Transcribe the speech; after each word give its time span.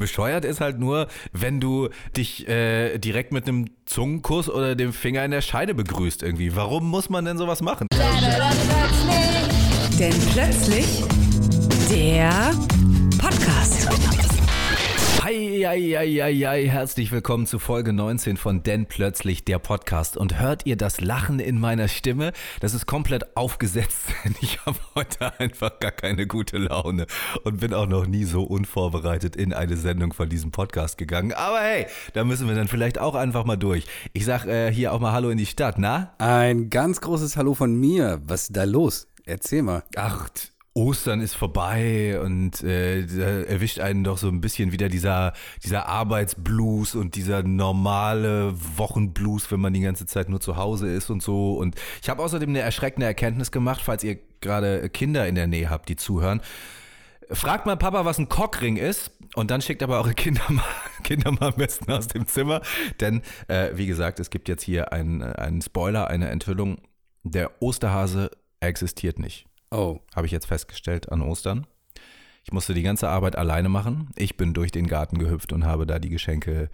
Bescheuert 0.00 0.44
ist 0.44 0.60
halt 0.60 0.80
nur, 0.80 1.06
wenn 1.32 1.60
du 1.60 1.90
dich 2.16 2.48
äh, 2.48 2.98
direkt 2.98 3.32
mit 3.32 3.46
einem 3.46 3.66
Zungenkuss 3.84 4.48
oder 4.48 4.74
dem 4.74 4.92
Finger 4.92 5.24
in 5.24 5.30
der 5.30 5.42
Scheide 5.42 5.74
begrüßt 5.74 6.24
irgendwie. 6.24 6.56
Warum 6.56 6.88
muss 6.88 7.08
man 7.08 7.24
denn 7.24 7.38
sowas 7.38 7.62
machen? 7.62 7.86
Denn 9.98 10.14
plötzlich 10.32 11.04
der. 11.90 12.52
Hi, 15.30 15.64
hi, 15.64 15.94
hi, 15.96 16.16
hi, 16.16 16.40
hi, 16.40 16.68
herzlich 16.68 17.12
willkommen 17.12 17.46
zu 17.46 17.60
Folge 17.60 17.92
19 17.92 18.36
von 18.36 18.64
Denn 18.64 18.86
plötzlich 18.86 19.44
der 19.44 19.60
Podcast. 19.60 20.16
Und 20.16 20.40
hört 20.40 20.66
ihr 20.66 20.74
das 20.74 21.00
Lachen 21.00 21.38
in 21.38 21.60
meiner 21.60 21.86
Stimme? 21.86 22.32
Das 22.58 22.74
ist 22.74 22.86
komplett 22.86 23.36
aufgesetzt, 23.36 24.06
denn 24.24 24.34
ich 24.40 24.58
habe 24.66 24.76
heute 24.96 25.38
einfach 25.38 25.78
gar 25.78 25.92
keine 25.92 26.26
gute 26.26 26.58
Laune 26.58 27.06
und 27.44 27.60
bin 27.60 27.74
auch 27.74 27.86
noch 27.86 28.08
nie 28.08 28.24
so 28.24 28.42
unvorbereitet 28.42 29.36
in 29.36 29.52
eine 29.52 29.76
Sendung 29.76 30.12
von 30.12 30.28
diesem 30.28 30.50
Podcast 30.50 30.98
gegangen. 30.98 31.32
Aber 31.32 31.60
hey, 31.60 31.86
da 32.12 32.24
müssen 32.24 32.48
wir 32.48 32.56
dann 32.56 32.66
vielleicht 32.66 32.98
auch 32.98 33.14
einfach 33.14 33.44
mal 33.44 33.54
durch. 33.54 33.86
Ich 34.12 34.24
sag 34.24 34.46
äh, 34.46 34.72
hier 34.72 34.92
auch 34.92 34.98
mal 34.98 35.12
Hallo 35.12 35.30
in 35.30 35.38
die 35.38 35.46
Stadt, 35.46 35.78
na? 35.78 36.12
Ein 36.18 36.70
ganz 36.70 37.00
großes 37.00 37.36
Hallo 37.36 37.54
von 37.54 37.72
mir. 37.76 38.20
Was 38.24 38.48
ist 38.48 38.56
da 38.56 38.64
los? 38.64 39.06
Erzähl 39.26 39.62
mal. 39.62 39.84
Ach, 39.94 40.28
Ostern 40.74 41.20
ist 41.20 41.34
vorbei 41.34 42.20
und 42.20 42.62
äh, 42.62 43.00
erwischt 43.46 43.80
einen 43.80 44.04
doch 44.04 44.18
so 44.18 44.28
ein 44.28 44.40
bisschen 44.40 44.70
wieder 44.70 44.88
dieser, 44.88 45.32
dieser 45.64 45.88
Arbeitsblues 45.88 46.94
und 46.94 47.16
dieser 47.16 47.42
normale 47.42 48.54
Wochenblues, 48.76 49.50
wenn 49.50 49.60
man 49.60 49.72
die 49.72 49.80
ganze 49.80 50.06
Zeit 50.06 50.28
nur 50.28 50.40
zu 50.40 50.56
Hause 50.56 50.88
ist 50.88 51.10
und 51.10 51.22
so. 51.22 51.54
Und 51.54 51.74
ich 52.02 52.08
habe 52.08 52.22
außerdem 52.22 52.50
eine 52.50 52.60
erschreckende 52.60 53.06
Erkenntnis 53.06 53.50
gemacht, 53.50 53.80
falls 53.82 54.04
ihr 54.04 54.18
gerade 54.40 54.88
Kinder 54.90 55.26
in 55.26 55.34
der 55.34 55.48
Nähe 55.48 55.70
habt, 55.70 55.88
die 55.88 55.96
zuhören. 55.96 56.40
Fragt 57.32 57.66
mal 57.66 57.76
Papa, 57.76 58.04
was 58.04 58.18
ein 58.18 58.28
Cockring 58.28 58.76
ist 58.76 59.10
und 59.34 59.50
dann 59.50 59.62
schickt 59.62 59.82
aber 59.82 59.98
eure 59.98 60.14
Kinder 60.14 60.42
mal, 60.48 60.64
Kinder 61.02 61.32
mal 61.32 61.48
am 61.48 61.56
besten 61.56 61.90
aus 61.90 62.06
dem 62.06 62.28
Zimmer. 62.28 62.60
Denn, 63.00 63.22
äh, 63.48 63.70
wie 63.74 63.86
gesagt, 63.86 64.20
es 64.20 64.30
gibt 64.30 64.48
jetzt 64.48 64.62
hier 64.62 64.92
einen, 64.92 65.22
einen 65.22 65.62
Spoiler, 65.62 66.06
eine 66.06 66.28
Enthüllung. 66.28 66.78
Der 67.24 67.60
Osterhase 67.60 68.30
existiert 68.60 69.18
nicht. 69.18 69.49
Oh. 69.70 70.00
Habe 70.14 70.26
ich 70.26 70.32
jetzt 70.32 70.46
festgestellt 70.46 71.10
an 71.10 71.22
Ostern. 71.22 71.66
Ich 72.44 72.52
musste 72.52 72.74
die 72.74 72.82
ganze 72.82 73.08
Arbeit 73.08 73.36
alleine 73.36 73.68
machen. 73.68 74.08
Ich 74.16 74.36
bin 74.36 74.54
durch 74.54 74.72
den 74.72 74.86
Garten 74.86 75.18
gehüpft 75.18 75.52
und 75.52 75.64
habe 75.64 75.86
da 75.86 75.98
die 75.98 76.08
Geschenke 76.08 76.70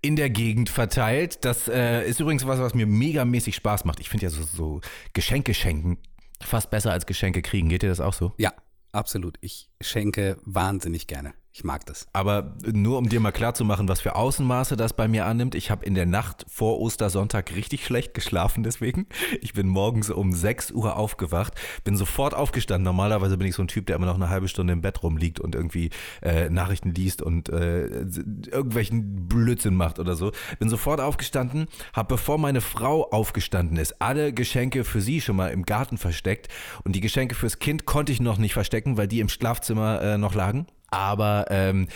in 0.00 0.16
der 0.16 0.30
Gegend 0.30 0.70
verteilt. 0.70 1.44
Das 1.44 1.68
äh, 1.68 2.04
ist 2.08 2.18
übrigens 2.18 2.46
was, 2.46 2.58
was 2.58 2.74
mir 2.74 2.86
megamäßig 2.86 3.54
Spaß 3.56 3.84
macht. 3.84 4.00
Ich 4.00 4.08
finde 4.08 4.26
ja 4.26 4.30
so, 4.30 4.42
so 4.42 4.80
Geschenke 5.12 5.54
schenken 5.54 5.98
fast 6.40 6.70
besser 6.70 6.92
als 6.92 7.06
Geschenke 7.06 7.42
kriegen. 7.42 7.68
Geht 7.68 7.82
dir 7.82 7.88
das 7.88 8.00
auch 8.00 8.14
so? 8.14 8.32
Ja, 8.38 8.52
absolut. 8.92 9.36
Ich 9.40 9.68
schenke 9.80 10.38
wahnsinnig 10.44 11.06
gerne. 11.06 11.34
Ich 11.56 11.64
mag 11.64 11.86
das. 11.86 12.06
Aber 12.12 12.54
nur 12.70 12.98
um 12.98 13.08
dir 13.08 13.18
mal 13.18 13.32
klarzumachen, 13.32 13.88
was 13.88 14.02
für 14.02 14.14
Außenmaße 14.14 14.76
das 14.76 14.92
bei 14.92 15.08
mir 15.08 15.24
annimmt. 15.24 15.54
Ich 15.54 15.70
habe 15.70 15.86
in 15.86 15.94
der 15.94 16.04
Nacht 16.04 16.44
vor 16.50 16.78
Ostersonntag 16.82 17.56
richtig 17.56 17.86
schlecht 17.86 18.12
geschlafen 18.12 18.62
deswegen. 18.62 19.06
Ich 19.40 19.54
bin 19.54 19.66
morgens 19.66 20.10
um 20.10 20.34
6 20.34 20.72
Uhr 20.72 20.98
aufgewacht, 20.98 21.54
bin 21.82 21.96
sofort 21.96 22.34
aufgestanden. 22.34 22.84
Normalerweise 22.84 23.38
bin 23.38 23.46
ich 23.46 23.54
so 23.54 23.62
ein 23.62 23.68
Typ, 23.68 23.86
der 23.86 23.96
immer 23.96 24.04
noch 24.04 24.16
eine 24.16 24.28
halbe 24.28 24.48
Stunde 24.48 24.74
im 24.74 24.82
Bett 24.82 25.02
rumliegt 25.02 25.40
und 25.40 25.54
irgendwie 25.54 25.88
äh, 26.20 26.50
Nachrichten 26.50 26.90
liest 26.90 27.22
und 27.22 27.48
äh, 27.48 27.86
irgendwelchen 27.86 29.26
Blödsinn 29.26 29.76
macht 29.76 29.98
oder 29.98 30.14
so. 30.14 30.32
Bin 30.58 30.68
sofort 30.68 31.00
aufgestanden, 31.00 31.68
habe 31.94 32.16
bevor 32.16 32.36
meine 32.36 32.60
Frau 32.60 33.10
aufgestanden 33.10 33.78
ist, 33.78 34.02
alle 34.02 34.34
Geschenke 34.34 34.84
für 34.84 35.00
sie 35.00 35.22
schon 35.22 35.36
mal 35.36 35.52
im 35.52 35.64
Garten 35.64 35.96
versteckt 35.96 36.48
und 36.84 36.94
die 36.94 37.00
Geschenke 37.00 37.34
fürs 37.34 37.60
Kind 37.60 37.86
konnte 37.86 38.12
ich 38.12 38.20
noch 38.20 38.36
nicht 38.36 38.52
verstecken, 38.52 38.98
weil 38.98 39.08
die 39.08 39.20
im 39.20 39.30
Schlafzimmer 39.30 39.65
äh, 39.74 40.18
noch 40.18 40.34
lagen. 40.34 40.66
Aber 40.90 41.46
ähm, 41.50 41.88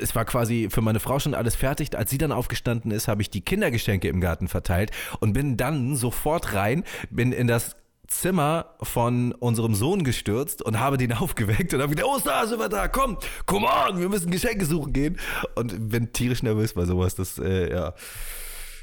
es 0.00 0.14
war 0.14 0.24
quasi 0.24 0.68
für 0.70 0.80
meine 0.80 1.00
Frau 1.00 1.18
schon 1.18 1.34
alles 1.34 1.56
fertig. 1.56 1.96
Als 1.96 2.10
sie 2.10 2.18
dann 2.18 2.32
aufgestanden 2.32 2.90
ist, 2.90 3.08
habe 3.08 3.22
ich 3.22 3.30
die 3.30 3.40
Kindergeschenke 3.40 4.08
im 4.08 4.20
Garten 4.20 4.48
verteilt 4.48 4.90
und 5.20 5.32
bin 5.32 5.56
dann 5.56 5.96
sofort 5.96 6.54
rein, 6.54 6.84
bin 7.10 7.32
in 7.32 7.46
das 7.46 7.76
Zimmer 8.06 8.74
von 8.80 9.32
unserem 9.32 9.74
Sohn 9.74 10.02
gestürzt 10.02 10.62
und 10.62 10.80
habe 10.80 10.96
den 10.96 11.12
aufgeweckt 11.14 11.74
und 11.74 11.82
habe 11.82 11.94
gesagt, 11.94 12.10
oh, 12.10 12.20
da 12.24 12.46
sind 12.46 12.58
wir 12.58 12.68
da, 12.68 12.88
komm, 12.88 13.18
come 13.46 13.66
on, 13.66 14.00
wir 14.00 14.08
müssen 14.08 14.30
Geschenke 14.30 14.64
suchen 14.64 14.92
gehen. 14.92 15.18
Und 15.54 15.90
bin 15.90 16.12
tierisch 16.12 16.42
nervös 16.42 16.74
bei 16.74 16.86
sowas, 16.86 17.14
das, 17.14 17.38
äh, 17.38 17.70
ja, 17.70 17.94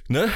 ne? 0.08 0.30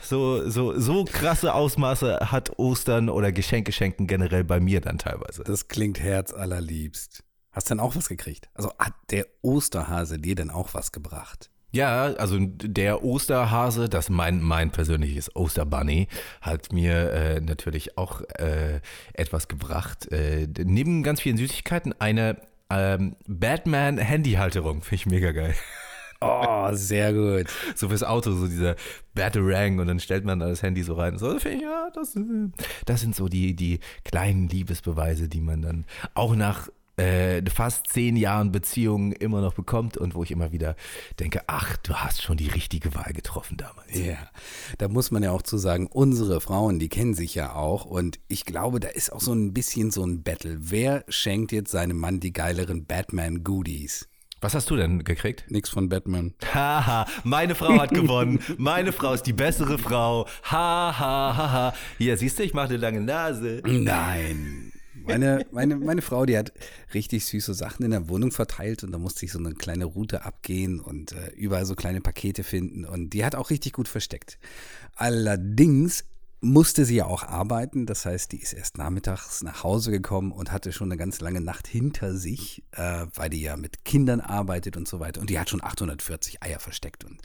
So, 0.00 0.50
so, 0.50 0.78
so 0.78 1.04
krasse 1.04 1.54
Ausmaße 1.54 2.32
hat 2.32 2.58
Ostern 2.58 3.08
oder 3.08 3.32
Geschenke 3.32 3.72
schenken 3.72 4.06
generell 4.06 4.44
bei 4.44 4.60
mir 4.60 4.80
dann 4.80 4.98
teilweise. 4.98 5.44
Das 5.44 5.68
klingt 5.68 6.00
herzallerliebst. 6.00 7.22
Hast 7.52 7.68
du 7.68 7.74
denn 7.74 7.80
auch 7.80 7.94
was 7.96 8.08
gekriegt? 8.08 8.48
Also 8.54 8.72
hat 8.78 8.94
der 9.10 9.26
Osterhase 9.42 10.18
dir 10.18 10.34
denn 10.34 10.50
auch 10.50 10.74
was 10.74 10.90
gebracht? 10.90 11.50
Ja, 11.74 12.12
also 12.14 12.38
der 12.38 13.02
Osterhase, 13.02 13.88
das 13.88 14.10
mein, 14.10 14.42
mein 14.42 14.70
persönliches 14.70 15.34
Osterbunny, 15.34 16.08
hat 16.42 16.72
mir 16.72 17.12
äh, 17.12 17.40
natürlich 17.40 17.96
auch 17.96 18.20
äh, 18.38 18.80
etwas 19.14 19.48
gebracht. 19.48 20.10
Äh, 20.12 20.48
neben 20.64 21.02
ganz 21.02 21.22
vielen 21.22 21.38
Süßigkeiten 21.38 21.94
eine 21.98 22.36
ähm, 22.68 23.16
Batman-Handyhalterung. 23.26 24.82
Finde 24.82 24.94
ich 24.94 25.06
mega 25.06 25.32
geil. 25.32 25.54
Oh, 26.20 26.68
sehr 26.72 27.12
gut. 27.12 27.46
So 27.74 27.88
fürs 27.88 28.04
Auto, 28.04 28.32
so 28.32 28.46
dieser 28.46 28.76
Batarang 29.14 29.78
und 29.78 29.88
dann 29.88 29.98
stellt 29.98 30.24
man 30.24 30.38
da 30.38 30.48
das 30.48 30.62
Handy 30.62 30.82
so 30.82 30.94
rein. 30.94 31.18
So, 31.18 31.36
ich, 31.36 31.44
ja, 31.44 31.90
das, 31.94 32.16
das 32.86 33.00
sind 33.00 33.16
so 33.16 33.28
die, 33.28 33.56
die 33.56 33.80
kleinen 34.04 34.48
Liebesbeweise, 34.48 35.28
die 35.28 35.40
man 35.40 35.62
dann 35.62 35.84
auch 36.14 36.36
nach 36.36 36.68
äh, 36.96 37.42
fast 37.50 37.88
zehn 37.88 38.16
Jahren 38.16 38.52
Beziehung 38.52 39.12
immer 39.12 39.40
noch 39.40 39.54
bekommt 39.54 39.96
und 39.96 40.14
wo 40.14 40.22
ich 40.22 40.30
immer 40.30 40.52
wieder 40.52 40.76
denke, 41.18 41.42
ach, 41.46 41.76
du 41.78 41.94
hast 41.94 42.22
schon 42.22 42.36
die 42.36 42.48
richtige 42.48 42.94
Wahl 42.94 43.12
getroffen 43.12 43.56
damals. 43.56 43.98
Ja, 43.98 44.18
da 44.78 44.88
muss 44.88 45.10
man 45.10 45.22
ja 45.22 45.30
auch 45.30 45.42
zu 45.42 45.56
sagen, 45.56 45.86
unsere 45.86 46.40
Frauen, 46.40 46.78
die 46.78 46.88
kennen 46.88 47.14
sich 47.14 47.34
ja 47.34 47.54
auch 47.54 47.84
und 47.84 48.20
ich 48.28 48.44
glaube, 48.44 48.80
da 48.80 48.88
ist 48.88 49.12
auch 49.12 49.20
so 49.20 49.32
ein 49.32 49.52
bisschen 49.52 49.90
so 49.90 50.04
ein 50.04 50.22
Battle. 50.22 50.58
Wer 50.60 51.04
schenkt 51.08 51.52
jetzt 51.52 51.70
seinem 51.70 51.98
Mann 51.98 52.20
die 52.20 52.32
geileren 52.32 52.84
Batman-Goodies? 52.84 54.08
Was 54.42 54.54
hast 54.54 54.68
du 54.70 54.76
denn 54.76 55.04
gekriegt? 55.04 55.44
Nix 55.50 55.70
von 55.70 55.88
Batman. 55.88 56.34
Haha, 56.52 57.06
meine 57.22 57.54
Frau 57.54 57.78
hat 57.78 57.90
gewonnen. 57.90 58.40
Meine 58.58 58.92
Frau 58.92 59.12
ist 59.12 59.22
die 59.22 59.32
bessere 59.32 59.78
Frau. 59.78 60.26
Ha, 60.50 60.98
ha, 60.98 61.36
ha, 61.36 61.52
ha. 61.52 61.74
Hier, 61.96 62.16
siehst 62.16 62.40
du, 62.40 62.42
ich 62.42 62.52
mache 62.52 62.70
eine 62.70 62.78
lange 62.78 63.00
Nase. 63.00 63.62
Nein. 63.64 64.71
Meine, 65.04 65.46
meine, 65.50 65.76
meine 65.76 66.02
Frau, 66.02 66.26
die 66.26 66.36
hat 66.36 66.52
richtig 66.94 67.24
süße 67.26 67.54
Sachen 67.54 67.84
in 67.84 67.90
der 67.90 68.08
Wohnung 68.08 68.30
verteilt 68.30 68.84
und 68.84 68.92
da 68.92 68.98
musste 68.98 69.24
ich 69.24 69.32
so 69.32 69.38
eine 69.38 69.54
kleine 69.54 69.84
Route 69.84 70.24
abgehen 70.24 70.80
und 70.80 71.12
äh, 71.12 71.30
überall 71.36 71.66
so 71.66 71.74
kleine 71.74 72.00
Pakete 72.00 72.44
finden 72.44 72.84
und 72.84 73.10
die 73.10 73.24
hat 73.24 73.34
auch 73.34 73.50
richtig 73.50 73.72
gut 73.72 73.88
versteckt. 73.88 74.38
Allerdings 74.94 76.04
musste 76.42 76.84
sie 76.84 76.96
ja 76.96 77.06
auch 77.06 77.22
arbeiten. 77.22 77.86
Das 77.86 78.04
heißt, 78.04 78.32
die 78.32 78.42
ist 78.42 78.52
erst 78.52 78.76
nachmittags 78.76 79.42
nach 79.42 79.62
Hause 79.62 79.92
gekommen 79.92 80.32
und 80.32 80.50
hatte 80.50 80.72
schon 80.72 80.88
eine 80.88 80.98
ganz 80.98 81.20
lange 81.20 81.40
Nacht 81.40 81.68
hinter 81.68 82.16
sich, 82.16 82.64
äh, 82.72 83.06
weil 83.14 83.30
die 83.30 83.40
ja 83.40 83.56
mit 83.56 83.84
Kindern 83.84 84.20
arbeitet 84.20 84.76
und 84.76 84.88
so 84.88 84.98
weiter. 84.98 85.20
Und 85.20 85.30
die 85.30 85.38
hat 85.38 85.48
schon 85.48 85.62
840 85.62 86.42
Eier 86.42 86.58
versteckt. 86.58 87.04
Und 87.04 87.20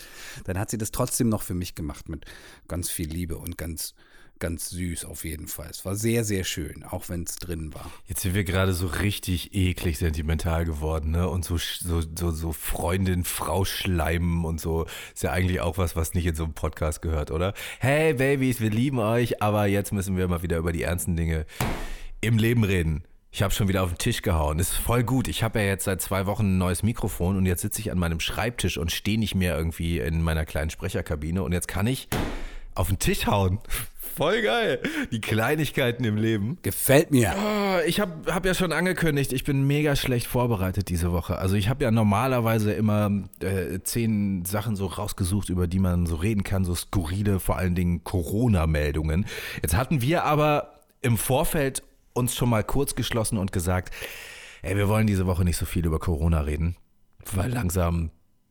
dann 0.45 0.57
hat 0.59 0.69
sie 0.69 0.77
das 0.77 0.91
trotzdem 0.91 1.29
noch 1.29 1.41
für 1.41 1.55
mich 1.55 1.73
gemacht 1.73 2.07
mit 2.09 2.25
ganz 2.67 2.89
viel 2.89 3.09
Liebe 3.09 3.37
und 3.37 3.57
ganz 3.57 3.95
ganz 4.39 4.69
süß 4.69 5.05
auf 5.05 5.25
jeden 5.25 5.47
Fall. 5.47 5.67
Es 5.69 5.85
war 5.85 5.95
sehr, 5.95 6.23
sehr 6.23 6.43
schön, 6.43 6.83
auch 6.83 7.09
wenn 7.09 7.23
es 7.23 7.35
drin 7.35 7.73
war. 7.73 7.91
Jetzt 8.07 8.21
sind 8.21 8.35
wir 8.35 8.43
gerade 8.43 8.73
so 8.73 8.87
richtig 8.87 9.53
eklig 9.53 9.97
sentimental 9.97 10.65
geworden, 10.65 11.11
ne? 11.11 11.29
Und 11.29 11.45
so, 11.45 11.57
so, 11.57 12.01
so, 12.01 12.31
so 12.31 12.51
Freundin, 12.53 13.23
Frau 13.23 13.65
schleimen 13.65 14.45
und 14.45 14.61
so. 14.61 14.85
Ist 15.13 15.23
ja 15.23 15.31
eigentlich 15.31 15.61
auch 15.61 15.77
was, 15.77 15.95
was 15.95 16.13
nicht 16.13 16.25
in 16.25 16.35
so 16.35 16.43
einem 16.43 16.53
Podcast 16.53 17.01
gehört, 17.01 17.31
oder? 17.31 17.53
Hey 17.79 18.13
Babys, 18.13 18.61
wir 18.61 18.69
lieben 18.69 18.99
euch, 18.99 19.41
aber 19.41 19.65
jetzt 19.65 19.91
müssen 19.93 20.17
wir 20.17 20.27
mal 20.27 20.43
wieder 20.43 20.57
über 20.57 20.71
die 20.71 20.83
ernsten 20.83 21.15
Dinge 21.15 21.45
im 22.21 22.37
Leben 22.37 22.63
reden. 22.63 23.03
Ich 23.31 23.43
habe 23.43 23.53
schon 23.53 23.67
wieder 23.67 23.83
auf 23.83 23.89
den 23.89 23.97
Tisch 23.99 24.23
gehauen. 24.23 24.57
Ist 24.57 24.73
voll 24.73 25.03
gut. 25.03 25.27
Ich 25.27 25.43
habe 25.43 25.59
ja 25.59 25.65
jetzt 25.65 25.83
seit 25.83 26.01
zwei 26.01 26.25
Wochen 26.25 26.55
ein 26.55 26.57
neues 26.57 26.81
Mikrofon 26.81 27.37
und 27.37 27.45
jetzt 27.45 27.61
sitze 27.61 27.81
ich 27.81 27.91
an 27.91 27.99
meinem 27.99 28.19
Schreibtisch 28.19 28.77
und 28.77 28.91
stehe 28.91 29.19
nicht 29.19 29.35
mehr 29.35 29.55
irgendwie 29.55 29.99
in 29.99 30.23
meiner 30.23 30.45
kleinen 30.45 30.69
Sprecherkabine 30.69 31.43
und 31.43 31.51
jetzt 31.51 31.67
kann 31.67 31.85
ich 31.85 32.07
auf 32.73 32.87
den 32.87 32.99
Tisch 32.99 33.27
hauen. 33.27 33.59
Voll 34.17 34.41
geil. 34.41 34.79
Die 35.11 35.21
Kleinigkeiten 35.21 36.03
im 36.03 36.17
Leben. 36.17 36.57
Gefällt 36.63 37.11
mir. 37.11 37.35
Oh, 37.37 37.79
ich 37.85 37.99
habe 37.99 38.33
hab 38.33 38.47
ja 38.47 38.55
schon 38.55 38.71
angekündigt, 38.71 39.31
ich 39.31 39.43
bin 39.43 39.67
mega 39.67 39.95
schlecht 39.95 40.25
vorbereitet 40.25 40.89
diese 40.89 41.11
Woche. 41.11 41.37
Also 41.37 41.55
ich 41.55 41.69
habe 41.69 41.83
ja 41.83 41.91
normalerweise 41.91 42.73
immer 42.73 43.11
äh, 43.41 43.79
zehn 43.83 44.43
Sachen 44.43 44.75
so 44.75 44.87
rausgesucht, 44.87 45.49
über 45.49 45.67
die 45.67 45.77
man 45.77 46.07
so 46.07 46.15
reden 46.15 46.43
kann, 46.43 46.65
so 46.65 46.73
skurrile, 46.73 47.39
vor 47.39 47.57
allen 47.57 47.75
Dingen 47.75 48.03
Corona-Meldungen. 48.03 49.27
Jetzt 49.61 49.75
hatten 49.75 50.01
wir 50.01 50.23
aber 50.23 50.73
im 51.01 51.17
Vorfeld 51.17 51.83
uns 52.13 52.35
schon 52.35 52.49
mal 52.49 52.63
kurz 52.63 52.95
geschlossen 52.95 53.37
und 53.37 53.51
gesagt, 53.51 53.93
ey, 54.63 54.75
wir 54.75 54.89
wollen 54.89 55.05
diese 55.05 55.27
Woche 55.27 55.45
nicht 55.45 55.57
so 55.57 55.65
viel 55.65 55.85
über 55.85 55.99
Corona 55.99 56.41
reden, 56.41 56.75
weil 57.33 57.51
langsam, 57.51 58.09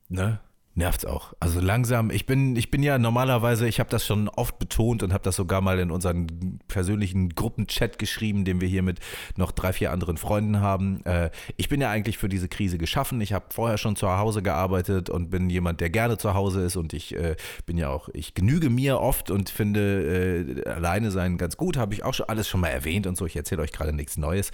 ne, 0.09 0.39
nervt's 0.77 1.05
auch. 1.05 1.33
Also 1.41 1.61
langsam, 1.61 2.11
ich 2.11 2.27
bin, 2.27 2.55
ich 2.55 2.71
bin 2.71 2.83
ja 2.83 2.99
normalerweise, 2.99 3.67
ich 3.67 3.81
habe 3.81 3.89
das 3.89 4.07
schon 4.07 4.29
oft 4.29 4.59
betont 4.59 5.03
und 5.03 5.13
habe 5.13 5.25
das 5.25 5.37
sogar 5.37 5.63
mal 5.63 5.79
in 5.79 5.91
unseren 5.91 6.59
persönlichen 6.69 7.31
Gruppenchat 7.31 7.99
geschrieben, 7.99 8.45
den 8.45 8.61
wir 8.61 8.69
hier 8.69 8.83
mit 8.83 9.01
noch 9.37 9.53
drei, 9.53 9.73
vier 9.73 9.91
anderen 9.91 10.19
Freunden 10.19 10.61
haben. 10.61 11.05
Äh, 11.05 11.31
ich 11.57 11.71
bin 11.71 11.81
ja 11.81 11.91
eigentlich 11.91 12.19
für 12.19 12.29
diese 12.29 12.49
Krise 12.49 12.77
geschaffen. 12.77 13.21
Ich 13.23 13.33
habe 13.33 13.47
vorher 13.51 13.79
schon 13.79 13.97
zu 13.97 14.09
Hause 14.09 14.43
gearbeitet 14.43 15.09
und 15.09 15.31
bin 15.31 15.49
jemand, 15.49 15.81
der 15.81 15.89
gerne 15.89 16.19
zu 16.19 16.35
Hause 16.35 16.63
ist 16.63 16.77
und 16.77 16.93
ich 16.93 17.17
äh, 17.17 17.37
bin 17.65 17.79
ja 17.79 17.89
auch, 17.89 18.11
ich 18.13 18.35
genüge 18.35 18.69
mir 18.69 19.01
oft 19.01 19.31
und 19.31 19.49
finde 19.49 20.65
äh, 20.67 20.69
alleine 20.69 21.11
sein 21.11 21.39
ganz 21.39 21.57
gut, 21.57 21.79
habe 21.79 21.95
ich 21.95 22.05
auch 22.05 22.15
schon 22.15 22.29
alles 22.29 22.49
schon 22.49 22.61
mal 22.61 22.69
erwähnt 22.69 23.07
und 23.07 23.17
so. 23.17 23.25
Ich 23.25 23.37
erzähle 23.37 23.63
euch 23.63 23.73
gerade 23.73 23.95
nichts 23.95 24.19
Neues. 24.19 24.51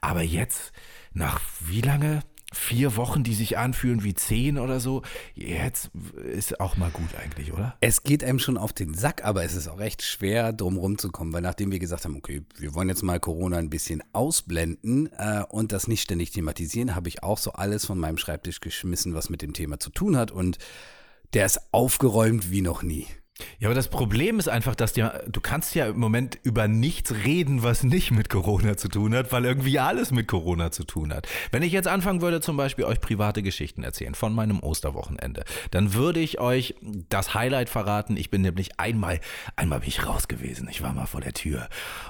Aber 0.00 0.22
jetzt, 0.22 0.72
nach 1.12 1.40
wie 1.60 1.80
lange? 1.80 2.20
Vier 2.54 2.96
Wochen, 2.96 3.24
die 3.24 3.34
sich 3.34 3.58
anfühlen 3.58 4.04
wie 4.04 4.14
zehn 4.14 4.58
oder 4.58 4.80
so. 4.80 5.02
Jetzt 5.34 5.90
ist 6.32 6.60
auch 6.60 6.76
mal 6.76 6.90
gut 6.90 7.10
eigentlich, 7.22 7.52
oder? 7.52 7.76
Es 7.80 8.02
geht 8.02 8.24
einem 8.24 8.38
schon 8.38 8.56
auf 8.56 8.72
den 8.72 8.94
Sack, 8.94 9.24
aber 9.24 9.44
es 9.44 9.54
ist 9.54 9.68
auch 9.68 9.78
recht 9.78 10.02
schwer, 10.02 10.52
drum 10.52 10.76
rumzukommen, 10.76 11.32
weil 11.32 11.42
nachdem 11.42 11.72
wir 11.72 11.78
gesagt 11.78 12.04
haben, 12.04 12.16
okay, 12.16 12.42
wir 12.56 12.74
wollen 12.74 12.88
jetzt 12.88 13.02
mal 13.02 13.20
Corona 13.20 13.58
ein 13.58 13.70
bisschen 13.70 14.02
ausblenden 14.12 15.10
äh, 15.12 15.44
und 15.48 15.72
das 15.72 15.88
nicht 15.88 16.02
ständig 16.02 16.30
thematisieren, 16.30 16.94
habe 16.94 17.08
ich 17.08 17.22
auch 17.22 17.38
so 17.38 17.52
alles 17.52 17.84
von 17.84 17.98
meinem 17.98 18.18
Schreibtisch 18.18 18.60
geschmissen, 18.60 19.14
was 19.14 19.30
mit 19.30 19.42
dem 19.42 19.52
Thema 19.52 19.78
zu 19.78 19.90
tun 19.90 20.16
hat 20.16 20.30
und 20.30 20.58
der 21.34 21.46
ist 21.46 21.60
aufgeräumt 21.72 22.50
wie 22.50 22.60
noch 22.60 22.82
nie. 22.82 23.06
Ja, 23.58 23.66
aber 23.66 23.74
das 23.74 23.88
Problem 23.88 24.38
ist 24.38 24.48
einfach, 24.48 24.76
dass 24.76 24.92
dir, 24.92 25.24
du 25.26 25.40
kannst 25.40 25.74
ja 25.74 25.86
im 25.86 25.98
Moment 25.98 26.38
über 26.44 26.68
nichts 26.68 27.12
reden, 27.24 27.64
was 27.64 27.82
nicht 27.82 28.12
mit 28.12 28.28
Corona 28.28 28.76
zu 28.76 28.86
tun 28.86 29.12
hat, 29.12 29.32
weil 29.32 29.44
irgendwie 29.44 29.80
alles 29.80 30.12
mit 30.12 30.28
Corona 30.28 30.70
zu 30.70 30.84
tun 30.84 31.12
hat. 31.12 31.26
Wenn 31.50 31.64
ich 31.64 31.72
jetzt 31.72 31.88
anfangen 31.88 32.20
würde, 32.20 32.40
zum 32.40 32.56
Beispiel 32.56 32.84
euch 32.84 33.00
private 33.00 33.42
Geschichten 33.42 33.82
erzählen 33.82 34.14
von 34.14 34.34
meinem 34.34 34.60
Osterwochenende, 34.60 35.44
dann 35.72 35.94
würde 35.94 36.20
ich 36.20 36.38
euch 36.38 36.76
das 37.08 37.34
Highlight 37.34 37.70
verraten. 37.70 38.16
Ich 38.16 38.30
bin 38.30 38.42
nämlich 38.42 38.78
einmal, 38.78 39.18
einmal 39.56 39.80
bin 39.80 39.88
ich 39.88 40.06
raus 40.06 40.28
gewesen. 40.28 40.68
Ich 40.70 40.82
war 40.82 40.92
mal 40.92 41.06
vor 41.06 41.20
der 41.20 41.32
Tür. 41.32 41.68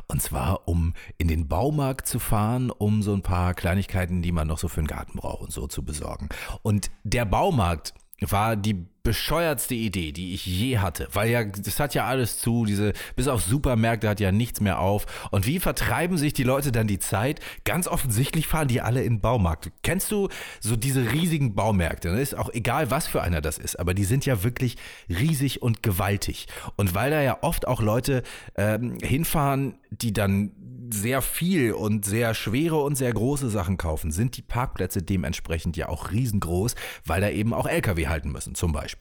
Und 0.08 0.20
zwar, 0.20 0.68
um 0.68 0.92
in 1.16 1.28
den 1.28 1.48
Baumarkt 1.48 2.06
zu 2.06 2.18
fahren, 2.18 2.70
um 2.70 3.02
so 3.02 3.14
ein 3.14 3.22
paar 3.22 3.54
Kleinigkeiten, 3.54 4.20
die 4.20 4.32
man 4.32 4.46
noch 4.46 4.58
so 4.58 4.68
für 4.68 4.82
den 4.82 4.88
Garten 4.88 5.16
braucht 5.16 5.40
und 5.40 5.52
so 5.52 5.66
zu 5.68 5.82
besorgen. 5.86 6.28
Und 6.60 6.90
der 7.02 7.24
Baumarkt 7.24 7.94
war 8.20 8.56
die 8.56 8.86
bescheuertste 9.04 9.74
Idee, 9.74 10.12
die 10.12 10.32
ich 10.32 10.46
je 10.46 10.78
hatte, 10.78 11.08
weil 11.12 11.30
ja, 11.30 11.44
das 11.44 11.78
hat 11.78 11.94
ja 11.94 12.06
alles 12.06 12.38
zu, 12.38 12.64
diese, 12.64 12.94
bis 13.14 13.28
auf 13.28 13.42
Supermärkte 13.42 14.08
hat 14.08 14.18
ja 14.18 14.32
nichts 14.32 14.60
mehr 14.60 14.80
auf. 14.80 15.06
Und 15.30 15.46
wie 15.46 15.60
vertreiben 15.60 16.16
sich 16.16 16.32
die 16.32 16.42
Leute 16.42 16.72
dann 16.72 16.86
die 16.86 16.98
Zeit? 16.98 17.40
Ganz 17.64 17.86
offensichtlich 17.86 18.48
fahren 18.48 18.66
die 18.66 18.80
alle 18.80 19.04
in 19.04 19.16
den 19.16 19.20
Baumarkt. 19.20 19.70
Kennst 19.82 20.10
du 20.10 20.30
so 20.58 20.74
diese 20.74 21.12
riesigen 21.12 21.54
Baumärkte? 21.54 22.10
Das 22.10 22.20
ist 22.20 22.34
auch 22.34 22.48
egal, 22.52 22.90
was 22.90 23.06
für 23.06 23.20
einer 23.20 23.42
das 23.42 23.58
ist, 23.58 23.78
aber 23.78 23.92
die 23.92 24.04
sind 24.04 24.24
ja 24.24 24.42
wirklich 24.42 24.76
riesig 25.10 25.60
und 25.60 25.82
gewaltig. 25.82 26.46
Und 26.76 26.94
weil 26.94 27.10
da 27.10 27.20
ja 27.20 27.38
oft 27.42 27.68
auch 27.68 27.82
Leute 27.82 28.22
ähm, 28.56 28.96
hinfahren, 29.02 29.74
die 29.90 30.14
dann 30.14 30.52
sehr 30.90 31.22
viel 31.22 31.72
und 31.72 32.04
sehr 32.04 32.34
schwere 32.34 32.76
und 32.76 32.96
sehr 32.96 33.12
große 33.12 33.50
Sachen 33.50 33.76
kaufen, 33.76 34.10
sind 34.10 34.36
die 34.36 34.42
Parkplätze 34.42 35.02
dementsprechend 35.02 35.76
ja 35.76 35.88
auch 35.88 36.10
riesengroß, 36.10 36.74
weil 37.04 37.20
da 37.20 37.30
eben 37.30 37.52
auch 37.52 37.66
Lkw 37.66 38.06
halten 38.06 38.32
müssen, 38.32 38.54
zum 38.54 38.72
Beispiel. 38.72 38.93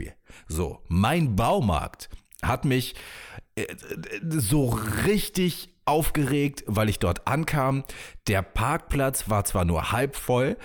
So, 0.47 0.81
mein 0.87 1.35
Baumarkt 1.35 2.09
hat 2.41 2.65
mich 2.65 2.95
äh, 3.55 3.65
so 4.29 4.67
richtig 5.05 5.69
aufgeregt, 5.85 6.63
weil 6.67 6.89
ich 6.89 6.99
dort 6.99 7.27
ankam. 7.27 7.83
Der 8.27 8.41
Parkplatz 8.41 9.29
war 9.29 9.45
zwar 9.45 9.65
nur 9.65 9.91
halb 9.91 10.15
voll, 10.15 10.57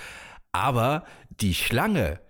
aber 0.52 1.04
die 1.40 1.54
Schlange 1.54 2.20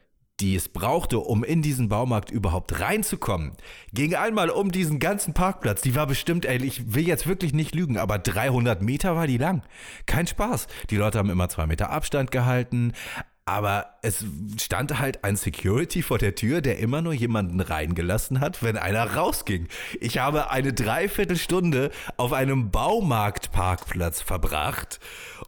die 0.41 0.55
es 0.55 0.69
brauchte, 0.69 1.19
um 1.19 1.43
in 1.43 1.63
diesen 1.63 1.89
Baumarkt 1.89 2.31
überhaupt 2.31 2.81
reinzukommen, 2.81 3.53
ging 3.93 4.15
einmal 4.15 4.51
um 4.51 4.71
diesen 4.71 5.01
ganzen 5.01 5.35
Parkplatz. 5.35 5.81
Die 5.83 5.97
war 5.97 6.07
bestimmt, 6.07 6.45
ey, 6.45 6.63
ich 6.65 6.95
will 6.95 7.07
jetzt 7.07 7.27
wirklich 7.27 7.53
nicht 7.53 7.75
lügen, 7.75 7.99
aber 7.99 8.19
300 8.19 8.81
Meter 8.83 9.17
war 9.17 9.27
die 9.27 9.39
lang. 9.39 9.63
Kein 10.07 10.27
Spaß. 10.27 10.69
Die 10.91 10.97
Leute 10.97 11.19
haben 11.19 11.31
immer 11.31 11.49
zwei 11.49 11.67
Meter 11.67 11.91
Abstand 11.91 12.31
gehalten. 12.31 12.93
Aber 13.49 13.95
es 14.03 14.27
stand 14.61 14.99
halt 14.99 15.25
ein 15.25 15.35
Security 15.35 16.03
vor 16.03 16.19
der 16.19 16.35
Tür, 16.35 16.61
der 16.61 16.81
immer 16.81 17.01
nur 17.01 17.15
jemanden 17.15 17.61
reingelassen 17.61 18.41
hat, 18.41 18.63
wenn 18.63 18.77
einer 18.77 19.15
rausging. 19.15 19.69
Ich 20.01 20.19
habe 20.19 20.51
eine 20.51 20.75
Dreiviertelstunde 20.75 21.91
auf 22.19 22.35
einem 22.35 22.71
Baumarktparkplatz 22.71 24.21
verbracht, 24.21 25.01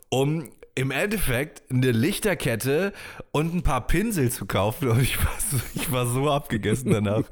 um 0.09 0.49
im 0.81 0.91
Endeffekt 0.91 1.63
eine 1.71 1.91
Lichterkette 1.91 2.95
und 3.33 3.55
ein 3.55 3.63
paar 3.63 3.87
Pinsel 3.87 4.31
zu 4.31 4.47
kaufen 4.47 4.89
und 4.89 5.03
ich 5.03 5.23
war 5.23 5.37
so, 5.39 5.57
ich 5.75 5.93
war 5.93 6.07
so 6.07 6.31
abgegessen 6.31 6.91
danach. 6.91 7.25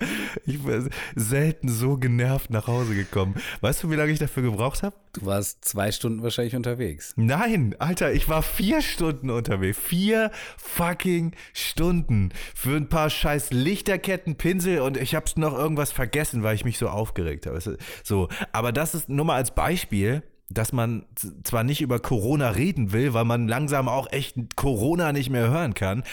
ich 0.44 0.62
war 0.66 0.82
selten 1.16 1.70
so 1.70 1.96
genervt 1.96 2.50
nach 2.50 2.66
Hause 2.66 2.94
gekommen. 2.94 3.36
Weißt 3.62 3.82
du, 3.82 3.90
wie 3.90 3.94
lange 3.94 4.12
ich 4.12 4.18
dafür 4.18 4.42
gebraucht 4.42 4.82
habe? 4.82 4.94
Du 5.14 5.24
warst 5.24 5.64
zwei 5.64 5.92
Stunden 5.92 6.22
wahrscheinlich 6.22 6.56
unterwegs. 6.56 7.14
Nein, 7.16 7.74
Alter, 7.78 8.12
ich 8.12 8.28
war 8.28 8.42
vier 8.42 8.82
Stunden 8.82 9.30
unterwegs. 9.30 9.78
Vier 9.78 10.30
fucking 10.58 11.32
Stunden 11.54 12.32
für 12.54 12.76
ein 12.76 12.90
paar 12.90 13.08
scheiß 13.08 13.50
Lichterketten, 13.50 14.36
Pinsel 14.36 14.82
und 14.82 14.98
ich 14.98 15.14
hab's 15.14 15.38
noch 15.38 15.56
irgendwas 15.56 15.90
vergessen, 15.90 16.42
weil 16.42 16.54
ich 16.54 16.66
mich 16.66 16.76
so 16.76 16.90
aufgeregt 16.90 17.46
habe. 17.46 17.58
So, 18.04 18.28
aber 18.52 18.72
das 18.72 18.94
ist 18.94 19.08
nur 19.08 19.24
mal 19.24 19.36
als 19.36 19.54
Beispiel 19.54 20.22
dass 20.50 20.72
man 20.72 21.04
zwar 21.44 21.64
nicht 21.64 21.80
über 21.80 21.98
Corona 21.98 22.50
reden 22.50 22.92
will, 22.92 23.14
weil 23.14 23.24
man 23.24 23.48
langsam 23.48 23.88
auch 23.88 24.10
echt 24.10 24.36
Corona 24.56 25.12
nicht 25.12 25.30
mehr 25.30 25.50
hören 25.50 25.74
kann, 25.74 26.04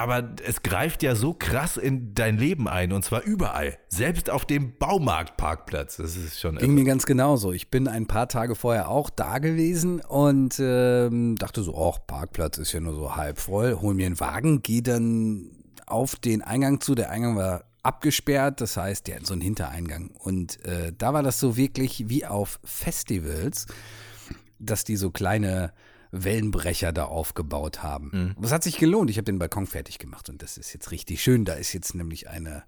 aber 0.00 0.30
es 0.46 0.62
greift 0.62 1.02
ja 1.02 1.14
so 1.14 1.34
krass 1.34 1.76
in 1.76 2.14
dein 2.14 2.38
Leben 2.38 2.68
ein 2.68 2.92
und 2.92 3.04
zwar 3.04 3.22
überall, 3.22 3.76
selbst 3.88 4.30
auf 4.30 4.46
dem 4.46 4.78
Baumarktparkplatz. 4.78 5.98
Das 5.98 6.16
ist 6.16 6.40
schon. 6.40 6.56
Ging 6.56 6.72
mir 6.72 6.84
ganz 6.84 7.04
genauso. 7.04 7.52
Ich 7.52 7.70
bin 7.70 7.86
ein 7.86 8.06
paar 8.06 8.26
Tage 8.26 8.54
vorher 8.54 8.88
auch 8.88 9.10
da 9.10 9.38
gewesen 9.38 10.00
und 10.00 10.58
ähm, 10.58 11.36
dachte 11.36 11.62
so, 11.62 11.76
ach, 11.76 11.98
Parkplatz 12.06 12.56
ist 12.56 12.72
ja 12.72 12.80
nur 12.80 12.94
so 12.94 13.14
halb 13.14 13.38
voll. 13.38 13.78
Hol 13.82 13.92
mir 13.92 14.06
einen 14.06 14.20
Wagen, 14.20 14.62
gehe 14.62 14.80
dann 14.80 15.50
auf 15.86 16.16
den 16.16 16.40
Eingang 16.40 16.80
zu. 16.80 16.94
Der 16.94 17.10
Eingang 17.10 17.36
war 17.36 17.64
abgesperrt, 17.82 18.60
das 18.60 18.76
heißt, 18.76 19.12
hat 19.12 19.26
so 19.26 19.32
einen 19.32 19.42
Hintereingang. 19.42 20.10
Und 20.10 20.64
äh, 20.64 20.92
da 20.96 21.12
war 21.12 21.22
das 21.22 21.40
so 21.40 21.56
wirklich 21.56 22.08
wie 22.08 22.26
auf 22.26 22.60
Festivals, 22.64 23.66
dass 24.58 24.84
die 24.84 24.96
so 24.96 25.10
kleine 25.10 25.72
Wellenbrecher 26.12 26.92
da 26.92 27.04
aufgebaut 27.04 27.82
haben. 27.82 28.10
Mhm. 28.12 28.42
Das 28.42 28.52
hat 28.52 28.64
sich 28.64 28.78
gelohnt. 28.78 29.10
Ich 29.10 29.16
habe 29.16 29.24
den 29.24 29.38
Balkon 29.38 29.66
fertig 29.66 29.98
gemacht 29.98 30.28
und 30.28 30.42
das 30.42 30.58
ist 30.58 30.72
jetzt 30.72 30.90
richtig 30.90 31.22
schön. 31.22 31.44
Da 31.44 31.54
ist 31.54 31.72
jetzt 31.72 31.94
nämlich 31.94 32.28
eine, 32.28 32.64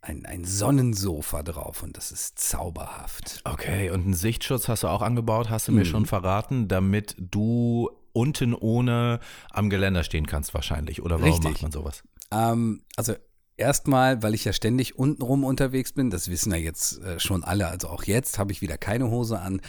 ein, 0.00 0.24
ein 0.26 0.44
Sonnensofa 0.44 1.42
drauf 1.42 1.82
und 1.82 1.96
das 1.96 2.10
ist 2.10 2.38
zauberhaft. 2.38 3.42
Okay, 3.44 3.90
und 3.90 4.04
einen 4.04 4.14
Sichtschutz 4.14 4.68
hast 4.68 4.82
du 4.82 4.88
auch 4.88 5.02
angebaut, 5.02 5.50
hast 5.50 5.68
du 5.68 5.72
mhm. 5.72 5.78
mir 5.78 5.84
schon 5.84 6.06
verraten, 6.06 6.68
damit 6.68 7.14
du 7.18 7.90
unten 8.12 8.54
ohne 8.54 9.20
am 9.50 9.68
Geländer 9.68 10.04
stehen 10.04 10.26
kannst 10.26 10.54
wahrscheinlich. 10.54 11.02
Oder 11.02 11.16
warum 11.16 11.32
Richtig. 11.32 11.50
macht 11.50 11.62
man 11.62 11.72
sowas? 11.72 12.02
Ähm, 12.30 12.82
also 12.96 13.14
Erstmal, 13.56 14.20
weil 14.22 14.34
ich 14.34 14.44
ja 14.44 14.52
ständig 14.52 14.98
untenrum 14.98 15.44
unterwegs 15.44 15.92
bin, 15.92 16.10
das 16.10 16.28
wissen 16.28 16.50
ja 16.50 16.58
jetzt 16.58 17.00
äh, 17.02 17.20
schon 17.20 17.44
alle, 17.44 17.68
also 17.68 17.88
auch 17.88 18.02
jetzt 18.02 18.36
habe 18.36 18.50
ich 18.50 18.62
wieder 18.62 18.76
keine 18.78 19.10
Hose 19.10 19.38
an 19.38 19.60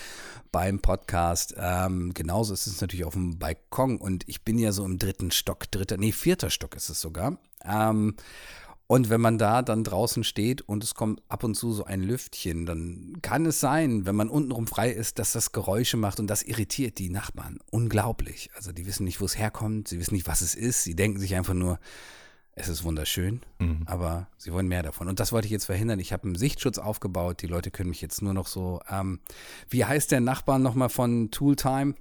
beim 0.52 0.80
Podcast. 0.80 1.54
Ähm, 1.56 2.12
genauso 2.16 2.54
ist 2.56 2.66
es 2.66 2.82
natürlich 2.82 3.06
auf 3.06 3.14
dem 3.14 3.38
Balkon 3.38 3.98
und 3.98 4.28
ich 4.28 4.44
bin 4.44 4.58
ja 4.58 4.72
so 4.72 4.84
im 4.86 4.98
dritten 4.98 5.30
Stock, 5.30 5.70
dritter, 5.70 5.98
nee, 5.98 6.12
vierter 6.12 6.50
Stock 6.50 6.76
ist 6.76 6.90
es 6.90 7.00
sogar. 7.00 7.38
Ähm, 7.64 8.16
und 8.88 9.10
wenn 9.10 9.22
man 9.22 9.38
da 9.38 9.62
dann 9.62 9.84
draußen 9.84 10.24
steht 10.24 10.62
und 10.62 10.84
es 10.84 10.96
kommt 10.96 11.22
ab 11.28 11.44
und 11.44 11.54
zu 11.54 11.72
so 11.72 11.86
ein 11.86 12.02
Lüftchen, 12.02 12.66
dann 12.66 13.18
kann 13.22 13.46
es 13.46 13.60
sein, 13.60 14.08
wenn 14.08 14.16
man 14.16 14.30
untenrum 14.30 14.66
frei 14.66 14.90
ist, 14.90 15.20
dass 15.20 15.32
das 15.32 15.52
Geräusche 15.52 15.98
macht 15.98 16.20
und 16.20 16.28
das 16.28 16.42
irritiert 16.42 16.98
die 16.98 17.10
Nachbarn. 17.10 17.60
Unglaublich. 17.70 18.50
Also 18.56 18.72
die 18.72 18.88
wissen 18.88 19.04
nicht, 19.04 19.22
wo 19.22 19.26
es 19.26 19.38
herkommt, 19.38 19.88
sie 19.88 20.00
wissen 20.00 20.16
nicht, 20.16 20.28
was 20.28 20.42
es 20.42 20.56
ist, 20.56 20.84
sie 20.84 20.96
denken 20.96 21.20
sich 21.20 21.36
einfach 21.36 21.54
nur, 21.54 21.80
es 22.56 22.70
ist 22.70 22.86
wunderschön, 22.86 23.42
mhm. 23.60 23.82
aber 23.86 24.28
sie 24.38 24.54
wollen 24.54 24.68
mehr 24.68 24.82
davon. 24.82 25.10
Und 25.10 25.20
das 25.20 25.34
wollte 25.34 25.46
ich 25.46 25.52
jetzt 25.52 25.66
verhindern. 25.66 26.00
Ich 26.00 26.14
habe 26.14 26.24
einen 26.24 26.36
Sichtschutz 26.36 26.78
aufgebaut. 26.78 27.42
Die 27.42 27.48
Leute 27.48 27.70
können 27.70 27.90
mich 27.90 28.02
jetzt 28.02 28.22
nur 28.22 28.34
noch 28.34 28.48
so. 28.48 28.80
Ähm, 28.90 29.20
wie 29.70 29.84
heißt 29.84 30.12
der 30.12 30.22
Nachbar 30.22 30.58
nochmal 30.58 30.90
von 30.90 31.32
Tooltime? 31.32 31.96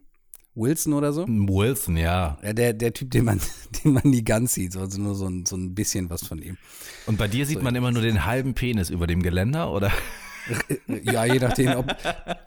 Wilson 0.56 0.92
oder 0.92 1.12
so? 1.12 1.26
Wilson, 1.26 1.96
ja. 1.96 2.38
ja 2.40 2.52
der, 2.52 2.72
der 2.74 2.92
Typ, 2.92 3.10
den 3.10 3.24
man, 3.24 3.40
den 3.84 3.94
man 3.94 4.04
nie 4.04 4.22
ganz 4.22 4.54
sieht, 4.54 4.76
also 4.76 5.00
nur 5.00 5.16
so 5.16 5.26
ein, 5.26 5.44
so 5.44 5.56
ein 5.56 5.74
bisschen 5.74 6.08
was 6.10 6.24
von 6.24 6.40
ihm. 6.40 6.56
Und 7.06 7.18
bei 7.18 7.26
dir 7.26 7.44
sieht 7.44 7.58
so, 7.58 7.64
man 7.64 7.74
immer 7.74 7.90
nur 7.90 8.02
den 8.02 8.24
halben 8.24 8.54
Penis 8.54 8.88
über 8.88 9.08
dem 9.08 9.22
Geländer, 9.22 9.72
oder? 9.72 9.90
Ja, 10.86 11.24
je 11.24 11.40
nachdem, 11.40 11.74
ob, 11.74 11.96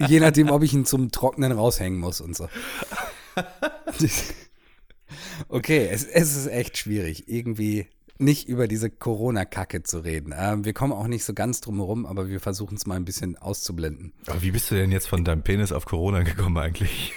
je 0.07 0.21
nachdem, 0.21 0.51
ob 0.51 0.63
ich 0.63 0.71
ihn 0.71 0.85
zum 0.85 1.11
Trocknen 1.11 1.51
raushängen 1.51 1.99
muss 1.99 2.21
und 2.21 2.37
so. 2.37 2.47
Okay, 5.49 5.87
es, 5.89 6.03
es 6.03 6.35
ist 6.35 6.47
echt 6.47 6.77
schwierig. 6.77 7.27
Irgendwie 7.27 7.87
nicht 8.19 8.47
über 8.47 8.67
diese 8.67 8.89
Corona-Kacke 8.89 9.83
zu 9.83 10.00
reden. 10.00 10.33
Ähm, 10.38 10.65
wir 10.65 10.74
kommen 10.74 10.93
auch 10.93 11.07
nicht 11.07 11.24
so 11.24 11.33
ganz 11.33 11.62
drum 11.62 11.77
herum, 11.77 12.05
aber 12.05 12.29
wir 12.29 12.39
versuchen 12.39 12.77
es 12.77 12.86
mal 12.86 12.95
ein 12.95 13.05
bisschen 13.05 13.38
auszublenden. 13.38 14.13
Aber 14.27 14.41
wie 14.41 14.51
bist 14.51 14.71
du 14.71 14.75
denn 14.75 14.91
jetzt 14.91 15.07
von 15.07 15.24
deinem 15.24 15.43
Penis 15.43 15.71
auf 15.71 15.86
Corona 15.86 16.24
gekommen 16.24 16.57
eigentlich? 16.57 17.13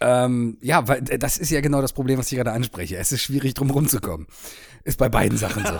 Ähm, 0.00 0.58
ja, 0.60 0.86
weil 0.86 1.02
das 1.02 1.38
ist 1.38 1.50
ja 1.50 1.60
genau 1.60 1.82
das 1.82 1.92
Problem, 1.92 2.18
was 2.18 2.30
ich 2.30 2.36
gerade 2.36 2.52
anspreche. 2.52 2.96
Es 2.96 3.10
ist 3.10 3.22
schwierig, 3.22 3.54
drum 3.54 3.70
rumzukommen. 3.70 4.28
Ist 4.88 4.96
bei 4.96 5.10
beiden 5.10 5.36
Sachen 5.36 5.66
so. 5.66 5.78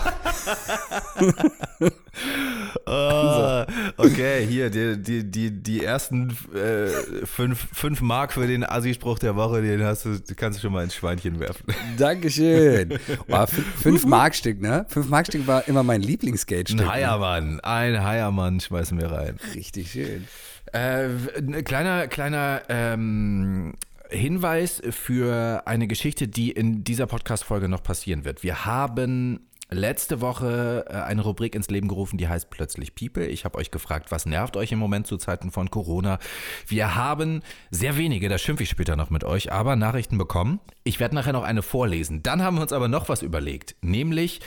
oh, 2.84 3.64
okay, 3.96 4.46
hier, 4.46 4.68
die, 4.68 5.02
die, 5.02 5.24
die, 5.24 5.50
die 5.50 5.82
ersten 5.82 6.36
äh, 6.54 7.24
fünf, 7.24 7.68
fünf 7.72 8.02
Mark 8.02 8.34
für 8.34 8.46
den 8.46 8.68
Assi-Spruch 8.68 9.18
der 9.18 9.34
Woche, 9.34 9.62
den 9.62 9.82
hast 9.82 10.04
du, 10.04 10.20
kannst 10.36 10.58
du 10.58 10.62
schon 10.62 10.74
mal 10.74 10.84
ins 10.84 10.94
Schweinchen 10.94 11.40
werfen. 11.40 11.64
Dankeschön. 11.96 12.98
Oh, 13.30 13.46
fünf 13.46 14.04
Markstück, 14.04 14.60
ne? 14.60 14.84
Fünf 14.88 15.08
Markstück 15.08 15.46
war 15.46 15.66
immer 15.68 15.82
mein 15.82 16.02
Lieblingsgeldstück. 16.02 16.80
Ein 16.80 16.86
ne? 16.86 16.92
Heiermann, 16.92 17.60
ein 17.60 18.04
Heiermann 18.04 18.60
schmeißen 18.60 19.00
wir 19.00 19.10
rein. 19.10 19.38
Richtig 19.54 19.92
schön. 19.92 20.28
Äh, 20.72 21.08
ein 21.38 21.64
kleiner, 21.64 22.08
kleiner 22.08 22.62
ähm, 22.68 23.74
Hinweis 24.10 24.82
für 24.90 25.62
eine 25.66 25.86
Geschichte, 25.86 26.28
die 26.28 26.50
in 26.50 26.84
dieser 26.84 27.06
Podcast-Folge 27.06 27.68
noch 27.68 27.82
passieren 27.82 28.24
wird. 28.24 28.42
Wir 28.42 28.64
haben 28.64 29.47
letzte 29.70 30.20
Woche 30.20 30.86
äh, 30.88 30.94
eine 30.94 31.22
Rubrik 31.22 31.54
ins 31.54 31.68
Leben 31.68 31.88
gerufen, 31.88 32.16
die 32.18 32.28
heißt 32.28 32.50
Plötzlich 32.50 32.94
People. 32.94 33.26
Ich 33.26 33.44
habe 33.44 33.58
euch 33.58 33.70
gefragt, 33.70 34.10
was 34.10 34.26
nervt 34.26 34.56
euch 34.56 34.72
im 34.72 34.78
Moment 34.78 35.06
zu 35.06 35.16
Zeiten 35.16 35.50
von 35.50 35.70
Corona? 35.70 36.18
Wir 36.66 36.94
haben 36.94 37.42
sehr 37.70 37.96
wenige, 37.96 38.28
da 38.28 38.38
schimpfe 38.38 38.62
ich 38.62 38.70
später 38.70 38.96
noch 38.96 39.10
mit 39.10 39.24
euch, 39.24 39.52
aber 39.52 39.76
Nachrichten 39.76 40.18
bekommen. 40.18 40.60
Ich 40.84 41.00
werde 41.00 41.14
nachher 41.14 41.32
noch 41.32 41.44
eine 41.44 41.62
vorlesen. 41.62 42.22
Dann 42.22 42.42
haben 42.42 42.56
wir 42.56 42.62
uns 42.62 42.72
aber 42.72 42.88
noch 42.88 43.08
was 43.08 43.22
überlegt, 43.22 43.76
nämlich 43.82 44.40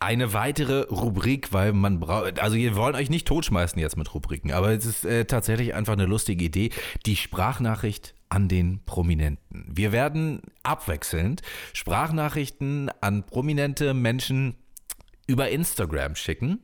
eine 0.00 0.32
weitere 0.32 0.82
Rubrik, 0.82 1.52
weil 1.52 1.72
man 1.72 2.00
braucht, 2.00 2.40
also 2.40 2.56
wir 2.56 2.76
wollen 2.76 2.94
euch 2.94 3.10
nicht 3.10 3.28
totschmeißen 3.28 3.78
jetzt 3.78 3.96
mit 3.96 4.12
Rubriken, 4.14 4.52
aber 4.52 4.70
es 4.70 4.86
ist 4.86 5.04
äh, 5.04 5.26
tatsächlich 5.26 5.74
einfach 5.74 5.92
eine 5.92 6.06
lustige 6.06 6.44
Idee. 6.44 6.70
Die 7.06 7.16
Sprachnachricht 7.16 8.14
an 8.32 8.48
den 8.48 8.82
Prominenten. 8.86 9.66
Wir 9.68 9.92
werden 9.92 10.40
abwechselnd 10.62 11.42
Sprachnachrichten 11.74 12.90
an 13.02 13.24
prominente 13.26 13.92
Menschen 13.92 14.56
über 15.26 15.50
Instagram 15.50 16.14
schicken, 16.16 16.60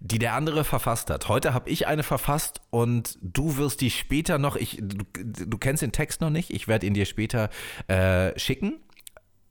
die 0.00 0.18
der 0.18 0.34
andere 0.34 0.64
verfasst 0.64 1.10
hat. 1.10 1.28
Heute 1.28 1.54
habe 1.54 1.70
ich 1.70 1.86
eine 1.86 2.02
verfasst 2.02 2.60
und 2.70 3.18
du 3.22 3.56
wirst 3.56 3.80
die 3.80 3.90
später 3.90 4.38
noch, 4.38 4.56
ich, 4.56 4.78
du, 4.80 5.04
du 5.14 5.58
kennst 5.58 5.82
den 5.82 5.92
Text 5.92 6.20
noch 6.20 6.30
nicht, 6.30 6.50
ich 6.50 6.68
werde 6.68 6.86
ihn 6.86 6.94
dir 6.94 7.06
später 7.06 7.50
äh, 7.88 8.38
schicken 8.38 8.80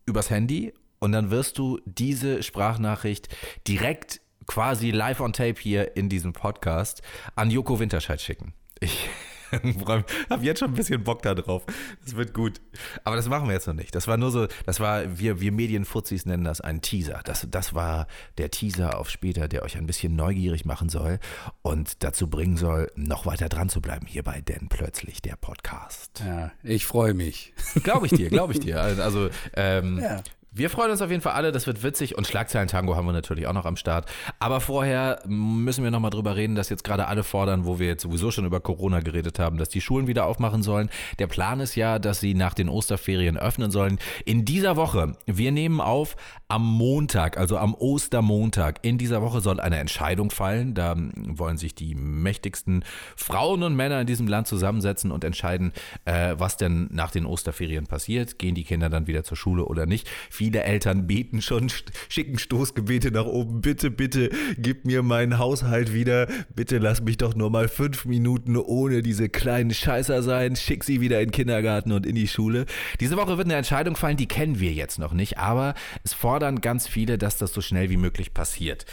übers 0.05 0.29
Handy 0.29 0.73
und 0.99 1.13
dann 1.13 1.31
wirst 1.31 1.57
du 1.57 1.79
diese 1.85 2.43
Sprachnachricht 2.43 3.29
direkt 3.67 4.21
quasi 4.45 4.91
live 4.91 5.21
on 5.21 5.33
tape 5.33 5.59
hier 5.59 5.95
in 5.95 6.09
diesem 6.09 6.33
Podcast 6.33 7.01
an 7.35 7.49
Joko 7.49 7.79
Winterscheid 7.79 8.19
schicken. 8.19 8.53
Ich 8.79 9.09
habe 10.29 10.43
jetzt 10.45 10.59
schon 10.59 10.69
ein 10.69 10.75
bisschen 10.75 11.03
Bock 11.03 11.21
da 11.21 11.33
drauf. 11.35 11.63
Das 12.03 12.15
wird 12.15 12.33
gut. 12.33 12.61
Aber 13.03 13.15
das 13.15 13.27
machen 13.27 13.47
wir 13.47 13.53
jetzt 13.53 13.67
noch 13.67 13.73
nicht. 13.73 13.93
Das 13.95 14.07
war 14.07 14.17
nur 14.17 14.31
so, 14.31 14.47
das 14.65 14.79
war, 14.79 15.17
wir, 15.19 15.39
wir 15.41 15.51
Medienfuzis 15.51 16.25
nennen 16.25 16.43
das 16.43 16.61
ein 16.61 16.81
Teaser. 16.81 17.21
Das, 17.23 17.47
das 17.49 17.73
war 17.73 18.07
der 18.37 18.51
Teaser 18.51 18.97
auf 18.97 19.09
später, 19.09 19.47
der 19.47 19.63
euch 19.63 19.77
ein 19.77 19.85
bisschen 19.87 20.15
neugierig 20.15 20.65
machen 20.65 20.89
soll 20.89 21.19
und 21.61 22.03
dazu 22.03 22.27
bringen 22.27 22.57
soll, 22.57 22.91
noch 22.95 23.25
weiter 23.25 23.49
dran 23.49 23.69
zu 23.69 23.81
bleiben 23.81 24.05
hier 24.07 24.23
bei 24.23 24.41
Denn 24.41 24.67
plötzlich 24.69 25.21
der 25.21 25.35
Podcast. 25.35 26.23
Ja, 26.25 26.51
ich 26.63 26.85
freue 26.85 27.13
mich. 27.13 27.53
Glaube 27.83 28.05
ich 28.07 28.13
dir, 28.13 28.29
glaube 28.29 28.53
ich 28.53 28.59
dir. 28.61 28.81
Also, 28.81 29.29
ähm, 29.55 29.99
Ja. 29.99 30.21
Wir 30.53 30.69
freuen 30.69 30.91
uns 30.91 31.01
auf 31.01 31.09
jeden 31.09 31.21
Fall 31.21 31.31
alle, 31.31 31.53
das 31.53 31.65
wird 31.65 31.81
witzig 31.81 32.17
und 32.17 32.27
Schlagzeilen-Tango 32.27 32.97
haben 32.97 33.05
wir 33.05 33.13
natürlich 33.13 33.47
auch 33.47 33.53
noch 33.53 33.65
am 33.65 33.77
Start. 33.77 34.11
Aber 34.37 34.59
vorher 34.59 35.21
müssen 35.25 35.81
wir 35.81 35.91
nochmal 35.91 36.11
drüber 36.11 36.35
reden, 36.35 36.55
dass 36.55 36.67
jetzt 36.67 36.83
gerade 36.83 37.07
alle 37.07 37.23
fordern, 37.23 37.65
wo 37.65 37.79
wir 37.79 37.87
jetzt 37.87 38.03
sowieso 38.03 38.31
schon 38.31 38.45
über 38.45 38.59
Corona 38.59 38.99
geredet 38.99 39.39
haben, 39.39 39.57
dass 39.57 39.69
die 39.69 39.79
Schulen 39.79 40.07
wieder 40.07 40.25
aufmachen 40.25 40.61
sollen. 40.61 40.89
Der 41.19 41.27
Plan 41.27 41.61
ist 41.61 41.75
ja, 41.75 41.99
dass 41.99 42.19
sie 42.19 42.33
nach 42.33 42.53
den 42.53 42.67
Osterferien 42.67 43.37
öffnen 43.37 43.71
sollen. 43.71 43.97
In 44.25 44.43
dieser 44.43 44.75
Woche, 44.75 45.13
wir 45.25 45.53
nehmen 45.53 45.79
auf 45.79 46.17
am 46.49 46.65
Montag, 46.65 47.37
also 47.37 47.57
am 47.57 47.73
Ostermontag, 47.73 48.79
in 48.81 48.97
dieser 48.97 49.21
Woche 49.21 49.39
soll 49.39 49.61
eine 49.61 49.77
Entscheidung 49.77 50.31
fallen. 50.31 50.73
Da 50.73 50.97
wollen 51.15 51.57
sich 51.57 51.75
die 51.75 51.95
mächtigsten 51.95 52.83
Frauen 53.15 53.63
und 53.63 53.77
Männer 53.77 54.01
in 54.01 54.07
diesem 54.07 54.27
Land 54.27 54.47
zusammensetzen 54.47 55.11
und 55.11 55.23
entscheiden, 55.23 55.71
äh, 56.03 56.35
was 56.37 56.57
denn 56.57 56.89
nach 56.91 57.11
den 57.11 57.25
Osterferien 57.25 57.87
passiert. 57.87 58.37
Gehen 58.37 58.53
die 58.53 58.65
Kinder 58.65 58.89
dann 58.89 59.07
wieder 59.07 59.23
zur 59.23 59.37
Schule 59.37 59.63
oder 59.63 59.85
nicht? 59.85 60.09
Viele 60.41 60.63
Eltern 60.63 61.05
beten 61.05 61.39
schon, 61.43 61.71
schicken 62.09 62.39
Stoßgebete 62.39 63.11
nach 63.11 63.27
oben. 63.27 63.61
Bitte, 63.61 63.91
bitte, 63.91 64.31
gib 64.57 64.85
mir 64.85 65.03
meinen 65.03 65.37
Haushalt 65.37 65.93
wieder. 65.93 66.27
Bitte 66.55 66.79
lass 66.79 66.99
mich 67.03 67.17
doch 67.17 67.35
nur 67.35 67.51
mal 67.51 67.67
fünf 67.67 68.05
Minuten 68.05 68.57
ohne 68.57 69.03
diese 69.03 69.29
kleinen 69.29 69.71
Scheißer 69.71 70.23
sein. 70.23 70.55
Schick 70.55 70.83
sie 70.83 70.99
wieder 70.99 71.21
in 71.21 71.27
den 71.27 71.31
Kindergarten 71.31 71.91
und 71.91 72.07
in 72.07 72.15
die 72.15 72.27
Schule. 72.27 72.65
Diese 72.99 73.17
Woche 73.17 73.37
wird 73.37 73.45
eine 73.45 73.53
Entscheidung 73.53 73.95
fallen, 73.95 74.17
die 74.17 74.27
kennen 74.27 74.59
wir 74.59 74.71
jetzt 74.71 74.97
noch 74.97 75.13
nicht, 75.13 75.37
aber 75.37 75.75
es 76.03 76.15
fordern 76.15 76.59
ganz 76.59 76.87
viele, 76.87 77.19
dass 77.19 77.37
das 77.37 77.53
so 77.53 77.61
schnell 77.61 77.91
wie 77.91 77.97
möglich 77.97 78.33
passiert. 78.33 78.87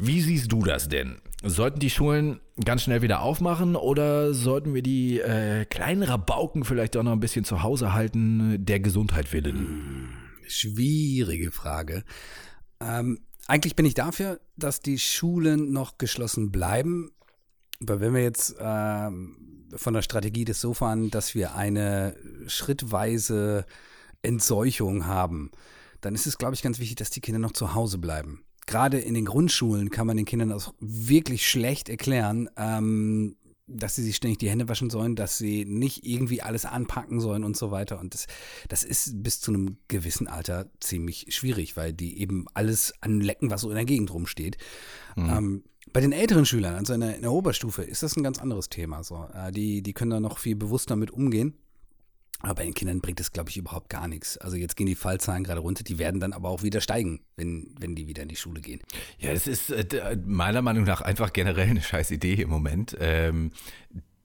Wie 0.00 0.20
siehst 0.20 0.50
du 0.50 0.64
das 0.64 0.88
denn? 0.88 1.18
Sollten 1.44 1.78
die 1.78 1.90
Schulen 1.90 2.40
ganz 2.64 2.82
schnell 2.82 3.02
wieder 3.02 3.22
aufmachen 3.22 3.76
oder 3.76 4.34
sollten 4.34 4.74
wir 4.74 4.82
die 4.82 5.20
äh, 5.20 5.64
kleinen 5.64 6.02
Rabauken 6.02 6.64
vielleicht 6.64 6.96
auch 6.96 7.04
noch 7.04 7.12
ein 7.12 7.20
bisschen 7.20 7.44
zu 7.44 7.62
Hause 7.62 7.92
halten, 7.92 8.64
der 8.64 8.80
Gesundheit 8.80 9.32
willen? 9.32 10.08
Schwierige 10.46 11.50
Frage. 11.50 12.04
Ähm, 12.80 13.20
eigentlich 13.46 13.76
bin 13.76 13.86
ich 13.86 13.94
dafür, 13.94 14.40
dass 14.56 14.80
die 14.80 14.98
Schulen 14.98 15.72
noch 15.72 15.98
geschlossen 15.98 16.50
bleiben. 16.50 17.10
Aber 17.80 18.00
wenn 18.00 18.14
wir 18.14 18.22
jetzt 18.22 18.54
ähm, 18.60 19.66
von 19.74 19.94
der 19.94 20.02
Strategie 20.02 20.44
des 20.44 20.60
so 20.60 20.74
fahren, 20.74 21.10
dass 21.10 21.34
wir 21.34 21.54
eine 21.54 22.16
schrittweise 22.46 23.66
Entseuchung 24.22 25.06
haben, 25.06 25.50
dann 26.00 26.14
ist 26.14 26.26
es, 26.26 26.38
glaube 26.38 26.54
ich, 26.54 26.62
ganz 26.62 26.78
wichtig, 26.78 26.96
dass 26.96 27.10
die 27.10 27.20
Kinder 27.20 27.38
noch 27.38 27.52
zu 27.52 27.74
Hause 27.74 27.98
bleiben. 27.98 28.44
Gerade 28.66 28.98
in 28.98 29.14
den 29.14 29.24
Grundschulen 29.24 29.90
kann 29.90 30.06
man 30.06 30.16
den 30.16 30.26
Kindern 30.26 30.52
auch 30.52 30.72
wirklich 30.78 31.48
schlecht 31.48 31.88
erklären, 31.88 32.48
ähm, 32.56 33.36
dass 33.66 33.94
sie 33.94 34.02
sich 34.02 34.16
ständig 34.16 34.38
die 34.38 34.50
Hände 34.50 34.68
waschen 34.68 34.90
sollen, 34.90 35.16
dass 35.16 35.38
sie 35.38 35.64
nicht 35.64 36.04
irgendwie 36.04 36.42
alles 36.42 36.64
anpacken 36.64 37.20
sollen 37.20 37.44
und 37.44 37.56
so 37.56 37.70
weiter. 37.70 38.00
Und 38.00 38.14
das, 38.14 38.26
das 38.68 38.84
ist 38.84 39.22
bis 39.22 39.40
zu 39.40 39.52
einem 39.52 39.78
gewissen 39.88 40.26
Alter 40.26 40.70
ziemlich 40.80 41.26
schwierig, 41.30 41.76
weil 41.76 41.92
die 41.92 42.18
eben 42.18 42.46
alles 42.54 42.94
anlecken, 43.00 43.50
was 43.50 43.62
so 43.62 43.70
in 43.70 43.76
der 43.76 43.84
Gegend 43.84 44.12
rumsteht. 44.12 44.56
Ähm, 45.16 45.64
bei 45.92 46.00
den 46.00 46.12
älteren 46.12 46.46
Schülern, 46.46 46.74
also 46.74 46.94
in 46.94 47.00
der, 47.00 47.16
in 47.16 47.22
der 47.22 47.32
Oberstufe, 47.32 47.82
ist 47.82 48.02
das 48.02 48.16
ein 48.16 48.22
ganz 48.22 48.38
anderes 48.38 48.68
Thema. 48.68 49.02
So. 49.02 49.28
Äh, 49.34 49.52
die, 49.52 49.82
die 49.82 49.92
können 49.92 50.10
da 50.10 50.20
noch 50.20 50.38
viel 50.38 50.56
bewusster 50.56 50.96
mit 50.96 51.10
umgehen. 51.10 51.54
Aber 52.42 52.54
bei 52.56 52.64
den 52.64 52.74
Kindern 52.74 53.00
bringt 53.00 53.20
es, 53.20 53.32
glaube 53.32 53.50
ich, 53.50 53.56
überhaupt 53.56 53.88
gar 53.88 54.08
nichts. 54.08 54.36
Also 54.38 54.56
jetzt 54.56 54.76
gehen 54.76 54.86
die 54.86 54.94
Fallzahlen 54.94 55.44
gerade 55.44 55.60
runter, 55.60 55.84
die 55.84 55.98
werden 55.98 56.20
dann 56.20 56.32
aber 56.32 56.48
auch 56.48 56.62
wieder 56.62 56.80
steigen, 56.80 57.20
wenn, 57.36 57.74
wenn 57.78 57.94
die 57.94 58.06
wieder 58.08 58.22
in 58.22 58.28
die 58.28 58.36
Schule 58.36 58.60
gehen. 58.60 58.80
Ja, 59.18 59.32
das 59.32 59.46
ist 59.46 59.70
äh, 59.70 59.84
d- 59.84 60.00
meiner 60.26 60.60
Meinung 60.62 60.84
nach 60.84 61.00
einfach 61.00 61.32
generell 61.32 61.68
eine 61.70 61.82
scheiß 61.82 62.10
Idee 62.10 62.34
im 62.34 62.50
Moment. 62.50 62.96
Ähm, 63.00 63.52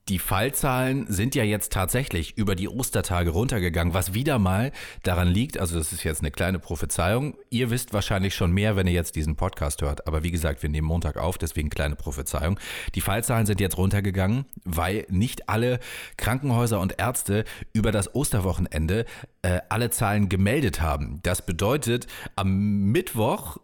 die 0.10 0.20
Fallzahlen 0.20 1.06
sind 1.08 1.36
ja 1.36 1.44
jetzt 1.44 1.74
tatsächlich 1.74 2.38
über 2.38 2.56
die 2.56 2.70
Ostertage 2.70 3.32
runtergegangen, 3.32 3.94
was 3.94 4.14
wieder 4.14 4.40
mal 4.40 4.72
daran 5.04 5.28
liegt, 5.28 5.60
also 5.60 5.78
das 5.78 5.92
ist 5.92 6.04
jetzt 6.04 6.22
eine 6.22 6.32
kleine 6.32 6.60
Prophezeiung. 6.60 7.36
Ihr 7.50 7.70
wisst 7.70 7.94
wahrscheinlich 7.94 8.34
schon 8.34 8.52
mehr, 8.52 8.76
wenn 8.76 8.88
ihr 8.88 8.94
jetzt 8.94 9.16
diesen 9.16 9.36
Podcast 9.36 9.82
hört, 9.82 10.08
aber 10.08 10.24
wie 10.24 10.32
gesagt, 10.32 10.64
wir 10.64 10.70
nehmen 10.70 10.88
Montag 10.88 11.18
auf, 11.18 11.38
deswegen 11.38 11.70
kleine 11.70 11.96
Prophezeiung. 11.96 12.60
Die 12.96 13.02
Fallzahlen 13.02 13.46
sind 13.46 13.60
jetzt 13.60 13.78
runtergegangen, 13.78 14.46
weil 14.64 15.06
nicht 15.10 15.50
alle 15.50 15.80
Krankenhäuser 16.16 16.80
und 16.80 17.00
Ärzte 17.00 17.44
über 17.74 17.92
das 17.92 18.16
Osterwochenende 18.16 19.06
äh, 19.42 19.60
alle 19.70 19.90
Zahlen 19.90 20.30
gemeldet 20.30 20.82
haben. 20.82 21.20
Das 21.24 21.46
bedeutet, 21.46 22.08
am 22.36 22.92
Mittwoch 22.92 23.58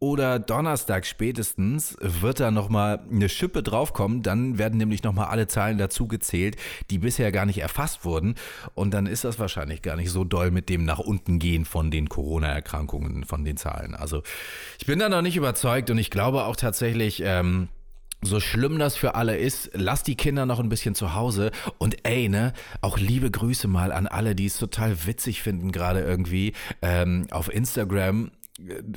oder 0.00 0.38
Donnerstag 0.38 1.06
spätestens 1.06 1.96
wird 2.00 2.40
da 2.40 2.50
nochmal 2.50 3.00
eine 3.10 3.28
Schippe 3.28 3.62
draufkommen. 3.62 4.22
Dann 4.22 4.58
werden 4.58 4.78
nämlich 4.78 5.02
nochmal 5.02 5.26
alle 5.26 5.48
Zahlen 5.48 5.78
dazu 5.78 6.06
gezählt, 6.06 6.56
die 6.90 6.98
bisher 6.98 7.32
gar 7.32 7.46
nicht 7.46 7.58
erfasst 7.58 8.04
wurden. 8.04 8.36
Und 8.74 8.92
dann 8.94 9.06
ist 9.06 9.24
das 9.24 9.38
wahrscheinlich 9.38 9.82
gar 9.82 9.96
nicht 9.96 10.10
so 10.10 10.24
doll 10.24 10.50
mit 10.50 10.68
dem 10.68 10.84
nach 10.84 11.00
unten 11.00 11.38
gehen 11.38 11.64
von 11.64 11.90
den 11.90 12.08
Corona-Erkrankungen, 12.08 13.24
von 13.24 13.44
den 13.44 13.56
Zahlen. 13.56 13.94
Also 13.94 14.22
ich 14.78 14.86
bin 14.86 14.98
da 14.98 15.08
noch 15.08 15.22
nicht 15.22 15.36
überzeugt 15.36 15.90
und 15.90 15.98
ich 15.98 16.10
glaube 16.10 16.44
auch 16.44 16.56
tatsächlich, 16.56 17.22
ähm, 17.24 17.68
so 18.20 18.40
schlimm 18.40 18.78
das 18.78 18.96
für 18.96 19.14
alle 19.14 19.36
ist, 19.36 19.70
lasst 19.74 20.08
die 20.08 20.16
Kinder 20.16 20.44
noch 20.44 20.58
ein 20.58 20.68
bisschen 20.68 20.94
zu 20.94 21.14
Hause 21.14 21.52
und 21.78 22.04
ey, 22.04 22.28
ne, 22.28 22.52
auch 22.80 22.98
liebe 22.98 23.30
Grüße 23.30 23.68
mal 23.68 23.92
an 23.92 24.08
alle, 24.08 24.34
die 24.34 24.46
es 24.46 24.58
total 24.58 25.06
witzig 25.06 25.42
finden, 25.42 25.70
gerade 25.70 26.00
irgendwie 26.00 26.52
ähm, 26.82 27.26
auf 27.30 27.52
Instagram 27.52 28.32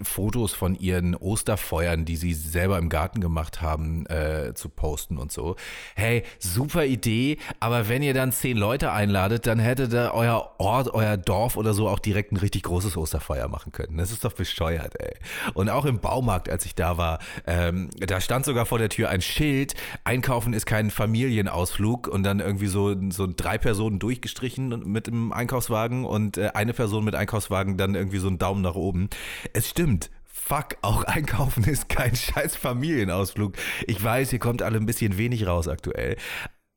Fotos 0.02 0.54
von 0.54 0.76
ihren 0.76 1.16
Osterfeuern, 1.16 2.04
die 2.04 2.16
sie 2.16 2.34
selber 2.34 2.80
im 2.80 2.90
Garten 2.90 3.22
gemacht 3.22 3.62
haben, 3.62 4.08
äh, 4.08 4.54
zu 4.56 4.70
posten 4.70 5.18
und 5.18 5.32
so. 5.32 5.56
Hey, 5.96 6.24
super 6.40 6.86
Idee, 6.86 7.38
aber 7.60 7.88
wenn 7.88 8.02
ihr 8.02 8.16
dann 8.16 8.32
zehn 8.32 8.58
Leute 8.58 8.92
einladet, 8.92 9.46
dann 9.46 9.60
hättet 9.60 9.94
ihr 9.94 10.12
euer 10.16 10.56
Ort, 10.58 10.94
euer 10.94 11.16
Dorf 11.16 11.58
oder 11.58 11.74
so 11.74 11.88
auch 11.88 12.00
direkt 12.00 12.32
ein 12.32 12.38
richtig 12.38 12.64
großes 12.64 12.98
Osterfeuer 12.98 13.48
machen 13.50 13.72
können. 13.72 13.98
Das 13.98 14.12
ist 14.12 14.26
doch 14.26 14.34
bescheuert, 14.34 15.00
ey. 15.00 15.14
Und 15.54 15.70
auch 15.70 15.86
im 15.86 16.00
Baumarkt, 16.00 16.50
als 16.50 16.66
ich 16.66 16.74
da 16.74 16.98
war, 16.98 17.20
ähm, 17.46 17.92
da 18.00 18.20
stand 18.20 18.46
sogar 18.46 18.66
vor 18.66 18.80
der 18.80 18.90
Tür 18.90 19.10
ein 19.10 19.22
Schild, 19.22 19.76
einkaufen 20.04 20.54
ist 20.54 20.66
kein 20.66 20.90
Familienausflug 20.90 22.08
und 22.08 22.24
dann 22.24 22.40
irgendwie 22.40 22.68
so, 22.68 22.96
so 23.12 23.28
drei 23.28 23.60
Personen 23.60 24.00
durchgestrichen 24.00 24.92
mit 24.92 25.06
dem 25.06 25.32
Einkaufswagen 25.32 26.06
und 26.06 26.38
äh, 26.38 26.50
eine 26.56 26.74
Person 26.74 27.06
mit 27.06 27.14
Einkaufswagen 27.14 27.78
dann 27.78 27.94
irgendwie 27.94 28.18
so 28.18 28.28
einen 28.28 28.40
Daumen 28.40 28.62
nach 28.62 28.76
oben. 28.76 29.10
Es 29.54 29.70
stimmt. 29.70 30.10
Fuck, 30.26 30.78
auch 30.82 31.04
einkaufen 31.04 31.64
ist 31.70 31.90
kein 31.90 32.16
scheiß 32.16 32.56
Familienausflug. 32.56 33.56
Ich 33.88 34.04
weiß, 34.04 34.34
ihr 34.34 34.40
kommt 34.40 34.62
alle 34.62 34.78
ein 34.78 34.86
bisschen 34.86 35.18
wenig 35.18 35.46
raus 35.46 35.68
aktuell. 35.68 36.18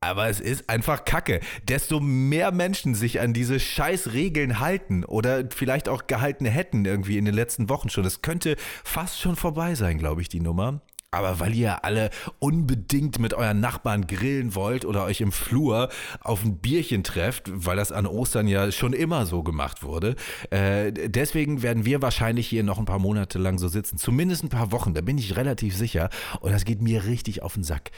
Aber 0.01 0.29
es 0.29 0.39
ist 0.39 0.69
einfach 0.69 1.07
Kacke. 1.07 1.41
Desto 1.67 1.99
mehr 1.99 2.53
Menschen 2.53 2.95
sich 2.95 3.21
an 3.21 3.33
diese 3.33 3.59
scheiß 3.59 4.13
Regeln 4.13 4.61
halten 4.61 5.03
oder 5.03 5.45
vielleicht 5.51 5.89
auch 5.89 6.07
gehalten 6.07 6.45
hätten 6.45 6.85
irgendwie 6.85 7.17
in 7.17 7.25
den 7.25 7.35
letzten 7.35 7.71
Wochen 7.71 7.89
schon. 7.89 8.05
Es 8.05 8.21
könnte 8.21 8.57
fast 8.85 9.19
schon 9.19 9.35
vorbei 9.35 9.75
sein, 9.75 9.97
glaube 9.97 10.21
ich, 10.21 10.29
die 10.29 10.41
Nummer. 10.41 10.83
Aber 11.15 11.41
weil 11.41 11.55
ihr 11.55 11.85
alle 11.85 12.11
unbedingt 12.39 13.19
mit 13.19 13.35
euren 13.35 13.61
Nachbarn 13.61 14.07
grillen 14.07 14.55
wollt 14.55 14.85
oder 14.85 15.05
euch 15.05 15.21
im 15.21 15.33
Flur 15.33 15.89
auf 16.21 16.45
ein 16.45 16.59
Bierchen 16.59 17.05
trefft, 17.05 17.51
weil 17.53 17.77
das 17.77 17.93
an 17.93 18.07
Ostern 18.07 18.49
ja 18.49 18.71
schon 18.73 18.93
immer 18.93 19.27
so 19.27 19.43
gemacht 19.43 19.83
wurde, 19.83 20.17
äh, 20.51 20.93
deswegen 20.93 21.63
werden 21.63 21.85
wir 21.85 22.03
wahrscheinlich 22.03 22.47
hier 22.49 22.63
noch 22.63 22.79
ein 22.79 22.85
paar 22.85 22.99
Monate 22.99 23.39
lang 23.39 23.59
so 23.59 23.69
sitzen. 23.69 23.99
Zumindest 23.99 24.45
ein 24.45 24.49
paar 24.49 24.73
Wochen, 24.73 24.95
da 24.95 25.01
bin 25.01 25.19
ich 25.19 25.37
relativ 25.37 25.77
sicher. 25.77 26.11
Und 26.41 26.53
das 26.53 26.65
geht 26.65 26.83
mir 26.83 27.05
richtig 27.05 27.43
auf 27.43 27.55
den 27.55 27.65
Sack. 27.65 27.91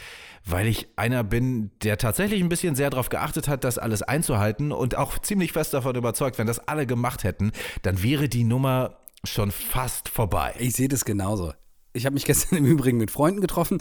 Weil 0.44 0.66
ich 0.66 0.88
einer 0.96 1.24
bin, 1.24 1.70
der 1.82 1.98
tatsächlich 1.98 2.40
ein 2.40 2.48
bisschen 2.48 2.76
sehr 2.76 2.90
darauf 2.90 3.08
geachtet 3.08 3.48
hat, 3.48 3.64
das 3.64 3.78
alles 3.78 4.02
einzuhalten 4.02 4.72
und 4.72 4.96
auch 4.96 5.18
ziemlich 5.18 5.52
fest 5.52 5.74
davon 5.74 5.96
überzeugt, 5.96 6.38
wenn 6.38 6.46
das 6.46 6.60
alle 6.68 6.86
gemacht 6.86 7.24
hätten, 7.24 7.52
dann 7.82 8.02
wäre 8.02 8.28
die 8.28 8.44
Nummer 8.44 8.98
schon 9.24 9.50
fast 9.50 10.08
vorbei. 10.08 10.54
Ich 10.58 10.74
sehe 10.74 10.88
das 10.88 11.04
genauso. 11.04 11.52
Ich 11.96 12.04
habe 12.04 12.12
mich 12.12 12.26
gestern 12.26 12.58
im 12.58 12.66
Übrigen 12.66 12.98
mit 12.98 13.10
Freunden 13.10 13.40
getroffen. 13.40 13.80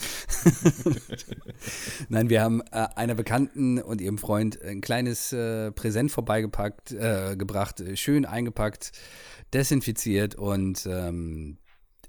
Nein, 2.09 2.29
wir 2.29 2.41
haben 2.41 2.61
äh, 2.71 2.87
einer 2.95 3.13
Bekannten 3.13 3.81
und 3.81 3.99
ihrem 3.99 4.17
Freund 4.17 4.61
ein 4.61 4.79
kleines 4.79 5.33
äh, 5.33 5.73
Präsent 5.73 6.11
vorbeigepackt, 6.11 6.93
äh, 6.93 7.35
gebracht, 7.37 7.83
schön 7.95 8.25
eingepackt, 8.25 8.93
desinfiziert 9.53 10.35
und 10.35 10.87
ähm, 10.89 11.57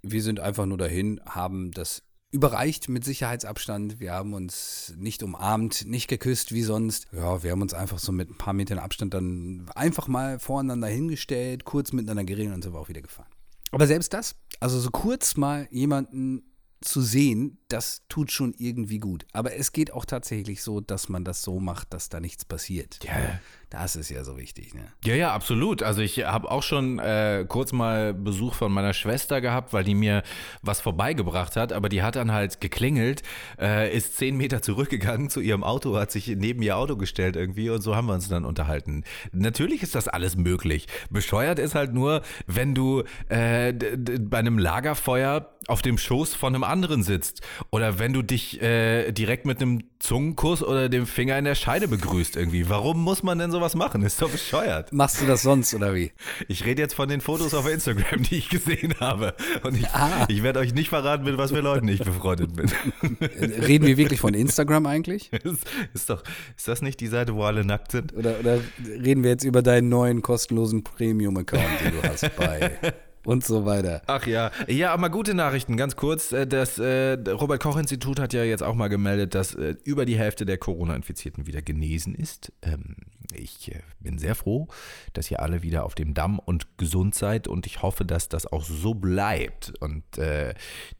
wir 0.03 0.23
sind 0.23 0.39
einfach 0.39 0.65
nur 0.65 0.79
dahin, 0.79 1.21
haben 1.27 1.73
das 1.73 2.05
überreicht 2.31 2.89
mit 2.89 3.05
Sicherheitsabstand. 3.05 3.99
Wir 3.99 4.13
haben 4.13 4.33
uns 4.33 4.95
nicht 4.97 5.25
umarmt, 5.25 5.87
nicht 5.87 6.07
geküsst 6.07 6.53
wie 6.53 6.63
sonst. 6.63 7.09
Ja, 7.11 7.43
wir 7.43 7.51
haben 7.51 7.63
uns 7.63 7.75
einfach 7.75 7.99
so 7.99 8.13
mit 8.13 8.31
ein 8.31 8.39
paar 8.39 8.55
Metern 8.55 8.79
Abstand 8.79 9.13
dann 9.13 9.69
einfach 9.75 10.07
mal 10.07 10.39
voreinander 10.39 10.87
hingestellt, 10.87 11.65
kurz 11.65 11.93
miteinander 11.93 12.23
geredet 12.23 12.55
und 12.55 12.63
sind 12.63 12.75
wir 12.75 12.79
auch 12.79 12.89
wieder 12.89 13.03
gefahren. 13.03 13.36
Aber 13.73 13.87
selbst 13.87 14.13
das, 14.13 14.37
also 14.61 14.79
so 14.81 14.91
kurz 14.91 15.37
mal 15.37 15.69
jemanden 15.71 16.43
zu 16.81 17.01
sehen, 17.01 17.59
das 17.69 18.03
tut 18.09 18.31
schon 18.31 18.55
irgendwie 18.59 18.99
gut. 18.99 19.27
Aber 19.33 19.55
es 19.55 19.73
geht 19.73 19.93
auch 19.93 20.05
tatsächlich 20.05 20.63
so, 20.63 20.81
dass 20.81 21.09
man 21.09 21.25
das 21.25 21.43
so 21.43 21.59
macht, 21.59 21.93
dass 21.93 22.09
da 22.09 22.21
nichts 22.21 22.45
passiert. 22.45 22.99
Ja. 23.03 23.41
Das 23.69 23.97
ist 23.97 24.11
ja 24.11 24.23
so 24.23 24.39
wichtig, 24.39 24.75
ne? 24.75 24.87
Ja, 25.05 25.17
ja, 25.17 25.33
absolut. 25.33 25.83
Also 25.83 26.01
ich 26.01 26.25
habe 26.25 26.49
auch 26.53 26.63
schon 26.63 27.01
äh, 27.01 27.45
kurz 27.49 27.73
mal 27.73 28.15
Besuch 28.15 28.55
von 28.55 28.71
meiner 28.71 28.93
Schwester 28.93 29.41
gehabt, 29.41 29.73
weil 29.73 29.83
die 29.83 29.97
mir 29.97 30.23
was 30.63 30.81
vorbeigebracht 30.81 31.57
hat, 31.57 31.73
aber 31.73 31.89
die 31.89 32.01
hat 32.03 32.15
dann 32.15 32.31
halt 32.31 32.61
geklingelt, 32.61 33.25
äh, 33.59 33.95
ist 33.95 34.17
zehn 34.17 34.37
Meter 34.37 34.63
zurückgegangen 34.63 35.31
zu 35.31 35.41
ihrem 35.41 35.65
Auto, 35.65 35.97
hat 35.97 36.13
sich 36.13 36.29
neben 36.29 36.63
ihr 36.63 36.77
Auto 36.77 36.97
gestellt 36.97 37.35
irgendwie 37.35 37.69
und 37.69 37.81
so 37.81 37.97
haben 37.97 38.07
wir 38.07 38.15
uns 38.15 38.29
dann 38.29 38.45
unterhalten. 38.45 39.03
Natürlich 39.33 39.83
ist 39.83 39.97
das 39.97 40.07
alles 40.07 40.37
möglich. 40.37 40.87
Bescheuert 41.11 41.59
ist 41.59 41.75
halt 41.75 41.93
nur, 41.93 42.23
wenn 42.47 42.73
du 42.73 43.03
äh, 43.29 43.73
bei 43.73 44.39
einem 44.39 44.59
Lagerfeuer 44.59 45.57
auf 45.67 45.83
dem 45.83 45.99
Schoß 45.99 46.35
von 46.35 46.55
einem 46.55 46.63
anderen 46.63 47.03
sitzt 47.03 47.43
oder 47.71 47.99
wenn 47.99 48.13
du 48.13 48.23
dich 48.23 48.61
äh, 48.63 49.13
direkt 49.13 49.47
mit 49.47 49.61
einem 49.61 49.83
Zungenkuss 49.99 50.63
oder 50.63 50.89
dem 50.89 51.07
Finger 51.07 51.39
in 51.39 51.45
der 51.45 51.55
Scheide 51.55 51.89
begrüßt 51.89 52.37
irgendwie. 52.37 52.69
Warum 52.69 53.03
muss 53.03 53.23
man 53.23 53.39
denn 53.39 53.51
sowas 53.51 53.75
machen? 53.75 54.03
Ist 54.03 54.21
doch 54.21 54.31
bescheuert. 54.31 54.93
Machst 54.93 55.21
du 55.21 55.27
das 55.27 55.43
sonst 55.43 55.75
oder 55.75 55.95
wie? 55.95 56.13
Ich 56.49 56.65
rede 56.65 56.83
jetzt 56.83 56.95
von 56.95 57.09
den 57.09 57.21
Fotos 57.21 57.55
auf 57.55 57.69
Instagram, 57.69 58.23
die 58.23 58.37
ich 58.37 58.49
gesehen 58.49 58.95
habe. 59.01 59.35
Und 59.63 59.77
ich, 59.77 59.89
ah. 59.89 60.27
ich 60.29 60.43
werde 60.43 60.61
euch 60.61 60.75
nicht 60.75 60.91
verraten, 60.91 61.25
mit 61.25 61.39
was 61.39 61.51
für 61.51 61.61
Leuten 61.61 61.89
ich 61.89 62.01
befreundet 62.01 62.55
bin. 62.55 62.71
Reden 63.21 63.87
wir 63.87 63.97
wirklich 63.97 64.21
von 64.21 64.35
Instagram 64.35 64.87
eigentlich? 64.87 65.33
Ist, 65.47 65.67
ist 65.95 66.11
doch, 66.11 66.23
ist 66.57 66.69
das 66.69 66.83
nicht 66.83 67.01
die 67.01 67.07
Seite, 67.07 67.35
wo 67.35 67.45
alle 67.45 67.65
nackt 67.65 67.93
sind? 67.93 68.15
Oder, 68.15 68.41
oder 68.41 68.61
reden 68.85 69.23
wir 69.23 69.31
jetzt 69.31 69.45
über 69.45 69.63
deinen 69.63 69.89
neuen 69.89 70.23
kostenlosen 70.23 70.83
Premium-Account, 70.83 71.63
den 71.85 71.93
du 71.93 72.09
hast 72.09 72.37
bei 72.37 72.73
und 73.27 73.45
so 73.45 73.67
weiter. 73.67 74.03
Ach 74.07 74.27
ja, 74.27 74.53
ja, 74.69 74.93
aber 74.93 75.11
gute 75.11 75.35
Nachrichten, 75.35 75.77
ganz 75.77 75.97
kurz. 75.97 76.31
Äh, 76.31 76.47
das 76.47 76.79
äh, 76.79 77.19
Robert 77.29 77.61
Koch 77.61 77.77
Institut 77.77 78.21
hat 78.21 78.33
ja 78.33 78.45
jetzt 78.45 78.63
auch 78.63 78.75
mal 78.75 78.89
gemeldet, 78.89 79.35
dass 79.35 79.55
äh, 79.55 79.75
über 79.85 80.07
die 80.07 80.17
Hälfte 80.17 80.47
der 80.47 80.59
Corona-Infizierten 80.59 81.47
wieder 81.47 81.61
genesen 81.61 82.15
ist. 82.15 82.53
Ähm, 82.63 82.95
ich 83.35 83.73
bin 83.99 84.19
sehr 84.19 84.37
froh, 84.37 84.69
dass 85.13 85.29
ihr 85.31 85.43
alle 85.43 85.63
wieder 85.63 85.85
auf 85.85 85.97
dem 85.97 86.15
Damm 86.15 86.39
und 86.39 86.79
gesund 86.79 87.17
seid 87.17 87.49
und 87.49 87.67
ich 87.67 87.83
hoffe, 87.83 88.05
dass 88.05 88.29
das 88.29 88.47
auch 88.47 88.63
so 88.63 88.95
bleibt. 88.95 89.73
Und 89.81 90.05